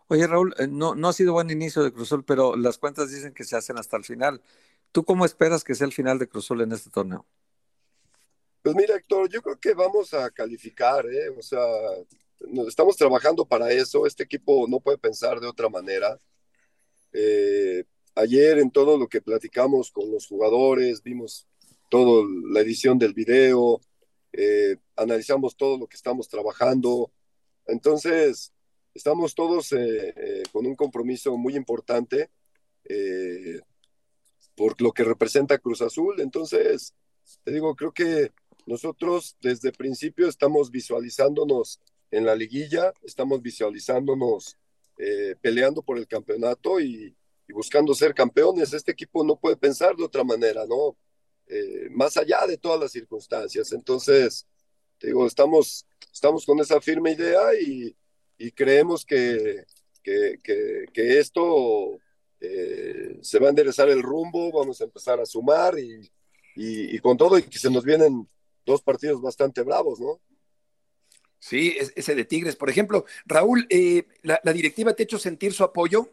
Oye, 0.07 0.25
Raúl, 0.25 0.55
eh, 0.57 0.67
no, 0.67 0.95
no 0.95 1.09
ha 1.09 1.13
sido 1.13 1.33
buen 1.33 1.51
inicio 1.51 1.83
de 1.83 1.93
Cruzul, 1.93 2.25
pero 2.25 2.55
las 2.55 2.79
cuentas 2.79 3.11
dicen 3.11 3.33
que 3.33 3.43
se 3.43 3.55
hacen 3.55 3.77
hasta 3.77 3.95
el 3.95 4.03
final. 4.03 4.41
¿Tú 4.91 5.05
cómo 5.05 5.23
esperas 5.23 5.63
que 5.63 5.75
sea 5.75 5.85
el 5.85 5.93
final 5.93 6.17
de 6.17 6.27
Cruzul 6.27 6.61
en 6.61 6.71
este 6.71 6.89
torneo? 6.89 7.27
Pues 8.63 8.75
mira, 8.75 8.95
Héctor, 8.95 9.29
yo 9.29 9.41
creo 9.41 9.59
que 9.59 9.73
vamos 9.73 10.13
a 10.15 10.31
calificar, 10.31 11.05
¿eh? 11.05 11.29
O 11.29 11.43
sea, 11.43 11.63
estamos 12.67 12.97
trabajando 12.97 13.45
para 13.45 13.71
eso. 13.71 14.07
Este 14.07 14.23
equipo 14.23 14.67
no 14.67 14.79
puede 14.79 14.97
pensar 14.97 15.39
de 15.39 15.47
otra 15.47 15.69
manera. 15.69 16.17
Eh, 17.13 17.83
ayer 18.15 18.57
en 18.57 18.71
todo 18.71 18.97
lo 18.97 19.07
que 19.07 19.21
platicamos 19.21 19.91
con 19.91 20.11
los 20.11 20.25
jugadores, 20.27 21.03
vimos 21.03 21.47
toda 21.89 22.27
la 22.51 22.61
edición 22.61 22.97
del 22.97 23.13
video, 23.13 23.79
eh, 24.33 24.77
analizamos 24.95 25.55
todo 25.55 25.77
lo 25.77 25.87
que 25.87 25.97
estamos 25.97 26.27
trabajando. 26.27 27.11
Entonces, 27.65 28.53
estamos 28.93 29.33
todos 29.35 29.71
eh, 29.71 30.13
eh, 30.15 30.43
con 30.51 30.65
un 30.65 30.75
compromiso 30.75 31.37
muy 31.37 31.55
importante 31.55 32.29
por 34.55 34.81
lo 34.81 34.91
que 34.91 35.03
representa 35.03 35.59
Cruz 35.59 35.81
Azul. 35.81 36.19
Entonces, 36.19 36.95
te 37.43 37.51
digo, 37.51 37.75
creo 37.75 37.91
que 37.91 38.31
nosotros 38.65 39.37
desde 39.41 39.71
principio 39.71 40.27
estamos 40.27 40.71
visualizándonos 40.71 41.79
en 42.09 42.25
la 42.25 42.35
liguilla, 42.35 42.91
estamos 43.03 43.43
visualizándonos 43.43 44.57
peleando 45.39 45.83
por 45.83 45.99
el 45.99 46.07
campeonato 46.07 46.79
y, 46.79 47.15
y, 47.47 47.53
buscando 47.53 47.93
ser 47.93 48.15
campeones. 48.15 48.73
Este 48.73 48.91
equipo 48.91 49.23
no 49.23 49.35
puede 49.35 49.55
pensar 49.55 49.95
de 49.95 50.03
otra 50.03 50.23
manera, 50.23 50.65
¿no? 50.65 50.97
Eh, 51.51 51.87
más 51.89 52.15
allá 52.15 52.45
de 52.45 52.57
todas 52.57 52.79
las 52.79 52.91
circunstancias. 52.91 53.71
Entonces, 53.71 54.45
te 54.99 55.07
digo, 55.07 55.25
estamos, 55.25 55.87
estamos 56.13 56.45
con 56.45 56.59
esa 56.59 56.79
firme 56.79 57.13
idea 57.13 57.41
y, 57.59 57.95
y 58.37 58.51
creemos 58.51 59.03
que, 59.03 59.65
que, 60.03 60.39
que, 60.43 60.85
que 60.93 61.19
esto 61.19 61.97
eh, 62.39 63.17
se 63.23 63.39
va 63.39 63.47
a 63.47 63.49
enderezar 63.49 63.89
el 63.89 64.03
rumbo, 64.03 64.51
vamos 64.51 64.79
a 64.79 64.83
empezar 64.83 65.19
a 65.19 65.25
sumar 65.25 65.79
y, 65.79 66.01
y, 66.55 66.95
y, 66.95 66.99
con 66.99 67.17
todo 67.17 67.39
y 67.39 67.43
que 67.43 67.57
se 67.57 67.71
nos 67.71 67.83
vienen 67.83 68.29
dos 68.63 68.83
partidos 68.83 69.19
bastante 69.19 69.63
bravos, 69.63 69.99
¿no? 69.99 70.21
Sí, 71.39 71.77
ese 71.95 72.13
de 72.13 72.25
Tigres, 72.25 72.55
por 72.55 72.69
ejemplo. 72.69 73.05
Raúl, 73.25 73.65
eh, 73.71 74.05
¿la, 74.21 74.39
¿la, 74.43 74.53
directiva 74.53 74.93
te 74.93 75.01
ha 75.01 75.05
hecho 75.05 75.17
sentir 75.17 75.53
su 75.53 75.63
apoyo? 75.63 76.11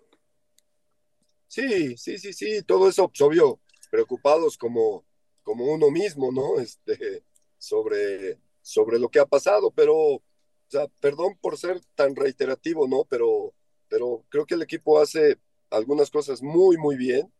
Sí, 1.46 1.94
sí, 1.98 2.16
sí, 2.16 2.32
sí, 2.32 2.62
todo 2.62 2.88
eso, 2.88 3.08
pues, 3.08 3.20
obvio, 3.20 3.60
preocupados 3.90 4.56
como, 4.56 5.04
como 5.46 5.66
uno 5.66 5.90
mismo, 5.92 6.32
¿no? 6.32 6.58
Este, 6.60 7.22
sobre, 7.56 8.38
sobre 8.62 8.98
lo 8.98 9.08
que 9.08 9.20
ha 9.20 9.26
pasado, 9.26 9.70
pero, 9.70 9.94
o 9.96 10.22
sea, 10.68 10.88
perdón 11.00 11.38
por 11.40 11.56
ser 11.56 11.80
tan 11.94 12.16
reiterativo, 12.16 12.88
¿no? 12.88 13.04
Pero, 13.04 13.54
pero 13.88 14.24
creo 14.28 14.44
que 14.44 14.54
el 14.54 14.62
equipo 14.62 14.98
hace 14.98 15.38
algunas 15.70 16.10
cosas 16.10 16.42
muy, 16.42 16.76
muy 16.76 16.96
bien 16.96 17.32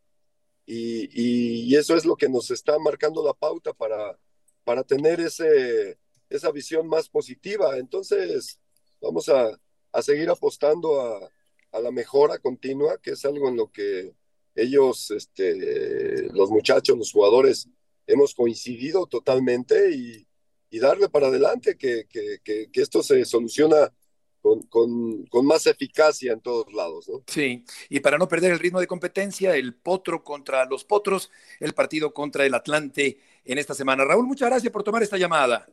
y, 0.65 1.05
y, 1.11 1.63
y 1.65 1.75
eso 1.75 1.95
es 1.95 2.05
lo 2.05 2.15
que 2.15 2.29
nos 2.29 2.49
está 2.49 2.79
marcando 2.79 3.23
la 3.25 3.33
pauta 3.33 3.73
para, 3.73 4.17
para 4.63 4.83
tener 4.83 5.19
ese, 5.19 5.99
esa 6.29 6.51
visión 6.51 6.87
más 6.87 7.09
positiva. 7.09 7.77
Entonces, 7.77 8.59
vamos 9.01 9.27
a, 9.29 9.49
a 9.91 10.01
seguir 10.01 10.29
apostando 10.29 11.01
a, 11.01 11.29
a, 11.73 11.79
la 11.81 11.91
mejora 11.91 12.39
continua, 12.39 12.97
que 12.99 13.11
es 13.11 13.25
algo 13.25 13.49
en 13.49 13.57
lo 13.57 13.69
que 13.71 14.13
ellos, 14.55 15.11
este, 15.11 16.29
los 16.33 16.49
muchachos, 16.49 16.97
los 16.97 17.11
jugadores, 17.11 17.69
hemos 18.07 18.33
coincidido 18.33 19.05
totalmente 19.05 19.91
y, 19.91 20.27
y 20.69 20.79
darle 20.79 21.09
para 21.09 21.27
adelante, 21.27 21.77
que, 21.77 22.07
que, 22.07 22.39
que, 22.43 22.71
que 22.71 22.81
esto 22.81 23.03
se 23.03 23.23
soluciona 23.25 23.93
con, 24.41 24.61
con, 24.63 25.25
con, 25.25 25.45
más 25.45 25.67
eficacia 25.67 26.31
en 26.33 26.41
todos 26.41 26.73
lados. 26.73 27.09
¿no? 27.09 27.23
Sí, 27.27 27.65
y 27.89 27.99
para 27.99 28.17
no 28.17 28.27
perder 28.27 28.53
el 28.53 28.59
ritmo 28.59 28.79
de 28.79 28.87
competencia, 28.87 29.55
el 29.55 29.75
Potro 29.75 30.23
contra 30.23 30.65
los 30.65 30.85
Potros, 30.85 31.29
el 31.59 31.73
partido 31.73 32.13
contra 32.13 32.45
el 32.45 32.53
Atlante 32.53 33.19
en 33.43 33.57
esta 33.57 33.73
semana. 33.73 34.05
Raúl, 34.05 34.25
muchas 34.25 34.49
gracias 34.49 34.71
por 34.71 34.83
tomar 34.83 35.03
esta 35.03 35.17
llamada. 35.17 35.67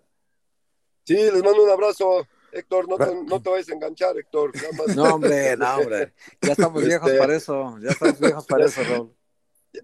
Sí, 1.05 1.15
les 1.15 1.43
mando 1.43 1.63
un 1.63 1.71
abrazo. 1.71 2.27
Héctor, 2.51 2.89
no 2.89 2.97
te, 2.97 3.15
no 3.27 3.43
te 3.43 3.51
vayas 3.51 3.69
a 3.69 3.75
enganchar, 3.75 4.17
Héctor. 4.17 4.53
Más... 4.79 4.97
No, 4.97 5.15
hombre, 5.15 5.57
no, 5.57 5.77
hombre. 5.77 6.15
Ya 6.41 6.53
estamos 6.53 6.85
viejos 6.85 7.09
este... 7.09 7.19
para 7.19 7.37
eso. 7.37 7.79
Ya 7.83 7.91
estamos 7.91 8.21
viejos 8.21 8.47
para 8.47 8.67
eso, 8.67 8.83
Raúl. 8.85 9.15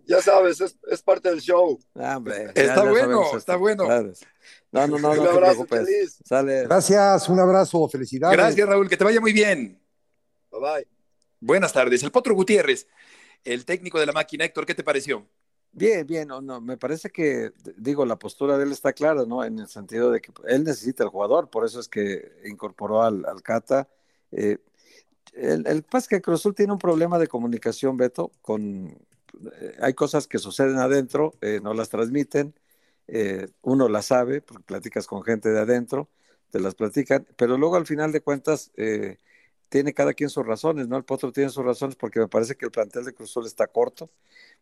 Ya 0.07 0.22
sabes, 0.22 0.61
es, 0.61 0.76
es 0.88 1.03
parte 1.03 1.31
del 1.31 1.40
show. 1.40 1.79
Ah, 1.94 2.16
hombre, 2.16 2.46
está 2.55 2.76
ya, 2.76 2.90
bueno, 2.90 3.37
está 3.37 3.57
bueno. 3.57 3.88
No, 4.70 4.87
no, 4.87 4.98
no, 4.98 5.11
un 5.11 5.16
no 5.16 5.31
abrazo, 5.31 5.64
te 5.64 5.76
feliz. 5.79 6.18
Sale. 6.24 6.62
Gracias, 6.64 7.29
un 7.29 7.40
abrazo, 7.40 7.88
felicidades. 7.88 8.37
Gracias, 8.37 8.68
Raúl, 8.68 8.88
que 8.88 8.96
te 8.96 9.05
vaya 9.05 9.20
muy 9.20 9.33
bien. 9.33 9.81
Bye 10.50 10.61
bye. 10.61 10.88
Buenas 11.40 11.72
tardes. 11.72 12.03
El 12.03 12.12
Potro 12.12 12.35
Gutiérrez, 12.35 12.87
el 13.44 13.64
técnico 13.64 13.98
de 13.98 14.07
la 14.07 14.12
máquina. 14.12 14.44
Héctor, 14.44 14.66
¿qué 14.66 14.74
te 14.74 14.85
pareció? 14.85 15.26
Bien, 15.72 16.07
bien, 16.07 16.29
no, 16.29 16.40
no, 16.40 16.61
me 16.61 16.76
parece 16.76 17.11
que, 17.11 17.53
digo, 17.76 18.05
la 18.05 18.18
postura 18.18 18.59
de 18.59 18.64
él 18.64 18.72
está 18.72 18.92
clara, 18.92 19.24
¿no? 19.24 19.44
En 19.44 19.59
el 19.59 19.68
sentido 19.68 20.11
de 20.11 20.20
que 20.20 20.33
él 20.48 20.64
necesita 20.64 21.05
el 21.05 21.11
jugador, 21.11 21.48
por 21.48 21.64
eso 21.64 21.79
es 21.79 21.88
que 21.88 22.40
incorporó 22.44 23.03
al, 23.03 23.24
al 23.24 23.42
Cata. 23.42 23.88
Eh, 24.33 24.59
el, 25.33 25.66
el 25.66 25.83
pasa 25.85 26.09
que 26.09 26.20
Cruzul 26.20 26.55
tiene 26.55 26.72
un 26.72 26.79
problema 26.79 27.18
de 27.20 27.29
comunicación, 27.29 27.96
Beto, 27.96 28.33
con, 28.42 28.98
hay 29.81 29.95
cosas 29.95 30.27
que 30.27 30.38
suceden 30.38 30.79
adentro, 30.79 31.35
eh, 31.40 31.61
no 31.62 31.75
las 31.75 31.88
transmiten, 31.88 32.55
eh, 33.09 33.49
uno 33.62 33.88
las 33.88 34.07
sabe, 34.07 34.40
porque 34.40 34.64
platicas 34.64 35.07
con 35.07 35.23
gente 35.23 35.51
de 35.51 35.61
adentro, 35.61 36.09
te 36.51 36.61
las 36.61 36.75
platican, 36.75 37.27
pero 37.37 37.57
luego 37.57 37.77
al 37.77 37.87
final 37.87 38.12
de 38.12 38.21
cuentas 38.21 38.73
eh, 38.77 39.19
tiene 39.69 39.95
cada 39.95 40.14
quien 40.14 40.31
sus 40.31 40.47
razones, 40.47 40.88
¿no? 40.88 40.97
El 40.97 41.05
Potro 41.05 41.33
tiene 41.33 41.51
sus 41.51 41.64
razones 41.64 41.97
porque 41.97 42.21
me 42.21 42.29
parece 42.29 42.57
que 42.57 42.66
el 42.66 42.71
plantel 42.73 43.05
de 43.05 43.14
Cruzul 43.14 43.47
está 43.47 43.66
corto, 43.66 44.11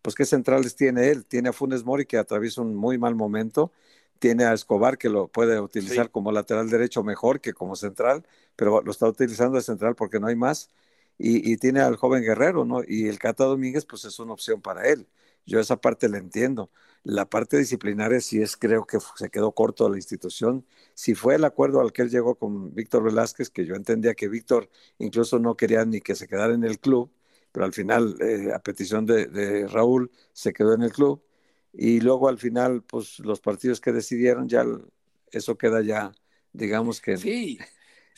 pues 0.03 0.15
¿qué 0.15 0.25
centrales 0.25 0.77
tiene 0.77 1.09
él? 1.11 1.25
Tiene 1.25 1.49
a 1.51 1.53
Funes 1.53 1.85
Mori 1.85 2.07
que 2.07 2.19
atraviesa 2.19 2.63
un 2.63 2.75
muy 2.75 2.99
mal 2.99 3.15
momento, 3.15 3.73
tiene 4.19 4.45
a 4.45 4.53
Escobar 4.53 4.99
que 4.99 5.09
lo 5.09 5.29
puede 5.29 5.61
utilizar 5.61 6.07
sí. 6.07 6.13
como 6.13 6.33
lateral 6.33 6.69
derecho 6.71 7.03
mejor 7.03 7.41
que 7.41 7.53
como 7.53 7.77
central, 7.77 8.27
pero 8.57 8.83
lo 8.83 8.91
está 8.91 9.07
utilizando 9.07 9.57
de 9.57 9.63
central 9.63 9.95
porque 9.95 10.21
no 10.21 10.27
hay 10.27 10.37
más. 10.37 10.71
Y, 11.19 11.57
tiene 11.57 11.81
al 11.81 11.97
joven 11.97 12.23
Guerrero, 12.23 12.65
¿no? 12.65 12.83
Y 12.87 13.09
el 13.09 13.19
Cata 13.19 13.45
Domínguez, 13.45 13.85
pues 13.85 14.05
es 14.05 14.19
una 14.21 14.33
opción 14.33 14.61
para 14.63 14.89
él. 14.89 15.09
Yo 15.47 15.59
esa 15.61 15.81
parte 15.81 16.09
la 16.09 16.19
entiendo. 16.19 16.71
La 17.03 17.29
parte 17.29 17.59
disciplinaria 17.59 18.21
sí 18.21 18.41
es, 18.41 18.57
creo 18.57 18.87
que 18.87 18.99
se 19.17 19.31
quedó 19.31 19.53
corto 19.53 19.89
la 19.89 19.97
institución. 19.97 20.65
Si 20.95 21.15
fue 21.15 21.35
el 21.37 21.45
acuerdo 21.45 21.81
al 21.81 21.93
que 21.93 22.03
él 22.03 22.11
llegó 22.11 22.37
con 22.37 22.75
Víctor 22.75 23.03
Velázquez, 23.03 23.51
que 23.51 23.67
yo 23.67 23.75
entendía 23.75 24.15
que 24.15 24.29
Víctor 24.29 24.71
incluso 24.99 25.39
no 25.39 25.57
quería 25.57 25.85
ni 25.85 26.01
que 26.01 26.15
se 26.15 26.29
quedara 26.29 26.55
en 26.55 26.65
el 26.65 26.79
club, 26.79 27.11
pero 27.51 27.67
al 27.67 27.73
final, 27.73 28.17
eh, 28.21 28.53
a 28.55 28.61
petición 28.61 29.07
de, 29.07 29.27
de 29.27 29.67
Raúl, 29.67 30.11
se 30.33 30.53
quedó 30.53 30.75
en 30.75 30.83
el 30.83 30.93
club. 30.93 31.23
Y 31.73 32.01
luego 32.01 32.29
al 32.29 32.39
final, 32.39 32.83
pues 32.83 33.19
los 33.21 33.41
partidos 33.41 33.81
que 33.81 33.93
decidieron, 33.93 34.49
ya 34.49 34.65
eso 35.33 35.59
queda 35.59 35.83
ya, 35.83 36.13
digamos 36.53 37.01
que... 37.01 37.17
Sí. 37.17 37.59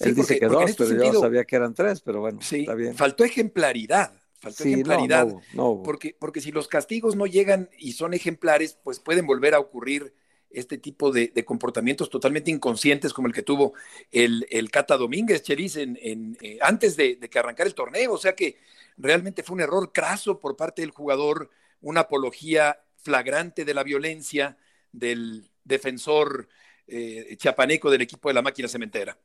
Él 0.01 0.15
sí, 0.15 0.21
dice 0.21 0.35
porque, 0.35 0.41
que 0.41 0.47
dos, 0.47 0.71
este 0.71 0.85
pero 0.85 0.89
sentido, 0.89 1.13
yo 1.13 1.21
sabía 1.21 1.45
que 1.45 1.57
eran 1.57 1.75
tres, 1.75 2.01
pero 2.01 2.21
bueno, 2.21 2.41
sí, 2.43 2.61
está 2.61 2.75
bien. 2.75 2.95
Faltó 2.97 3.25
ejemplaridad, 3.25 4.13
faltó 4.41 4.63
sí, 4.63 4.73
ejemplaridad. 4.73 5.27
No, 5.27 5.43
no, 5.55 5.75
no. 5.77 5.83
Porque, 5.83 6.17
porque 6.19 6.41
si 6.41 6.53
los 6.53 6.69
castigos 6.69 7.17
no 7.17 7.27
llegan 7.27 7.71
y 7.79 7.93
son 7.93 8.15
ejemplares, 8.15 8.79
pues 8.83 8.99
pueden 8.99 9.27
volver 9.27 9.55
a 9.55 9.61
ocurrir 9.61 10.15
este 10.51 10.79
tipo 10.79 11.13
de, 11.13 11.29
de 11.29 11.45
comportamientos 11.45 12.11
totalmente 12.11 12.51
inconscientes 12.51 13.13
como 13.13 13.29
el 13.29 13.35
que 13.35 13.43
tuvo 13.43 13.75
el, 14.11 14.47
el 14.51 14.71
Cata 14.71 14.97
Domínguez, 14.97 15.43
Chelis, 15.43 15.77
en, 15.77 15.99
en, 16.03 16.37
eh, 16.41 16.59
antes 16.61 16.97
de, 16.97 17.17
de, 17.17 17.31
que 17.31 17.39
arrancara 17.39 17.69
el 17.69 17.75
torneo. 17.75 18.13
O 18.13 18.19
sea 18.19 18.35
que 18.35 18.57
realmente 18.97 19.43
fue 19.43 19.55
un 19.55 19.61
error 19.61 19.93
craso 19.93 20.41
por 20.41 20.57
parte 20.57 20.83
del 20.83 20.91
jugador, 20.91 21.51
una 21.81 22.01
apología 22.01 22.81
flagrante 22.97 23.65
de 23.65 23.75
la 23.75 23.85
violencia 23.85 24.57
del 24.93 25.49
defensor 25.65 26.49
eh, 26.87 27.37
chiapaneco 27.37 27.91
del 27.91 28.03
equipo 28.03 28.29
de 28.29 28.35
la 28.35 28.43
máquina 28.43 28.69
cementera. 28.69 29.17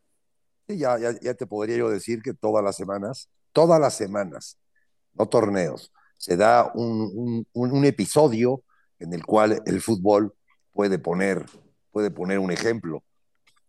Ya, 0.67 0.97
ya, 0.97 1.12
ya, 1.19 1.34
te 1.36 1.45
podría 1.45 1.78
yo 1.78 1.89
decir 1.89 2.21
que 2.23 2.34
todas 2.34 2.63
las 2.63 2.75
semanas, 2.75 3.30
todas 3.51 3.80
las 3.80 3.93
semanas, 3.93 4.58
no 5.13 5.28
torneos, 5.28 5.91
se 6.17 6.38
da 6.38 6.71
un, 6.73 7.45
un, 7.54 7.71
un 7.71 7.86
episodio 7.86 8.63
en 8.99 9.13
el 9.13 9.23
cual 9.25 9.62
el 9.65 9.82
fútbol 9.82 10.34
puede 10.73 10.97
poner, 10.97 11.45
puede 11.91 12.10
poner 12.10 12.39
un 12.39 12.51
ejemplo 12.51 13.04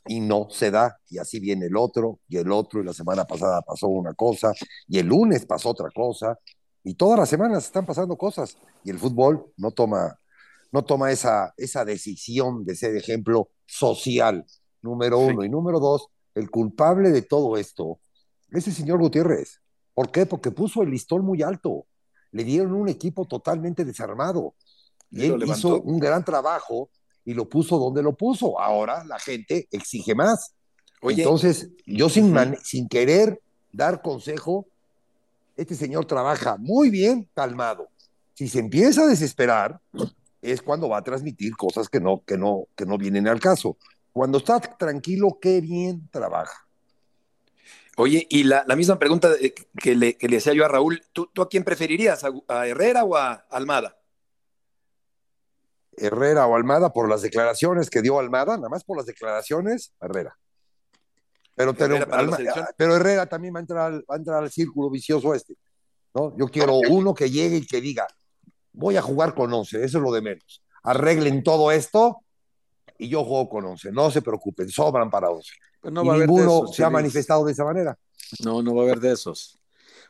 y 0.09 0.21
no 0.21 0.49
se 0.51 0.71
da, 0.71 0.99
y 1.09 1.19
así 1.19 1.41
viene 1.41 1.67
el 1.67 1.77
otro, 1.77 2.21
y 2.29 2.37
el 2.39 2.51
otro, 2.53 2.81
y 2.81 2.85
la 2.85 2.93
semana 2.93 3.25
pasada 3.25 3.61
pasó 3.63 3.89
una 3.89 4.15
cosa, 4.15 4.53
y 4.87 4.99
el 4.99 5.07
lunes 5.07 5.45
pasó 5.47 5.71
otra 5.71 5.91
cosa, 5.95 6.39
y 6.85 6.95
todas 6.95 7.19
las 7.19 7.29
semanas 7.29 7.65
están 7.65 7.85
pasando 7.85 8.17
cosas, 8.17 8.57
y 8.85 8.91
el 8.91 8.99
fútbol 8.99 9.53
no 9.57 9.73
toma, 9.73 10.19
no 10.71 10.85
toma 10.85 11.11
esa, 11.11 11.53
esa 11.57 11.85
decisión 11.85 12.65
de 12.65 12.77
ser 12.77 12.97
ejemplo 12.97 13.51
social, 13.67 14.45
número 14.81 15.19
uno, 15.19 15.43
sí. 15.43 15.49
y 15.49 15.51
número 15.51 15.81
dos, 15.81 16.07
el 16.37 16.51
culpable 16.51 17.11
de 17.11 17.23
todo 17.23 17.57
esto 17.57 17.99
es 18.51 18.69
el 18.69 18.75
señor 18.75 18.99
Gutiérrez. 19.01 19.61
¿Por 19.95 20.11
qué? 20.13 20.27
Porque 20.27 20.51
puso 20.51 20.83
el 20.83 20.91
listón 20.91 21.25
muy 21.25 21.43
alto. 21.43 21.87
Le 22.31 22.45
dieron 22.45 22.75
un 22.75 22.89
equipo 22.89 23.25
totalmente 23.25 23.85
desarmado. 23.85 24.55
Y, 25.11 25.23
y 25.23 25.27
él 25.27 25.45
hizo 25.47 25.81
un 25.81 25.99
gran 25.99 26.25
trabajo 26.25 26.91
y 27.25 27.33
lo 27.33 27.49
puso 27.49 27.79
donde 27.79 28.03
lo 28.03 28.15
puso. 28.15 28.61
Ahora 28.61 29.03
la 29.05 29.19
gente 29.19 29.67
exige 29.71 30.15
más. 30.15 30.53
Oye, 31.01 31.23
Entonces, 31.23 31.71
yo 31.87 32.09
sin, 32.11 32.33
man, 32.33 32.57
sin 32.63 32.87
querer 32.87 33.41
dar 33.73 34.03
consejo, 34.03 34.67
este 35.57 35.75
señor 35.75 36.05
trabaja 36.05 36.57
muy 36.59 36.91
bien 36.91 37.29
calmado. 37.35 37.89
Si 38.35 38.49
se 38.49 38.59
empieza 38.59 39.05
a 39.05 39.07
desesperar, 39.07 39.81
es 40.43 40.61
cuando 40.61 40.91
va 40.91 40.99
a 40.99 41.05
transmitir 41.05 41.57
cosas 41.57 41.89
que 41.89 42.01
no, 42.01 42.23
que 42.27 42.37
no, 42.37 42.67
que 42.77 42.85
no 42.85 42.99
vienen 42.99 43.27
al 43.27 43.41
caso. 43.41 43.79
Cuando 44.17 44.39
está 44.39 44.59
tranquilo, 44.61 45.39
qué 45.39 45.61
bien 45.61 46.09
trabaja. 46.11 46.67
Oye, 47.99 48.27
y 48.31 48.45
la, 48.45 48.65
la 48.67 48.75
misma 48.75 48.99
pregunta 48.99 49.31
que 49.79 49.95
le, 49.95 50.17
que 50.17 50.27
le, 50.27 50.39
hacía 50.39 50.55
yo 50.55 50.65
a 50.65 50.69
Raúl, 50.69 51.03
¿tú, 51.13 51.29
tú 51.35 51.43
a 51.43 51.49
quién 51.51 51.65
preferirías? 51.65 52.25
¿A, 52.25 52.31
¿A, 52.49 52.67
Herrera 52.67 53.05
o 53.05 53.15
a 53.15 53.45
Almada? 53.51 53.99
Herrera 55.99 56.47
o 56.47 56.57
Almada 56.57 56.95
por 56.95 57.11
las 57.11 57.21
declaraciones 57.21 57.91
que 57.91 58.01
dio 58.01 58.19
Almada, 58.19 58.57
nada 58.57 58.71
más 58.71 58.85
por 58.85 58.97
las 58.97 59.05
declaraciones, 59.05 59.93
Herrera. 60.01 60.35
Pero, 61.55 61.73
Herrera 61.79 62.71
pero 62.75 62.97
Herrera 62.97 63.27
también 63.27 63.55
va 63.55 63.59
a, 63.59 63.61
entrar, 63.61 63.93
va 63.97 64.15
a 64.15 64.17
entrar 64.17 64.43
al 64.43 64.51
círculo 64.51 64.89
vicioso 64.89 65.35
este. 65.35 65.59
¿no? 66.15 66.35
Yo 66.39 66.49
quiero 66.49 66.79
uno 66.89 67.13
que 67.13 67.31
llegue 67.31 67.57
y 67.59 67.67
que 67.67 67.83
diga, 67.83 68.07
voy 68.73 68.97
a 68.97 69.03
jugar 69.03 69.35
con 69.35 69.53
11, 69.53 69.85
eso 69.85 69.99
es 69.99 70.03
lo 70.03 70.11
de 70.11 70.23
menos. 70.23 70.65
Arreglen 70.85 71.43
todo 71.43 71.71
esto 71.71 72.23
y 72.99 73.09
yo 73.09 73.25
juego 73.25 73.49
con 73.49 73.65
11. 73.65 73.93
No 73.93 74.11
se 74.11 74.23
preocupen, 74.23 74.69
sobran 74.69 75.11
para 75.11 75.31
11. 75.31 75.53
Pues 75.81 75.95
no 75.95 76.03
y 76.05 76.07
va 76.07 76.13
a 76.13 76.17
haber 76.17 76.29
de 76.29 76.33
ninguno 76.35 76.65
esos, 76.65 76.77
se 76.77 76.85
ha 76.85 76.91
manifestado 76.91 77.45
de 77.45 77.53
esa 77.53 77.65
manera. 77.65 77.99
No, 78.45 78.63
no 78.63 78.75
va 78.75 78.83
a 78.83 78.85
haber 78.87 79.01
de 79.01 79.13
esos. 79.13 79.59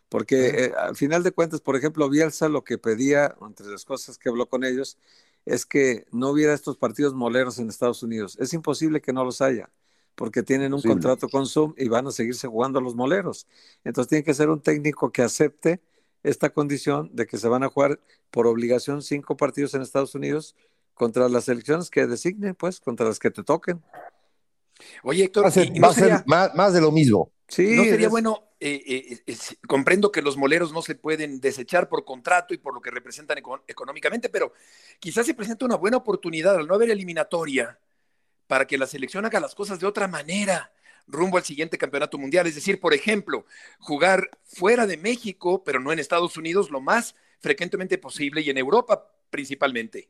Porque 0.09 0.65
eh, 0.65 0.73
al 0.79 0.97
final 0.97 1.23
de 1.23 1.33
cuentas, 1.33 1.61
por 1.61 1.77
ejemplo, 1.77 2.09
Bielsa 2.09 2.49
lo 2.49 2.65
que 2.65 2.79
pedía, 2.79 3.35
entre 3.47 3.67
las 3.67 3.85
cosas 3.85 4.19
que 4.19 4.29
habló 4.29 4.49
con 4.49 4.65
ellos, 4.65 4.99
es 5.45 5.67
que 5.67 6.07
no 6.13 6.31
hubiera 6.31 6.55
estos 6.55 6.77
partidos 6.77 7.15
moleros 7.15 7.59
en 7.59 7.69
Estados 7.69 8.03
Unidos. 8.03 8.37
Es 8.41 8.53
imposible 8.53 9.01
que 9.01 9.13
no 9.13 9.25
los 9.25 9.41
haya, 9.41 9.71
porque 10.15 10.43
tienen 10.43 10.75
un 10.75 10.83
Imposible. 10.83 10.93
contrato 10.95 11.29
con 11.29 11.47
Zoom 11.47 11.75
y 11.77 11.89
van 11.89 12.07
a 12.07 12.13
seguirse 12.13 12.49
jugando 12.49 12.79
a 12.79 12.83
los 12.83 12.95
moleros. 12.95 13.47
Entonces 13.85 14.09
tiene 14.09 14.25
que 14.25 14.35
ser 14.35 14.49
un 14.51 14.61
técnico 14.61 15.11
que 15.11 15.23
acepte 15.23 15.81
esta 16.23 16.51
condición 16.51 17.11
de 17.13 17.27
que 17.27 17.39
se 17.39 17.49
van 17.49 17.63
a 17.63 17.69
jugar 17.69 18.01
por 18.31 18.47
obligación 18.47 19.03
cinco 19.03 19.37
partidos 19.37 19.75
en 19.75 19.83
Estados 19.83 20.15
Unidos 20.15 20.57
contra 20.97 21.29
las 21.29 21.47
elecciones 21.49 21.91
que 21.91 22.07
designen, 22.07 22.55
pues, 22.55 22.81
contra 22.81 23.07
las 23.07 23.19
que 23.19 23.31
te 23.31 23.45
toquen. 23.45 23.83
Oye, 25.03 25.25
Héctor, 25.25 25.45
Va 25.45 25.49
a 25.49 25.53
ser, 25.53 25.67
¿y- 25.67 25.77
y 25.77 25.79
no 25.79 25.87
va 25.87 25.93
a 25.93 25.95
ser 25.95 26.05
sería- 26.05 26.25
más, 26.27 26.55
más 26.55 26.73
de 26.73 26.81
lo 26.81 26.91
mismo. 26.91 27.33
Sí, 27.49 27.77
¿No 27.77 27.85
sería 27.85 28.07
es- 28.07 28.11
bueno? 28.11 28.43
eh, 28.59 28.83
eh, 28.87 29.23
es- 29.27 29.59
comprendo 29.69 30.11
que 30.11 30.23
los 30.23 30.39
moleros 30.39 30.73
no 30.73 30.81
se 30.81 30.95
pueden 30.95 31.39
desechar 31.41 31.91
por 31.91 32.05
contrato 32.07 32.55
y 32.55 32.59
por 32.59 32.73
lo 32.75 32.81
que 32.81 32.91
representan 32.91 33.37
eco- 33.39 33.63
económicamente, 33.69 34.31
pero 34.31 34.53
quizás 34.99 35.27
se 35.27 35.35
presenta 35.35 35.67
una 35.67 35.77
buena 35.77 35.99
oportunidad 35.99 36.57
al 36.57 36.67
no 36.67 36.75
haber 36.75 36.91
eliminatoria 36.91 37.79
para 38.47 38.67
que 38.67 38.79
la 38.79 38.87
selección 38.87 39.27
haga 39.27 39.39
las 39.39 39.55
cosas 39.55 39.79
de 39.79 39.87
otra 39.87 40.09
manera 40.09 40.73
rumbo 41.07 41.37
al 41.37 41.45
siguiente 41.45 41.77
campeonato 41.77 42.17
mundial. 42.17 42.47
Es 42.47 42.55
decir, 42.55 42.81
por 42.81 42.95
ejemplo, 42.95 43.45
jugar 43.79 44.31
fuera 44.45 44.87
de 44.87 44.97
México, 44.97 45.63
pero 45.63 45.79
no 45.79 45.93
en 45.93 45.99
Estados 45.99 46.37
Unidos, 46.39 46.71
lo 46.71 46.81
más 46.81 47.15
frecuentemente 47.41 47.99
posible 47.99 48.41
y 48.41 48.49
en 48.49 48.57
Europa 48.57 49.13
principalmente. 49.29 50.09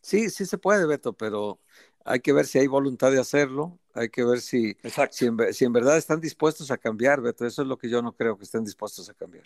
Sí, 0.00 0.30
sí 0.30 0.46
se 0.46 0.58
puede, 0.58 0.86
Beto, 0.86 1.12
pero 1.12 1.60
hay 2.04 2.20
que 2.20 2.32
ver 2.32 2.46
si 2.46 2.58
hay 2.58 2.66
voluntad 2.66 3.10
de 3.10 3.20
hacerlo, 3.20 3.78
hay 3.92 4.08
que 4.08 4.24
ver 4.24 4.40
si, 4.40 4.76
si, 5.10 5.26
en, 5.26 5.52
si 5.52 5.64
en 5.64 5.72
verdad 5.72 5.98
están 5.98 6.20
dispuestos 6.20 6.70
a 6.70 6.78
cambiar, 6.78 7.20
Beto. 7.20 7.46
Eso 7.46 7.62
es 7.62 7.68
lo 7.68 7.76
que 7.76 7.88
yo 7.88 8.02
no 8.02 8.12
creo 8.12 8.36
que 8.36 8.44
estén 8.44 8.64
dispuestos 8.64 9.08
a 9.08 9.14
cambiar. 9.14 9.44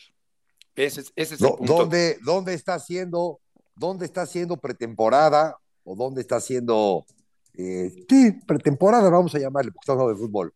Ese 0.77 1.03
es, 1.03 1.13
ese 1.17 1.35
es 1.35 1.41
el 1.41 1.49
punto. 1.49 1.73
¿Dónde, 1.73 2.19
dónde 2.23 2.55
está 2.55 2.75
haciendo, 2.75 3.41
dónde 3.75 4.07
está 4.07 4.23
haciendo 4.23 4.57
pretemporada 4.57 5.59
o 5.85 5.95
dónde 5.95 6.21
está 6.21 6.37
haciendo, 6.37 7.07
eh, 7.55 8.05
sí, 8.09 8.33
pretemporada, 8.47 9.11
vamos 9.11 9.35
a 9.35 9.39
llamarle, 9.39 9.71
porque 9.71 9.85
estamos 9.85 10.03
hablando 10.03 10.21
de 10.21 10.27
fútbol. 10.27 10.55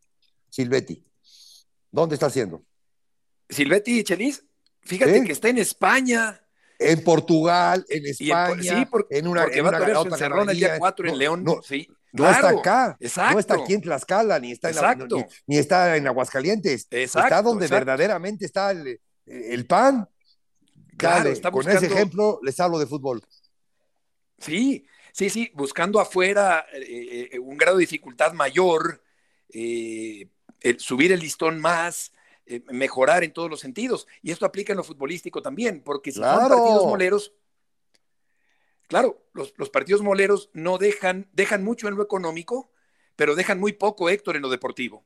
Silvetti. 0.48 1.04
¿Dónde 1.90 2.14
está 2.14 2.26
haciendo? 2.26 2.62
Silvetti 3.48 4.00
y 4.00 4.04
Chelis, 4.04 4.44
fíjate 4.80 5.24
que 5.24 5.32
está 5.32 5.48
en 5.48 5.58
España. 5.58 6.40
En 6.80 7.02
Portugal, 7.02 7.84
en 7.88 8.04
Y 8.04 8.06
en- 8.06 8.12
España, 8.12 8.62
sí, 8.62 8.68
en 9.10 9.26
una, 9.26 9.42
porque 9.42 9.58
en 9.58 9.64
va 9.64 9.68
a 9.68 9.76
una 9.78 9.78
su 9.94 9.98
otra 10.00 10.14
el 10.16 10.18
día 10.18 10.28
ganadería. 10.28 10.78
4 10.78 11.08
en 11.08 11.18
León. 11.18 11.42
No, 11.44 11.60
sí, 11.62 11.88
no 12.12 12.30
está 12.30 12.48
acá, 12.50 12.96
Exacto. 13.00 13.32
no 13.34 13.38
está 13.40 13.54
aquí 13.54 13.74
en 13.74 13.80
Tlaxcala, 13.82 14.38
ni 14.38 14.52
está 14.52 14.70
en, 14.70 14.76
la- 14.76 14.94
ni, 14.94 15.24
ni 15.46 15.58
está 15.58 15.96
en 15.96 16.06
Aguascalientes. 16.06 16.86
Exacto, 16.90 17.26
está 17.26 17.42
donde 17.42 17.66
exacto. 17.66 17.84
verdaderamente 17.86 18.46
está 18.46 18.70
el, 18.70 19.00
el 19.26 19.66
pan. 19.66 20.08
Claro, 20.96 21.18
Dale, 21.24 21.30
está 21.32 21.50
con 21.50 21.58
buscando- 21.60 21.84
ese 21.84 21.94
ejemplo 21.94 22.40
les 22.42 22.58
hablo 22.60 22.78
de 22.78 22.86
fútbol. 22.86 23.22
Sí, 24.38 24.86
sí, 25.12 25.30
sí, 25.30 25.50
buscando 25.54 26.00
afuera 26.00 26.64
eh, 26.72 27.30
eh, 27.32 27.38
un 27.38 27.56
grado 27.56 27.76
de 27.76 27.82
dificultad 27.82 28.32
mayor, 28.32 29.02
eh, 29.52 30.28
el- 30.60 30.78
subir 30.80 31.12
el 31.12 31.20
listón 31.20 31.58
más, 31.60 32.12
eh, 32.48 32.62
mejorar 32.72 33.24
en 33.24 33.32
todos 33.32 33.50
los 33.50 33.60
sentidos. 33.60 34.06
Y 34.22 34.30
esto 34.30 34.46
aplica 34.46 34.72
en 34.72 34.78
lo 34.78 34.84
futbolístico 34.84 35.42
también, 35.42 35.82
porque 35.82 36.10
si 36.12 36.18
son 36.18 36.24
Claro. 36.28 36.56
partidos 36.56 36.86
moleros, 36.86 37.32
claro, 38.88 39.22
los, 39.32 39.52
los 39.56 39.70
partidos 39.70 40.02
moleros 40.02 40.50
no 40.52 40.78
dejan, 40.78 41.28
dejan 41.32 41.62
mucho 41.62 41.88
en 41.88 41.96
lo 41.96 42.02
económico, 42.02 42.70
pero 43.16 43.34
dejan 43.34 43.60
muy 43.60 43.72
poco, 43.72 44.08
Héctor, 44.08 44.36
en 44.36 44.42
lo 44.42 44.48
deportivo. 44.48 45.04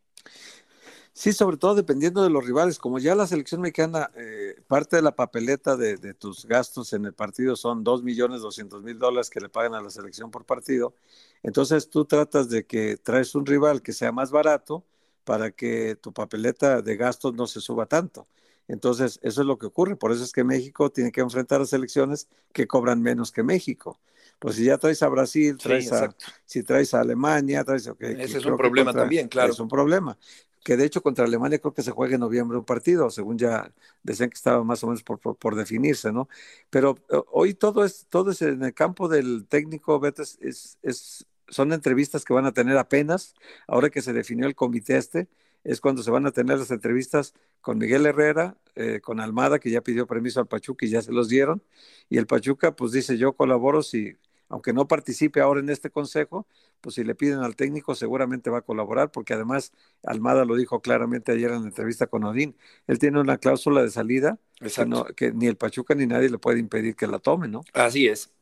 Sí, 1.14 1.34
sobre 1.34 1.58
todo 1.58 1.74
dependiendo 1.74 2.22
de 2.22 2.30
los 2.30 2.44
rivales. 2.44 2.78
Como 2.78 2.98
ya 2.98 3.14
la 3.14 3.26
selección 3.26 3.60
mexicana, 3.60 4.10
eh, 4.16 4.56
parte 4.66 4.96
de 4.96 5.02
la 5.02 5.14
papeleta 5.14 5.76
de, 5.76 5.98
de 5.98 6.14
tus 6.14 6.46
gastos 6.46 6.94
en 6.94 7.04
el 7.04 7.12
partido 7.12 7.54
son 7.54 7.84
dos 7.84 8.02
millones 8.02 8.40
doscientos 8.40 8.82
mil 8.82 8.98
dólares 8.98 9.28
que 9.28 9.40
le 9.40 9.50
pagan 9.50 9.74
a 9.74 9.82
la 9.82 9.90
selección 9.90 10.30
por 10.30 10.46
partido. 10.46 10.94
Entonces 11.42 11.90
tú 11.90 12.06
tratas 12.06 12.48
de 12.48 12.64
que 12.64 12.96
traes 12.96 13.34
un 13.34 13.44
rival 13.44 13.82
que 13.82 13.92
sea 13.92 14.10
más 14.10 14.30
barato 14.30 14.84
para 15.24 15.50
que 15.52 15.96
tu 15.96 16.12
papeleta 16.12 16.82
de 16.82 16.96
gastos 16.96 17.34
no 17.34 17.46
se 17.46 17.60
suba 17.60 17.86
tanto. 17.86 18.26
Entonces, 18.68 19.18
eso 19.22 19.40
es 19.42 19.46
lo 19.46 19.58
que 19.58 19.66
ocurre. 19.66 19.96
Por 19.96 20.12
eso 20.12 20.24
es 20.24 20.32
que 20.32 20.44
México 20.44 20.90
tiene 20.90 21.12
que 21.12 21.20
enfrentar 21.20 21.60
a 21.60 21.66
selecciones 21.66 22.28
que 22.52 22.66
cobran 22.66 23.02
menos 23.02 23.32
que 23.32 23.42
México. 23.42 24.00
Pues 24.38 24.56
si 24.56 24.64
ya 24.64 24.78
traes 24.78 25.02
a 25.02 25.08
Brasil, 25.08 25.56
Sí, 25.58 25.64
traes 25.64 25.92
a, 25.92 26.14
si 26.46 26.62
traes 26.62 26.94
a 26.94 27.00
Alemania, 27.00 27.64
traes 27.64 27.88
Ese 28.00 28.38
es 28.38 28.44
un 28.44 28.56
problema 28.56 28.92
también, 28.92 29.28
claro. 29.28 29.52
Es 29.52 29.60
un 29.60 29.68
problema. 29.68 30.18
Que 30.64 30.76
de 30.76 30.84
hecho 30.84 31.02
contra 31.02 31.24
Alemania 31.24 31.58
creo 31.58 31.74
que 31.74 31.82
se 31.82 31.90
juega 31.90 32.14
en 32.14 32.20
noviembre 32.20 32.56
un 32.56 32.64
partido, 32.64 33.10
según 33.10 33.36
ya 33.36 33.72
decían 34.04 34.30
que 34.30 34.34
estaba 34.36 34.62
más 34.62 34.82
o 34.84 34.86
menos 34.86 35.02
por, 35.02 35.18
por, 35.18 35.36
por 35.36 35.56
definirse, 35.56 36.12
¿no? 36.12 36.28
Pero 36.70 36.96
eh, 37.10 37.20
hoy 37.32 37.54
todo 37.54 37.84
es, 37.84 38.06
todo 38.08 38.30
es 38.30 38.42
en 38.42 38.62
el 38.62 38.72
campo 38.72 39.08
del 39.08 39.46
técnico, 39.48 39.98
Beto, 39.98 40.22
es, 40.22 40.38
es, 40.40 40.78
es- 40.82 41.26
son 41.52 41.72
entrevistas 41.72 42.24
que 42.24 42.34
van 42.34 42.46
a 42.46 42.52
tener 42.52 42.76
apenas, 42.78 43.34
ahora 43.68 43.90
que 43.90 44.02
se 44.02 44.12
definió 44.12 44.46
el 44.48 44.56
comité 44.56 44.96
este, 44.96 45.28
es 45.64 45.80
cuando 45.80 46.02
se 46.02 46.10
van 46.10 46.26
a 46.26 46.32
tener 46.32 46.58
las 46.58 46.72
entrevistas 46.72 47.34
con 47.60 47.78
Miguel 47.78 48.06
Herrera, 48.06 48.56
eh, 48.74 49.00
con 49.00 49.20
Almada, 49.20 49.60
que 49.60 49.70
ya 49.70 49.82
pidió 49.82 50.08
permiso 50.08 50.40
al 50.40 50.48
Pachuca 50.48 50.86
y 50.86 50.90
ya 50.90 51.02
se 51.02 51.12
los 51.12 51.28
dieron, 51.28 51.62
y 52.10 52.18
el 52.18 52.26
Pachuca 52.26 52.74
pues 52.74 52.90
dice 52.92 53.16
yo 53.18 53.34
colaboro 53.34 53.82
si, 53.84 54.16
aunque 54.48 54.72
no 54.72 54.88
participe 54.88 55.40
ahora 55.40 55.60
en 55.60 55.70
este 55.70 55.90
consejo, 55.90 56.48
pues 56.80 56.96
si 56.96 57.04
le 57.04 57.14
piden 57.14 57.38
al 57.40 57.54
técnico 57.54 57.94
seguramente 57.94 58.50
va 58.50 58.58
a 58.58 58.62
colaborar, 58.62 59.12
porque 59.12 59.34
además 59.34 59.72
Almada 60.02 60.44
lo 60.44 60.56
dijo 60.56 60.80
claramente 60.80 61.32
ayer 61.32 61.52
en 61.52 61.62
la 61.62 61.68
entrevista 61.68 62.08
con 62.08 62.24
Odín, 62.24 62.56
él 62.88 62.98
tiene 62.98 63.20
una 63.20 63.38
cláusula 63.38 63.82
de 63.82 63.90
salida 63.90 64.40
que, 64.60 64.84
no- 64.86 65.04
que 65.04 65.32
ni 65.32 65.46
el 65.46 65.56
Pachuca 65.56 65.94
ni 65.94 66.06
nadie 66.06 66.28
le 66.28 66.38
puede 66.38 66.58
impedir 66.58 66.96
que 66.96 67.06
la 67.06 67.20
tome, 67.20 67.46
¿no? 67.48 67.60
Así 67.72 68.08
es. 68.08 68.32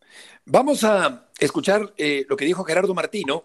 Vamos 0.44 0.84
a 0.84 1.28
escuchar 1.38 1.92
eh, 1.96 2.24
lo 2.28 2.36
que 2.36 2.44
dijo 2.44 2.64
Gerardo 2.64 2.94
Martino, 2.94 3.44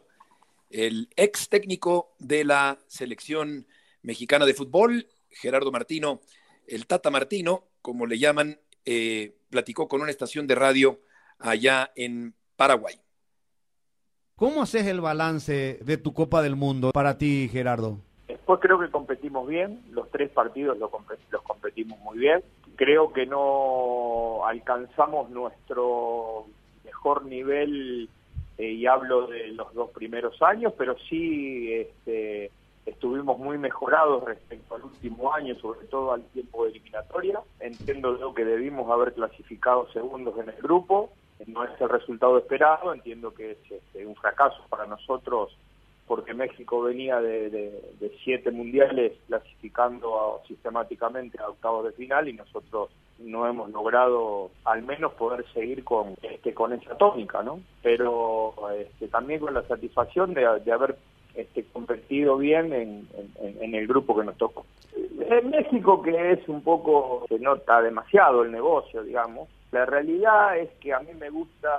el 0.70 1.10
ex 1.16 1.50
técnico 1.50 2.16
de 2.20 2.44
la 2.44 2.78
selección 2.88 3.68
mexicana 4.02 4.46
de 4.46 4.54
fútbol. 4.54 5.08
Gerardo 5.30 5.72
Martino, 5.72 6.22
el 6.68 6.88
Tata 6.88 7.12
Martino, 7.12 7.66
como 7.82 8.06
le 8.06 8.18
llaman, 8.18 8.58
eh, 8.86 9.36
platicó 9.50 9.88
con 9.88 10.02
una 10.02 10.12
estación 10.12 10.48
de 10.48 10.56
radio 10.56 11.02
allá 11.40 11.92
en 11.96 12.34
Paraguay. 12.56 12.96
¿Cómo 14.36 14.62
haces 14.62 14.86
el 14.88 15.02
balance 15.02 15.80
de 15.82 15.98
tu 15.98 16.14
Copa 16.14 16.42
del 16.42 16.56
Mundo 16.56 16.92
para 16.92 17.18
ti, 17.18 17.50
Gerardo? 17.52 18.00
Después 18.28 18.60
creo 18.60 18.80
que 18.80 18.90
competimos 18.90 19.48
bien, 19.48 19.82
los 19.92 20.10
tres 20.12 20.30
partidos 20.30 20.78
los 20.78 20.90
competimos 21.44 22.00
muy 22.00 22.18
bien. 22.18 22.44
Creo 22.76 23.14
que 23.14 23.26
no 23.26 24.46
alcanzamos 24.46 25.30
nuestro 25.30 26.46
mejor 26.84 27.26
nivel, 27.26 28.10
eh, 28.58 28.72
y 28.72 28.86
hablo 28.86 29.28
de 29.28 29.50
los 29.50 29.74
dos 29.74 29.92
primeros 29.92 30.42
años, 30.42 30.74
pero 30.78 30.96
sí 31.10 31.74
este, 31.74 32.52
estuvimos 32.86 33.38
muy 33.38 33.58
mejorados 33.58 34.24
respecto 34.24 34.76
al 34.76 34.84
último 34.84 35.34
año, 35.34 35.56
sobre 35.56 35.88
todo 35.88 36.14
al 36.14 36.24
tiempo 36.28 36.64
de 36.64 36.72
eliminatoria. 36.72 37.42
Entiendo 37.60 38.18
yo 38.20 38.34
que 38.34 38.46
debimos 38.46 38.90
haber 38.90 39.14
clasificado 39.14 39.92
segundos 39.92 40.38
en 40.40 40.50
el 40.50 40.62
grupo, 40.62 41.12
no 41.48 41.64
es 41.64 41.82
el 41.82 41.90
resultado 41.90 42.38
esperado, 42.38 42.94
entiendo 42.94 43.34
que 43.34 43.52
es 43.52 43.72
este, 43.72 44.06
un 44.06 44.16
fracaso 44.16 44.64
para 44.70 44.86
nosotros 44.86 45.58
porque 46.08 46.34
México 46.34 46.82
venía 46.82 47.20
de, 47.20 47.50
siete 48.24 48.52
mundiales 48.52 49.14
clasificando 49.28 50.20
a- 50.20 50.48
sistemáticamente 50.48 51.38
a 51.42 51.50
octavos 51.50 51.86
de 51.86 51.92
final 51.94 52.28
y 52.28 52.34
nosotros 52.34 52.90
no 53.20 53.48
hemos 53.48 53.70
logrado 53.72 54.52
al 54.66 54.84
menos 54.84 55.14
poder 55.14 55.46
seguir 55.54 55.84
con 55.84 56.16
este, 56.22 56.54
con 56.54 56.74
esa 56.74 56.98
tónica, 56.98 57.42
¿no? 57.44 57.60
Pero 57.82 58.54
este, 58.78 59.08
también 59.08 59.40
con 59.40 59.54
la 59.54 59.64
satisfacción 59.68 60.34
de, 60.34 60.46
de 60.64 60.72
haber 60.72 60.98
este, 61.34 61.64
competido 61.66 62.38
bien 62.38 62.74
en, 62.74 63.08
en- 63.40 63.64
en 63.64 63.76
el 63.76 63.88
grupo 63.88 64.18
que 64.18 64.26
nos 64.26 64.38
tocó. 64.38 64.66
En 65.30 65.50
México, 65.50 66.02
que 66.02 66.32
es 66.34 66.48
un 66.48 66.62
poco, 66.62 67.26
se 67.30 67.40
nota 67.40 67.82
demasiado 67.82 68.44
el 68.44 68.52
negocio, 68.52 69.04
digamos, 69.04 69.50
la 69.76 69.86
realidad 69.86 70.58
es 70.58 70.70
que 70.80 70.94
a 70.94 71.00
mí 71.00 71.12
me 71.20 71.30
gusta 71.30 71.70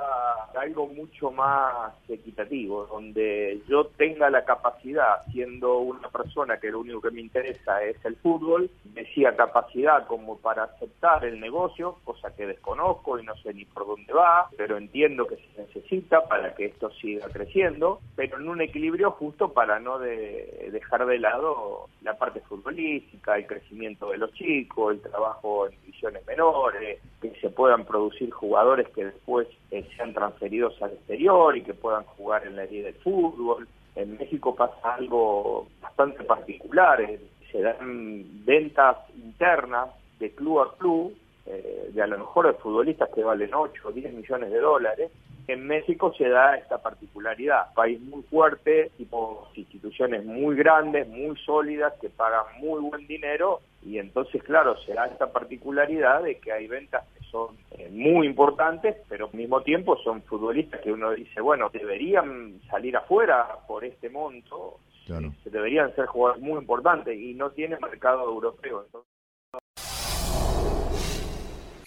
algo 0.54 0.86
mucho 0.86 1.30
más 1.30 1.94
equitativo, 2.10 2.84
donde 2.84 3.62
yo 3.66 3.86
tenga 3.86 4.28
la 4.28 4.44
capacidad, 4.44 5.24
siendo 5.32 5.78
una 5.78 6.10
persona 6.10 6.58
que 6.58 6.70
lo 6.70 6.80
único 6.80 7.00
que 7.00 7.10
me 7.10 7.22
interesa 7.22 7.82
es 7.82 7.96
el 8.04 8.16
fútbol, 8.16 8.68
decía 8.84 9.34
capacidad 9.34 10.06
como 10.06 10.36
para 10.36 10.64
aceptar 10.64 11.24
el 11.24 11.40
negocio, 11.40 11.96
cosa 12.04 12.36
que 12.36 12.46
desconozco 12.46 13.18
y 13.18 13.24
no 13.24 13.34
sé 13.36 13.54
ni 13.54 13.64
por 13.64 13.86
dónde 13.86 14.12
va, 14.12 14.50
pero 14.58 14.76
entiendo 14.76 15.26
que 15.26 15.36
se 15.36 15.62
necesita 15.62 16.28
para 16.28 16.54
que 16.54 16.66
esto 16.66 16.90
siga 17.00 17.28
creciendo, 17.30 18.00
pero 18.14 18.38
en 18.38 18.46
un 18.46 18.60
equilibrio 18.60 19.12
justo 19.12 19.54
para 19.54 19.80
no 19.80 19.98
de, 19.98 20.68
dejar 20.70 21.06
de 21.06 21.18
lado 21.18 21.86
la 22.02 22.18
parte 22.18 22.40
futbolística, 22.40 23.38
el 23.38 23.46
crecimiento 23.46 24.10
de 24.10 24.18
los 24.18 24.34
chicos, 24.34 24.96
el 24.96 25.00
trabajo 25.00 25.66
en 25.66 25.72
divisiones 25.80 26.26
menores, 26.26 27.00
que 27.22 27.32
se 27.40 27.48
puedan 27.48 27.85
producir 27.86 28.30
jugadores 28.30 28.88
que 28.90 29.06
después 29.06 29.48
eh, 29.70 29.88
sean 29.96 30.12
transferidos 30.12 30.80
al 30.82 30.92
exterior 30.92 31.56
y 31.56 31.62
que 31.62 31.74
puedan 31.74 32.04
jugar 32.04 32.46
en 32.46 32.56
la 32.56 32.64
liga 32.64 32.86
de 32.86 32.92
fútbol. 32.94 33.68
En 33.94 34.18
México 34.18 34.54
pasa 34.54 34.94
algo 34.94 35.68
bastante 35.80 36.22
particular, 36.24 37.00
eh, 37.00 37.20
se 37.50 37.62
dan 37.62 38.24
ventas 38.44 38.98
internas 39.16 39.88
de 40.18 40.34
club 40.34 40.60
a 40.60 40.76
club, 40.76 41.14
eh, 41.46 41.90
de 41.92 42.02
a 42.02 42.06
lo 42.06 42.18
mejor 42.18 42.48
de 42.48 42.54
futbolistas 42.54 43.08
que 43.14 43.22
valen 43.22 43.54
8 43.54 43.88
o 43.88 43.92
10 43.92 44.12
millones 44.12 44.50
de 44.50 44.58
dólares, 44.58 45.10
en 45.48 45.66
México 45.66 46.12
se 46.16 46.28
da 46.28 46.56
esta 46.56 46.78
particularidad. 46.78 47.72
País 47.74 48.00
muy 48.00 48.22
fuerte, 48.24 48.90
tipo 48.96 49.48
instituciones 49.54 50.24
muy 50.24 50.56
grandes, 50.56 51.08
muy 51.08 51.36
sólidas, 51.38 51.94
que 52.00 52.08
pagan 52.08 52.44
muy 52.58 52.80
buen 52.80 53.06
dinero 53.06 53.60
y 53.86 53.98
entonces, 53.98 54.42
claro, 54.42 54.76
se 54.78 54.94
da 54.94 55.06
esta 55.06 55.30
particularidad 55.30 56.22
de 56.22 56.38
que 56.38 56.50
hay 56.50 56.66
ventas 56.66 57.04
que 57.16 57.24
son 57.26 57.56
eh, 57.78 57.88
muy 57.90 58.26
importantes, 58.26 58.96
pero 59.08 59.26
al 59.26 59.38
mismo 59.38 59.62
tiempo 59.62 59.96
son 59.98 60.22
futbolistas 60.22 60.80
que 60.80 60.92
uno 60.92 61.12
dice, 61.12 61.40
bueno, 61.40 61.70
deberían 61.72 62.60
salir 62.68 62.96
afuera 62.96 63.46
por 63.68 63.84
este 63.84 64.10
monto, 64.10 64.80
se 65.06 65.50
deberían 65.50 65.94
ser 65.94 66.06
jugadores 66.06 66.42
muy 66.42 66.58
importantes 66.58 67.16
y 67.16 67.34
no 67.34 67.50
tienen 67.50 67.78
mercado 67.80 68.24
europeo. 68.24 68.82
Entonces, 68.86 69.15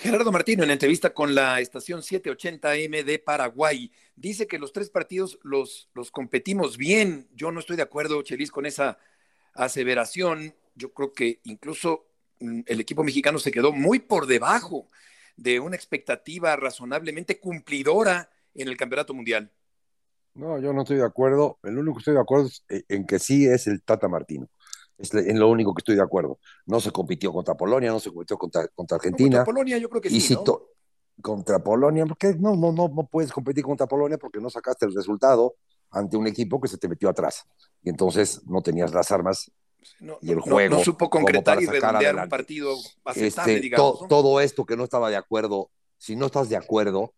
Gerardo 0.10 0.32
Martino, 0.32 0.64
en 0.64 0.72
entrevista 0.72 1.14
con 1.14 1.36
la 1.36 1.60
estación 1.60 2.02
780M 2.02 3.04
de 3.04 3.20
Paraguay, 3.20 3.92
dice 4.16 4.48
que 4.48 4.58
los 4.58 4.74
tres 4.74 4.90
partidos 4.90 5.38
los, 5.44 5.88
los 5.94 6.10
competimos 6.10 6.78
bien. 6.78 7.30
Yo 7.36 7.52
no 7.52 7.60
estoy 7.60 7.76
de 7.76 7.84
acuerdo, 7.84 8.20
Chelis, 8.24 8.50
con 8.50 8.66
esa 8.66 8.98
aseveración. 9.54 10.56
Yo 10.74 10.94
creo 10.94 11.14
que 11.14 11.42
incluso 11.44 12.08
mm, 12.40 12.62
el 12.66 12.80
equipo 12.80 13.04
mexicano 13.04 13.38
se 13.38 13.52
quedó 13.52 13.72
muy 13.72 14.00
por 14.00 14.26
debajo 14.26 14.88
de 15.38 15.60
una 15.60 15.76
expectativa 15.76 16.56
razonablemente 16.56 17.40
cumplidora 17.40 18.32
en 18.56 18.68
el 18.68 18.78
Campeonato 18.78 19.14
Mundial. 19.14 19.52
No, 20.34 20.60
yo 20.60 20.74
no 20.74 20.82
estoy 20.82 20.98
de 20.98 21.06
acuerdo. 21.06 21.60
El 21.62 21.78
único 21.78 21.98
que 21.98 22.00
estoy 22.00 22.16
de 22.16 22.22
acuerdo 22.22 22.48
es 22.48 22.66
eh, 22.70 22.84
en 22.90 23.06
que 23.06 23.20
sí 23.20 23.46
es 23.46 23.68
el 23.68 23.84
Tata 23.84 24.08
Martino. 24.08 24.50
Es 25.00 25.14
en 25.14 25.40
lo 25.40 25.50
único 25.50 25.74
que 25.74 25.80
estoy 25.80 25.96
de 25.96 26.02
acuerdo. 26.02 26.40
No 26.66 26.80
se 26.82 26.92
compitió 26.92 27.32
contra 27.32 27.56
Polonia, 27.56 27.90
no 27.90 28.00
se 28.00 28.12
compitió 28.12 28.38
contra, 28.38 28.68
contra 28.68 28.98
Argentina. 28.98 29.38
Contra 29.38 29.46
Polonia 29.46 29.78
yo 29.78 29.90
creo 29.90 30.02
que 30.02 30.10
sí, 30.10 30.34
¿no? 30.34 30.62
Contra 31.22 31.60
Polonia, 31.60 32.06
porque 32.06 32.36
no, 32.38 32.56
no, 32.56 32.72
no, 32.72 32.90
no 32.90 33.08
puedes 33.08 33.32
competir 33.32 33.64
contra 33.64 33.88
Polonia 33.88 34.18
porque 34.18 34.40
no 34.40 34.50
sacaste 34.50 34.86
el 34.86 34.94
resultado 34.94 35.56
ante 35.92 36.18
un 36.18 36.28
equipo 36.28 36.62
que 36.62 36.68
se 36.68 36.78
te 36.78 36.88
metió 36.88 37.10
atrás. 37.10 37.46
Y 37.82 37.90
entonces 37.90 38.42
no 38.46 38.62
tenías 38.62 38.94
las 38.94 39.12
armas 39.12 39.52
y 40.22 40.32
el 40.32 40.40
juego. 40.42 40.78
No, 40.78 40.84
supo 40.84 41.10
concretar 41.10 41.62
y 41.62 41.66
redondear 41.66 42.16
un 42.16 42.30
partido 42.30 42.76
aceptable, 43.06 43.54
este, 43.54 43.62
digamos. 43.62 44.08
Todo 44.08 44.42
esto 44.42 44.66
que 44.66 44.78
no 44.78 44.84
estaba 44.84 45.10
de 45.10 45.18
acuerdo, 45.18 45.72
si 45.98 46.16
no 46.16 46.26
estás 46.26 46.50
de 46.50 46.58
acuerdo, 46.58 47.14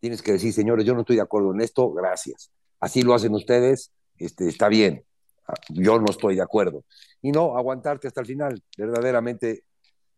tienes 0.00 0.22
que 0.22 0.32
decir, 0.32 0.52
señores, 0.52 0.84
yo 0.86 0.94
no 0.94 1.00
estoy 1.00 1.16
de 1.16 1.22
acuerdo 1.22 1.52
en 1.52 1.60
esto, 1.60 1.90
gracias. 1.92 2.50
Así 2.80 3.02
lo 3.02 3.14
hacen 3.14 3.34
ustedes, 3.34 3.92
este, 4.18 4.48
está 4.48 4.68
bien 4.68 5.04
yo 5.68 5.98
no 5.98 6.06
estoy 6.10 6.36
de 6.36 6.42
acuerdo. 6.42 6.84
Y 7.20 7.32
no, 7.32 7.56
aguantarte 7.56 8.08
hasta 8.08 8.20
el 8.20 8.26
final, 8.26 8.62
verdaderamente 8.76 9.64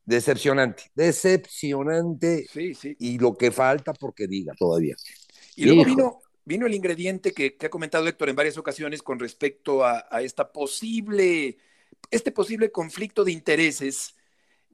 decepcionante, 0.05 0.85
decepcionante. 0.95 2.47
Sí, 2.51 2.75
sí. 2.75 2.97
Y 2.99 3.19
lo 3.19 3.37
que 3.37 3.51
falta 3.51 3.93
porque 3.93 4.27
diga 4.27 4.55
todavía. 4.59 4.97
Y 5.57 5.65
luego 5.67 5.85
vino, 5.85 6.23
vino 6.45 6.67
el 6.67 6.75
ingrediente 6.75 7.33
que, 7.33 7.57
ha 7.61 7.69
comentado 7.69 8.07
Héctor 8.07 8.29
en 8.29 8.37
varias 8.37 8.59
ocasiones 8.59 9.03
con 9.03 9.19
respecto 9.19 9.85
a, 9.85 10.01
esta 10.21 10.53
posible, 10.53 11.59
este 12.11 12.33
posible 12.33 12.71
conflicto 12.71 13.25
de 13.25 13.33
intereses 13.33 14.15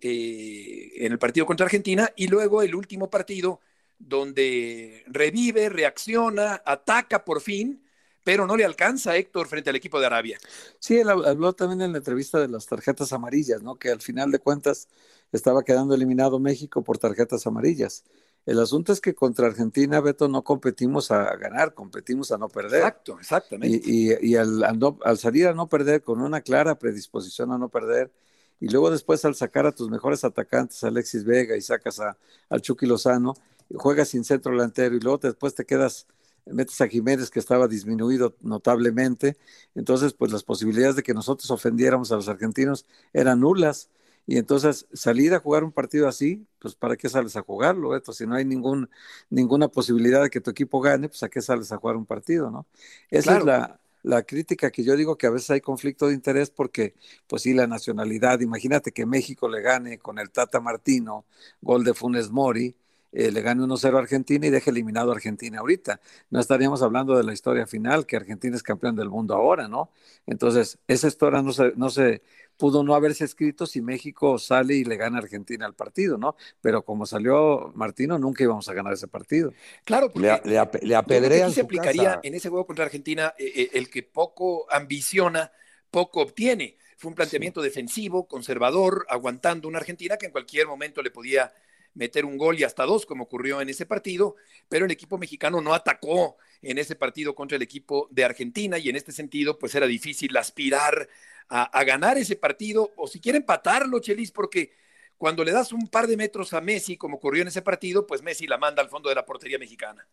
eh, 0.00 0.92
en 0.96 1.12
el 1.12 1.18
partido 1.18 1.46
contra 1.46 1.66
Argentina 1.66 2.10
y 2.16 2.28
luego 2.28 2.62
el 2.62 2.74
último 2.74 3.10
partido 3.10 3.60
donde 3.98 5.04
revive, 5.08 5.68
reacciona, 5.68 6.62
ataca 6.64 7.24
por 7.24 7.42
fin 7.42 7.82
pero 8.24 8.46
no 8.46 8.56
le 8.56 8.64
alcanza 8.64 9.16
Héctor 9.16 9.48
frente 9.48 9.70
al 9.70 9.76
equipo 9.76 10.00
de 10.00 10.06
Arabia. 10.06 10.38
Sí, 10.78 10.96
él 10.98 11.08
habló 11.10 11.52
también 11.52 11.80
en 11.82 11.92
la 11.92 11.98
entrevista 11.98 12.38
de 12.38 12.48
las 12.48 12.66
tarjetas 12.66 13.12
amarillas, 13.12 13.62
¿no? 13.62 13.76
Que 13.76 13.90
al 13.90 14.00
final 14.00 14.30
de 14.30 14.38
cuentas 14.38 14.88
estaba 15.32 15.62
quedando 15.62 15.94
eliminado 15.94 16.38
México 16.38 16.82
por 16.82 16.98
tarjetas 16.98 17.46
amarillas. 17.46 18.04
El 18.46 18.58
asunto 18.58 18.92
es 18.92 19.00
que 19.00 19.14
contra 19.14 19.46
Argentina, 19.46 20.00
Beto, 20.00 20.26
no 20.28 20.42
competimos 20.42 21.10
a 21.10 21.36
ganar, 21.36 21.74
competimos 21.74 22.32
a 22.32 22.38
no 22.38 22.48
perder. 22.48 22.80
Exacto, 22.80 23.18
exactamente. 23.20 23.80
Y, 23.84 24.36
al, 24.36 24.64
al, 24.64 25.18
salir 25.18 25.46
a 25.46 25.54
no 25.54 25.68
perder 25.68 26.02
con 26.02 26.20
una 26.20 26.40
clara 26.40 26.78
predisposición 26.78 27.52
a 27.52 27.58
no 27.58 27.68
perder, 27.68 28.10
y 28.58 28.68
luego 28.68 28.90
después 28.90 29.24
al 29.24 29.34
sacar 29.34 29.66
a 29.66 29.72
tus 29.72 29.90
mejores 29.90 30.24
atacantes, 30.24 30.82
Alexis 30.84 31.24
Vega, 31.24 31.56
y 31.56 31.60
sacas 31.60 32.00
a, 32.00 32.16
al 32.48 32.62
Chucky 32.62 32.86
Lozano, 32.86 33.34
y 33.68 33.74
juegas 33.76 34.08
sin 34.08 34.24
centro 34.24 34.52
delantero, 34.52 34.96
y 34.96 35.00
luego 35.00 35.18
después 35.18 35.54
te 35.54 35.64
quedas 35.64 36.06
metes 36.46 36.80
a 36.80 36.88
Jiménez 36.88 37.30
que 37.30 37.38
estaba 37.38 37.68
disminuido 37.68 38.36
notablemente, 38.40 39.36
entonces 39.74 40.12
pues 40.12 40.32
las 40.32 40.42
posibilidades 40.42 40.96
de 40.96 41.02
que 41.02 41.14
nosotros 41.14 41.50
ofendiéramos 41.50 42.12
a 42.12 42.16
los 42.16 42.28
argentinos 42.28 42.86
eran 43.12 43.40
nulas. 43.40 43.88
Y 44.26 44.36
entonces 44.36 44.86
salir 44.92 45.34
a 45.34 45.40
jugar 45.40 45.64
un 45.64 45.72
partido 45.72 46.06
así, 46.06 46.46
pues 46.60 46.74
¿para 46.76 46.96
qué 46.96 47.08
sales 47.08 47.34
a 47.36 47.42
jugarlo? 47.42 47.96
Esto? 47.96 48.12
Si 48.12 48.26
no 48.26 48.36
hay 48.36 48.44
ningún, 48.44 48.88
ninguna 49.28 49.68
posibilidad 49.68 50.22
de 50.22 50.30
que 50.30 50.40
tu 50.40 50.50
equipo 50.50 50.80
gane, 50.80 51.08
pues 51.08 51.22
¿a 51.24 51.28
qué 51.28 51.40
sales 51.42 51.72
a 51.72 51.78
jugar 51.78 51.96
un 51.96 52.06
partido? 52.06 52.50
¿no? 52.50 52.66
Esa 53.10 53.38
es 53.38 53.44
la, 53.44 53.80
la 54.02 54.22
crítica 54.22 54.70
que 54.70 54.84
yo 54.84 54.96
digo 54.96 55.16
que 55.16 55.26
a 55.26 55.30
veces 55.30 55.50
hay 55.50 55.60
conflicto 55.60 56.06
de 56.06 56.14
interés 56.14 56.50
porque, 56.50 56.94
pues 57.26 57.42
sí, 57.42 57.54
la 57.54 57.66
nacionalidad, 57.66 58.40
imagínate 58.40 58.92
que 58.92 59.06
México 59.06 59.48
le 59.48 59.62
gane 59.62 59.98
con 59.98 60.18
el 60.18 60.30
Tata 60.30 60.60
Martino, 60.60 61.24
gol 61.60 61.84
de 61.84 61.94
Funes 61.94 62.30
Mori, 62.30 62.74
eh, 63.12 63.30
le 63.30 63.42
gane 63.42 63.62
1-0 63.62 63.96
a 63.96 63.98
Argentina 63.98 64.46
y 64.46 64.50
deje 64.50 64.70
eliminado 64.70 65.10
a 65.10 65.14
Argentina 65.14 65.58
ahorita. 65.60 66.00
No 66.30 66.40
estaríamos 66.40 66.82
hablando 66.82 67.16
de 67.16 67.24
la 67.24 67.32
historia 67.32 67.66
final, 67.66 68.06
que 68.06 68.16
Argentina 68.16 68.56
es 68.56 68.62
campeón 68.62 68.96
del 68.96 69.08
mundo 69.08 69.34
ahora, 69.34 69.68
¿no? 69.68 69.90
Entonces, 70.26 70.78
esa 70.86 71.08
historia 71.08 71.42
no 71.42 71.52
se, 71.52 71.72
no 71.76 71.90
se 71.90 72.22
pudo 72.60 72.84
no 72.84 72.94
haberse 72.94 73.24
escrito 73.24 73.66
si 73.66 73.80
México 73.80 74.38
sale 74.38 74.74
y 74.74 74.84
le 74.84 74.96
gana 74.96 75.16
a 75.16 75.22
Argentina 75.22 75.64
al 75.64 75.74
partido, 75.74 76.18
¿no? 76.18 76.36
Pero 76.60 76.84
como 76.84 77.06
salió 77.06 77.72
Martino, 77.74 78.18
nunca 78.18 78.44
íbamos 78.44 78.68
a 78.68 78.74
ganar 78.74 78.92
ese 78.92 79.08
partido. 79.08 79.52
Claro, 79.84 80.10
porque 80.12 80.40
le, 80.44 80.60
le, 80.82 81.50
se 81.50 81.62
aplicaría 81.62 82.20
en 82.22 82.34
ese 82.34 82.50
juego 82.50 82.66
contra 82.66 82.84
Argentina 82.84 83.34
eh, 83.38 83.50
eh, 83.56 83.70
el 83.72 83.88
que 83.88 84.02
poco 84.02 84.70
ambiciona, 84.70 85.50
poco 85.90 86.20
obtiene. 86.20 86.76
Fue 86.98 87.08
un 87.08 87.14
planteamiento 87.14 87.62
defensivo, 87.62 88.28
conservador, 88.28 89.06
aguantando 89.08 89.66
una 89.66 89.78
Argentina 89.78 90.18
que 90.18 90.26
en 90.26 90.32
cualquier 90.32 90.66
momento 90.66 91.00
le 91.00 91.10
podía 91.10 91.50
meter 91.94 92.24
un 92.24 92.36
gol 92.36 92.58
y 92.58 92.64
hasta 92.64 92.84
dos, 92.84 93.06
como 93.06 93.24
ocurrió 93.24 93.60
en 93.60 93.68
ese 93.68 93.86
partido, 93.86 94.36
pero 94.68 94.84
el 94.84 94.90
equipo 94.90 95.18
mexicano 95.18 95.60
no 95.60 95.74
atacó 95.74 96.36
en 96.62 96.78
ese 96.78 96.96
partido 96.96 97.34
contra 97.34 97.56
el 97.56 97.62
equipo 97.62 98.08
de 98.10 98.24
Argentina 98.24 98.78
y 98.78 98.88
en 98.88 98.96
este 98.96 99.12
sentido, 99.12 99.58
pues 99.58 99.74
era 99.74 99.86
difícil 99.86 100.36
aspirar 100.36 101.08
a, 101.48 101.84
ganar 101.84 102.16
ese 102.16 102.36
partido 102.36 102.92
o 102.96 103.08
si 103.08 103.20
quiere 103.20 103.38
empatarlo, 103.38 103.98
Chelis, 103.98 104.30
porque 104.30 104.70
cuando 105.18 105.42
le 105.44 105.52
das 105.52 105.72
un 105.72 105.88
par 105.88 106.06
de 106.06 106.16
metros 106.16 106.52
a 106.52 106.60
Messi, 106.60 106.96
como 106.96 107.16
ocurrió 107.16 107.42
en 107.42 107.48
ese 107.48 107.60
partido, 107.60 108.06
pues 108.06 108.22
Messi 108.22 108.46
la 108.46 108.56
manda 108.56 108.82
al 108.82 108.88
fondo 108.88 109.08
de 109.08 109.16
la 109.16 109.26
portería 109.26 109.58
mexicana. 109.58 110.06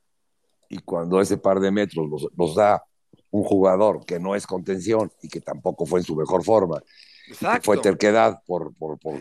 Y 0.69 0.79
cuando 0.79 1.21
ese 1.21 1.37
par 1.37 1.59
de 1.59 1.71
metros 1.71 2.31
los, 2.35 2.55
da 2.55 2.83
un 3.29 3.43
jugador 3.43 4.05
que 4.05 4.19
no 4.19 4.35
es 4.35 4.47
contención 4.47 5.11
y 5.21 5.29
que 5.29 5.39
tampoco 5.39 5.85
fue 5.85 5.99
en 5.99 6.05
su 6.05 6.15
mejor 6.15 6.43
forma, 6.43 6.81
que 7.27 7.61
fue 7.61 7.77
terquedad 7.77 8.41
por, 8.45 8.73
por, 8.75 8.97
por, 8.99 9.19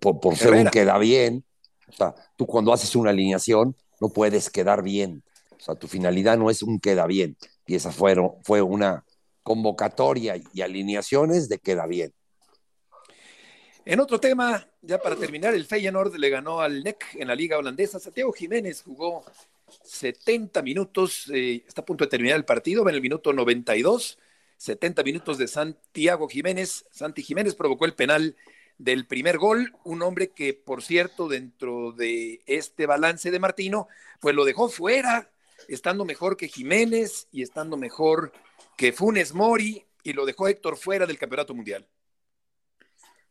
por, 0.00 0.20
por 0.20 0.36
ser 0.36 0.54
un 0.54 0.66
queda 0.66 0.96
bien, 0.98 1.44
o 1.88 1.92
sea, 1.92 2.14
tú 2.36 2.46
cuando 2.46 2.72
haces 2.72 2.94
una 2.96 3.10
alineación 3.10 3.76
no 4.00 4.08
puedes 4.10 4.50
quedar 4.50 4.82
bien. 4.82 5.22
O 5.56 5.60
sea, 5.60 5.74
tu 5.74 5.88
finalidad 5.88 6.38
no 6.38 6.50
es 6.50 6.62
un 6.62 6.78
queda 6.78 7.06
bien. 7.06 7.36
Y 7.66 7.74
esa 7.74 7.90
fueron, 7.90 8.32
fue 8.42 8.62
una 8.62 9.04
convocatoria 9.42 10.36
y 10.52 10.60
alineaciones 10.60 11.48
de 11.48 11.58
queda 11.58 11.86
bien. 11.86 12.12
En 13.84 14.00
otro 14.00 14.20
tema, 14.20 14.68
ya 14.82 14.98
para 14.98 15.16
terminar, 15.16 15.54
el 15.54 15.64
Feyenoord 15.64 16.14
le 16.16 16.28
ganó 16.28 16.60
al 16.60 16.84
NEC 16.84 17.06
en 17.14 17.28
la 17.28 17.34
liga 17.34 17.56
holandesa. 17.56 17.98
Santiago 17.98 18.32
Jiménez 18.32 18.82
jugó 18.82 19.24
70 19.82 20.60
minutos, 20.60 21.30
eh, 21.32 21.64
está 21.66 21.80
a 21.80 21.84
punto 21.86 22.04
de 22.04 22.10
terminar 22.10 22.36
el 22.36 22.44
partido, 22.44 22.86
en 22.86 22.94
el 22.94 23.00
minuto 23.00 23.32
92, 23.32 24.18
70 24.58 25.02
minutos 25.02 25.38
de 25.38 25.48
Santiago 25.48 26.28
Jiménez. 26.28 26.84
Santi 26.90 27.22
Jiménez 27.22 27.54
provocó 27.54 27.86
el 27.86 27.94
penal 27.94 28.36
del 28.78 29.06
primer 29.06 29.38
gol, 29.38 29.74
un 29.84 30.02
hombre 30.02 30.30
que, 30.32 30.54
por 30.54 30.82
cierto, 30.82 31.28
dentro 31.28 31.92
de 31.92 32.42
este 32.46 32.86
balance 32.86 33.30
de 33.30 33.38
Martino, 33.40 33.88
pues 34.20 34.34
lo 34.34 34.44
dejó 34.44 34.68
fuera 34.68 35.30
estando 35.68 36.04
mejor 36.04 36.36
que 36.36 36.48
Jiménez 36.48 37.28
y 37.32 37.42
estando 37.42 37.76
mejor 37.76 38.32
que 38.76 38.92
Funes 38.92 39.34
Mori 39.34 39.84
y 40.02 40.12
lo 40.12 40.24
dejó 40.26 40.48
Héctor 40.48 40.76
fuera 40.76 41.06
del 41.06 41.18
Campeonato 41.18 41.54
Mundial. 41.54 41.86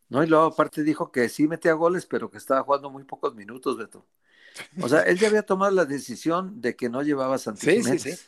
No, 0.09 0.23
y 0.23 0.27
luego 0.27 0.45
aparte 0.45 0.83
dijo 0.83 1.11
que 1.11 1.27
sí 1.29 1.47
metía 1.47 1.73
goles, 1.73 2.05
pero 2.05 2.29
que 2.31 2.37
estaba 2.37 2.63
jugando 2.63 2.89
muy 2.89 3.03
pocos 3.03 3.35
minutos, 3.35 3.77
Beto. 3.77 4.05
O 4.79 4.89
sea, 4.89 5.01
él 5.03 5.19
ya 5.19 5.27
había 5.27 5.43
tomado 5.43 5.71
la 5.73 5.85
decisión 5.85 6.61
de 6.61 6.75
que 6.75 6.89
no 6.89 7.03
llevaba 7.03 7.35
a 7.35 7.39
Santi 7.39 7.67
Sí, 7.67 7.69
Jiménez. 7.69 8.03
sí, 8.03 8.15
sí. 8.15 8.27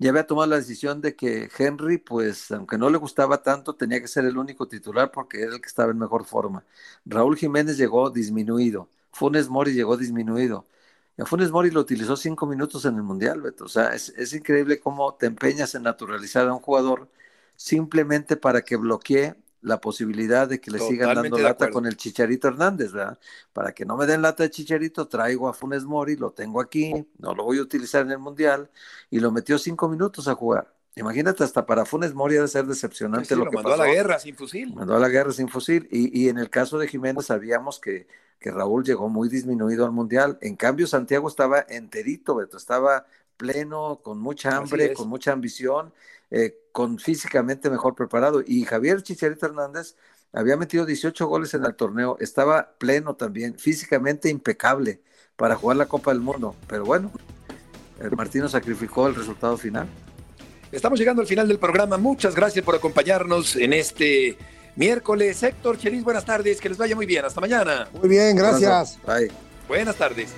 Ya 0.00 0.10
había 0.10 0.26
tomado 0.26 0.46
la 0.48 0.56
decisión 0.56 1.00
de 1.00 1.16
que 1.16 1.48
Henry, 1.58 1.98
pues, 1.98 2.52
aunque 2.52 2.78
no 2.78 2.88
le 2.88 2.98
gustaba 2.98 3.42
tanto, 3.42 3.74
tenía 3.74 4.00
que 4.00 4.06
ser 4.08 4.24
el 4.26 4.38
único 4.38 4.68
titular 4.68 5.10
porque 5.10 5.42
era 5.42 5.54
el 5.56 5.60
que 5.60 5.66
estaba 5.66 5.90
en 5.90 5.98
mejor 5.98 6.24
forma. 6.24 6.64
Raúl 7.04 7.36
Jiménez 7.36 7.76
llegó 7.76 8.08
disminuido. 8.10 8.88
Funes 9.12 9.48
Mori 9.48 9.72
llegó 9.72 9.96
disminuido. 9.96 10.66
Y 11.16 11.22
Funes 11.24 11.50
Mori 11.50 11.70
lo 11.72 11.80
utilizó 11.80 12.16
cinco 12.16 12.46
minutos 12.46 12.84
en 12.84 12.94
el 12.96 13.02
Mundial, 13.02 13.40
Beto. 13.42 13.64
O 13.64 13.68
sea, 13.68 13.94
es, 13.94 14.10
es 14.10 14.32
increíble 14.34 14.78
cómo 14.80 15.14
te 15.14 15.26
empeñas 15.26 15.74
en 15.74 15.82
naturalizar 15.82 16.46
a 16.48 16.54
un 16.54 16.60
jugador 16.60 17.08
simplemente 17.56 18.36
para 18.36 18.62
que 18.62 18.76
bloquee 18.76 19.34
la 19.60 19.80
posibilidad 19.80 20.48
de 20.48 20.60
que 20.60 20.70
le 20.70 20.78
sigan 20.80 21.14
dando 21.14 21.38
lata 21.38 21.68
con 21.70 21.86
el 21.86 21.96
Chicharito 21.96 22.48
Hernández, 22.48 22.92
¿verdad? 22.92 23.18
Para 23.52 23.72
que 23.72 23.84
no 23.84 23.96
me 23.96 24.06
den 24.06 24.22
lata 24.22 24.44
de 24.44 24.50
Chicharito, 24.50 25.08
traigo 25.08 25.48
a 25.48 25.52
Funes 25.54 25.84
Mori, 25.84 26.16
lo 26.16 26.30
tengo 26.32 26.60
aquí, 26.60 27.06
no 27.18 27.34
lo 27.34 27.44
voy 27.44 27.58
a 27.58 27.62
utilizar 27.62 28.02
en 28.04 28.12
el 28.12 28.18
Mundial, 28.18 28.70
y 29.10 29.20
lo 29.20 29.30
metió 29.32 29.58
cinco 29.58 29.88
minutos 29.88 30.28
a 30.28 30.34
jugar. 30.34 30.72
Imagínate, 30.94 31.44
hasta 31.44 31.64
para 31.66 31.84
Funes 31.84 32.14
Mori 32.14 32.36
ha 32.36 32.42
de 32.42 32.48
ser 32.48 32.66
decepcionante 32.66 33.34
Sí, 33.34 33.34
lo, 33.36 33.44
lo 33.44 33.50
que 33.50 33.56
mandó 33.56 33.70
pasó. 33.70 33.82
a 33.82 33.86
la 33.86 33.92
guerra 33.92 34.18
sin 34.18 34.36
fusil. 34.36 34.74
Mandó 34.74 34.94
a 34.96 34.98
la 35.00 35.08
guerra 35.08 35.32
sin 35.32 35.48
fusil. 35.48 35.88
Y, 35.90 36.24
y 36.24 36.28
en 36.28 36.38
el 36.38 36.50
caso 36.50 36.78
de 36.78 36.88
Jiménez 36.88 37.26
sabíamos 37.26 37.80
que, 37.80 38.06
que 38.38 38.50
Raúl 38.50 38.84
llegó 38.84 39.08
muy 39.08 39.28
disminuido 39.28 39.84
al 39.84 39.92
Mundial. 39.92 40.38
En 40.40 40.56
cambio, 40.56 40.86
Santiago 40.86 41.28
estaba 41.28 41.64
enterito, 41.68 42.34
Beto, 42.36 42.56
estaba 42.56 43.06
pleno, 43.36 44.00
con 44.02 44.18
mucha 44.18 44.56
hambre, 44.56 44.92
con 44.92 45.08
mucha 45.08 45.32
ambición, 45.32 45.92
eh, 46.30 46.54
con 46.72 46.98
físicamente 46.98 47.70
mejor 47.70 47.94
preparado. 47.94 48.42
Y 48.46 48.64
Javier 48.64 49.02
Chicharito 49.02 49.46
Hernández 49.46 49.94
había 50.32 50.56
metido 50.56 50.84
18 50.84 51.26
goles 51.26 51.54
en 51.54 51.64
el 51.64 51.74
torneo, 51.74 52.16
estaba 52.20 52.74
pleno 52.78 53.14
también, 53.14 53.58
físicamente 53.58 54.28
impecable 54.28 55.00
para 55.36 55.56
jugar 55.56 55.76
la 55.76 55.86
Copa 55.86 56.12
del 56.12 56.20
Mundo. 56.20 56.54
Pero 56.66 56.84
bueno, 56.84 57.10
el 58.00 58.10
Martino 58.12 58.48
sacrificó 58.48 59.06
el 59.06 59.14
resultado 59.14 59.56
final. 59.56 59.88
Estamos 60.70 60.98
llegando 60.98 61.22
al 61.22 61.28
final 61.28 61.48
del 61.48 61.58
programa. 61.58 61.96
Muchas 61.96 62.34
gracias 62.34 62.64
por 62.64 62.74
acompañarnos 62.74 63.56
en 63.56 63.72
este 63.72 64.36
miércoles. 64.76 65.42
Héctor 65.42 65.78
Chelis, 65.78 66.04
buenas 66.04 66.26
tardes. 66.26 66.60
Que 66.60 66.68
les 66.68 66.76
vaya 66.76 66.94
muy 66.94 67.06
bien. 67.06 67.24
Hasta 67.24 67.40
mañana. 67.40 67.88
Muy 67.92 68.08
bien, 68.08 68.36
gracias. 68.36 68.98
Bye. 69.06 69.30
Buenas 69.66 69.96
tardes. 69.96 70.28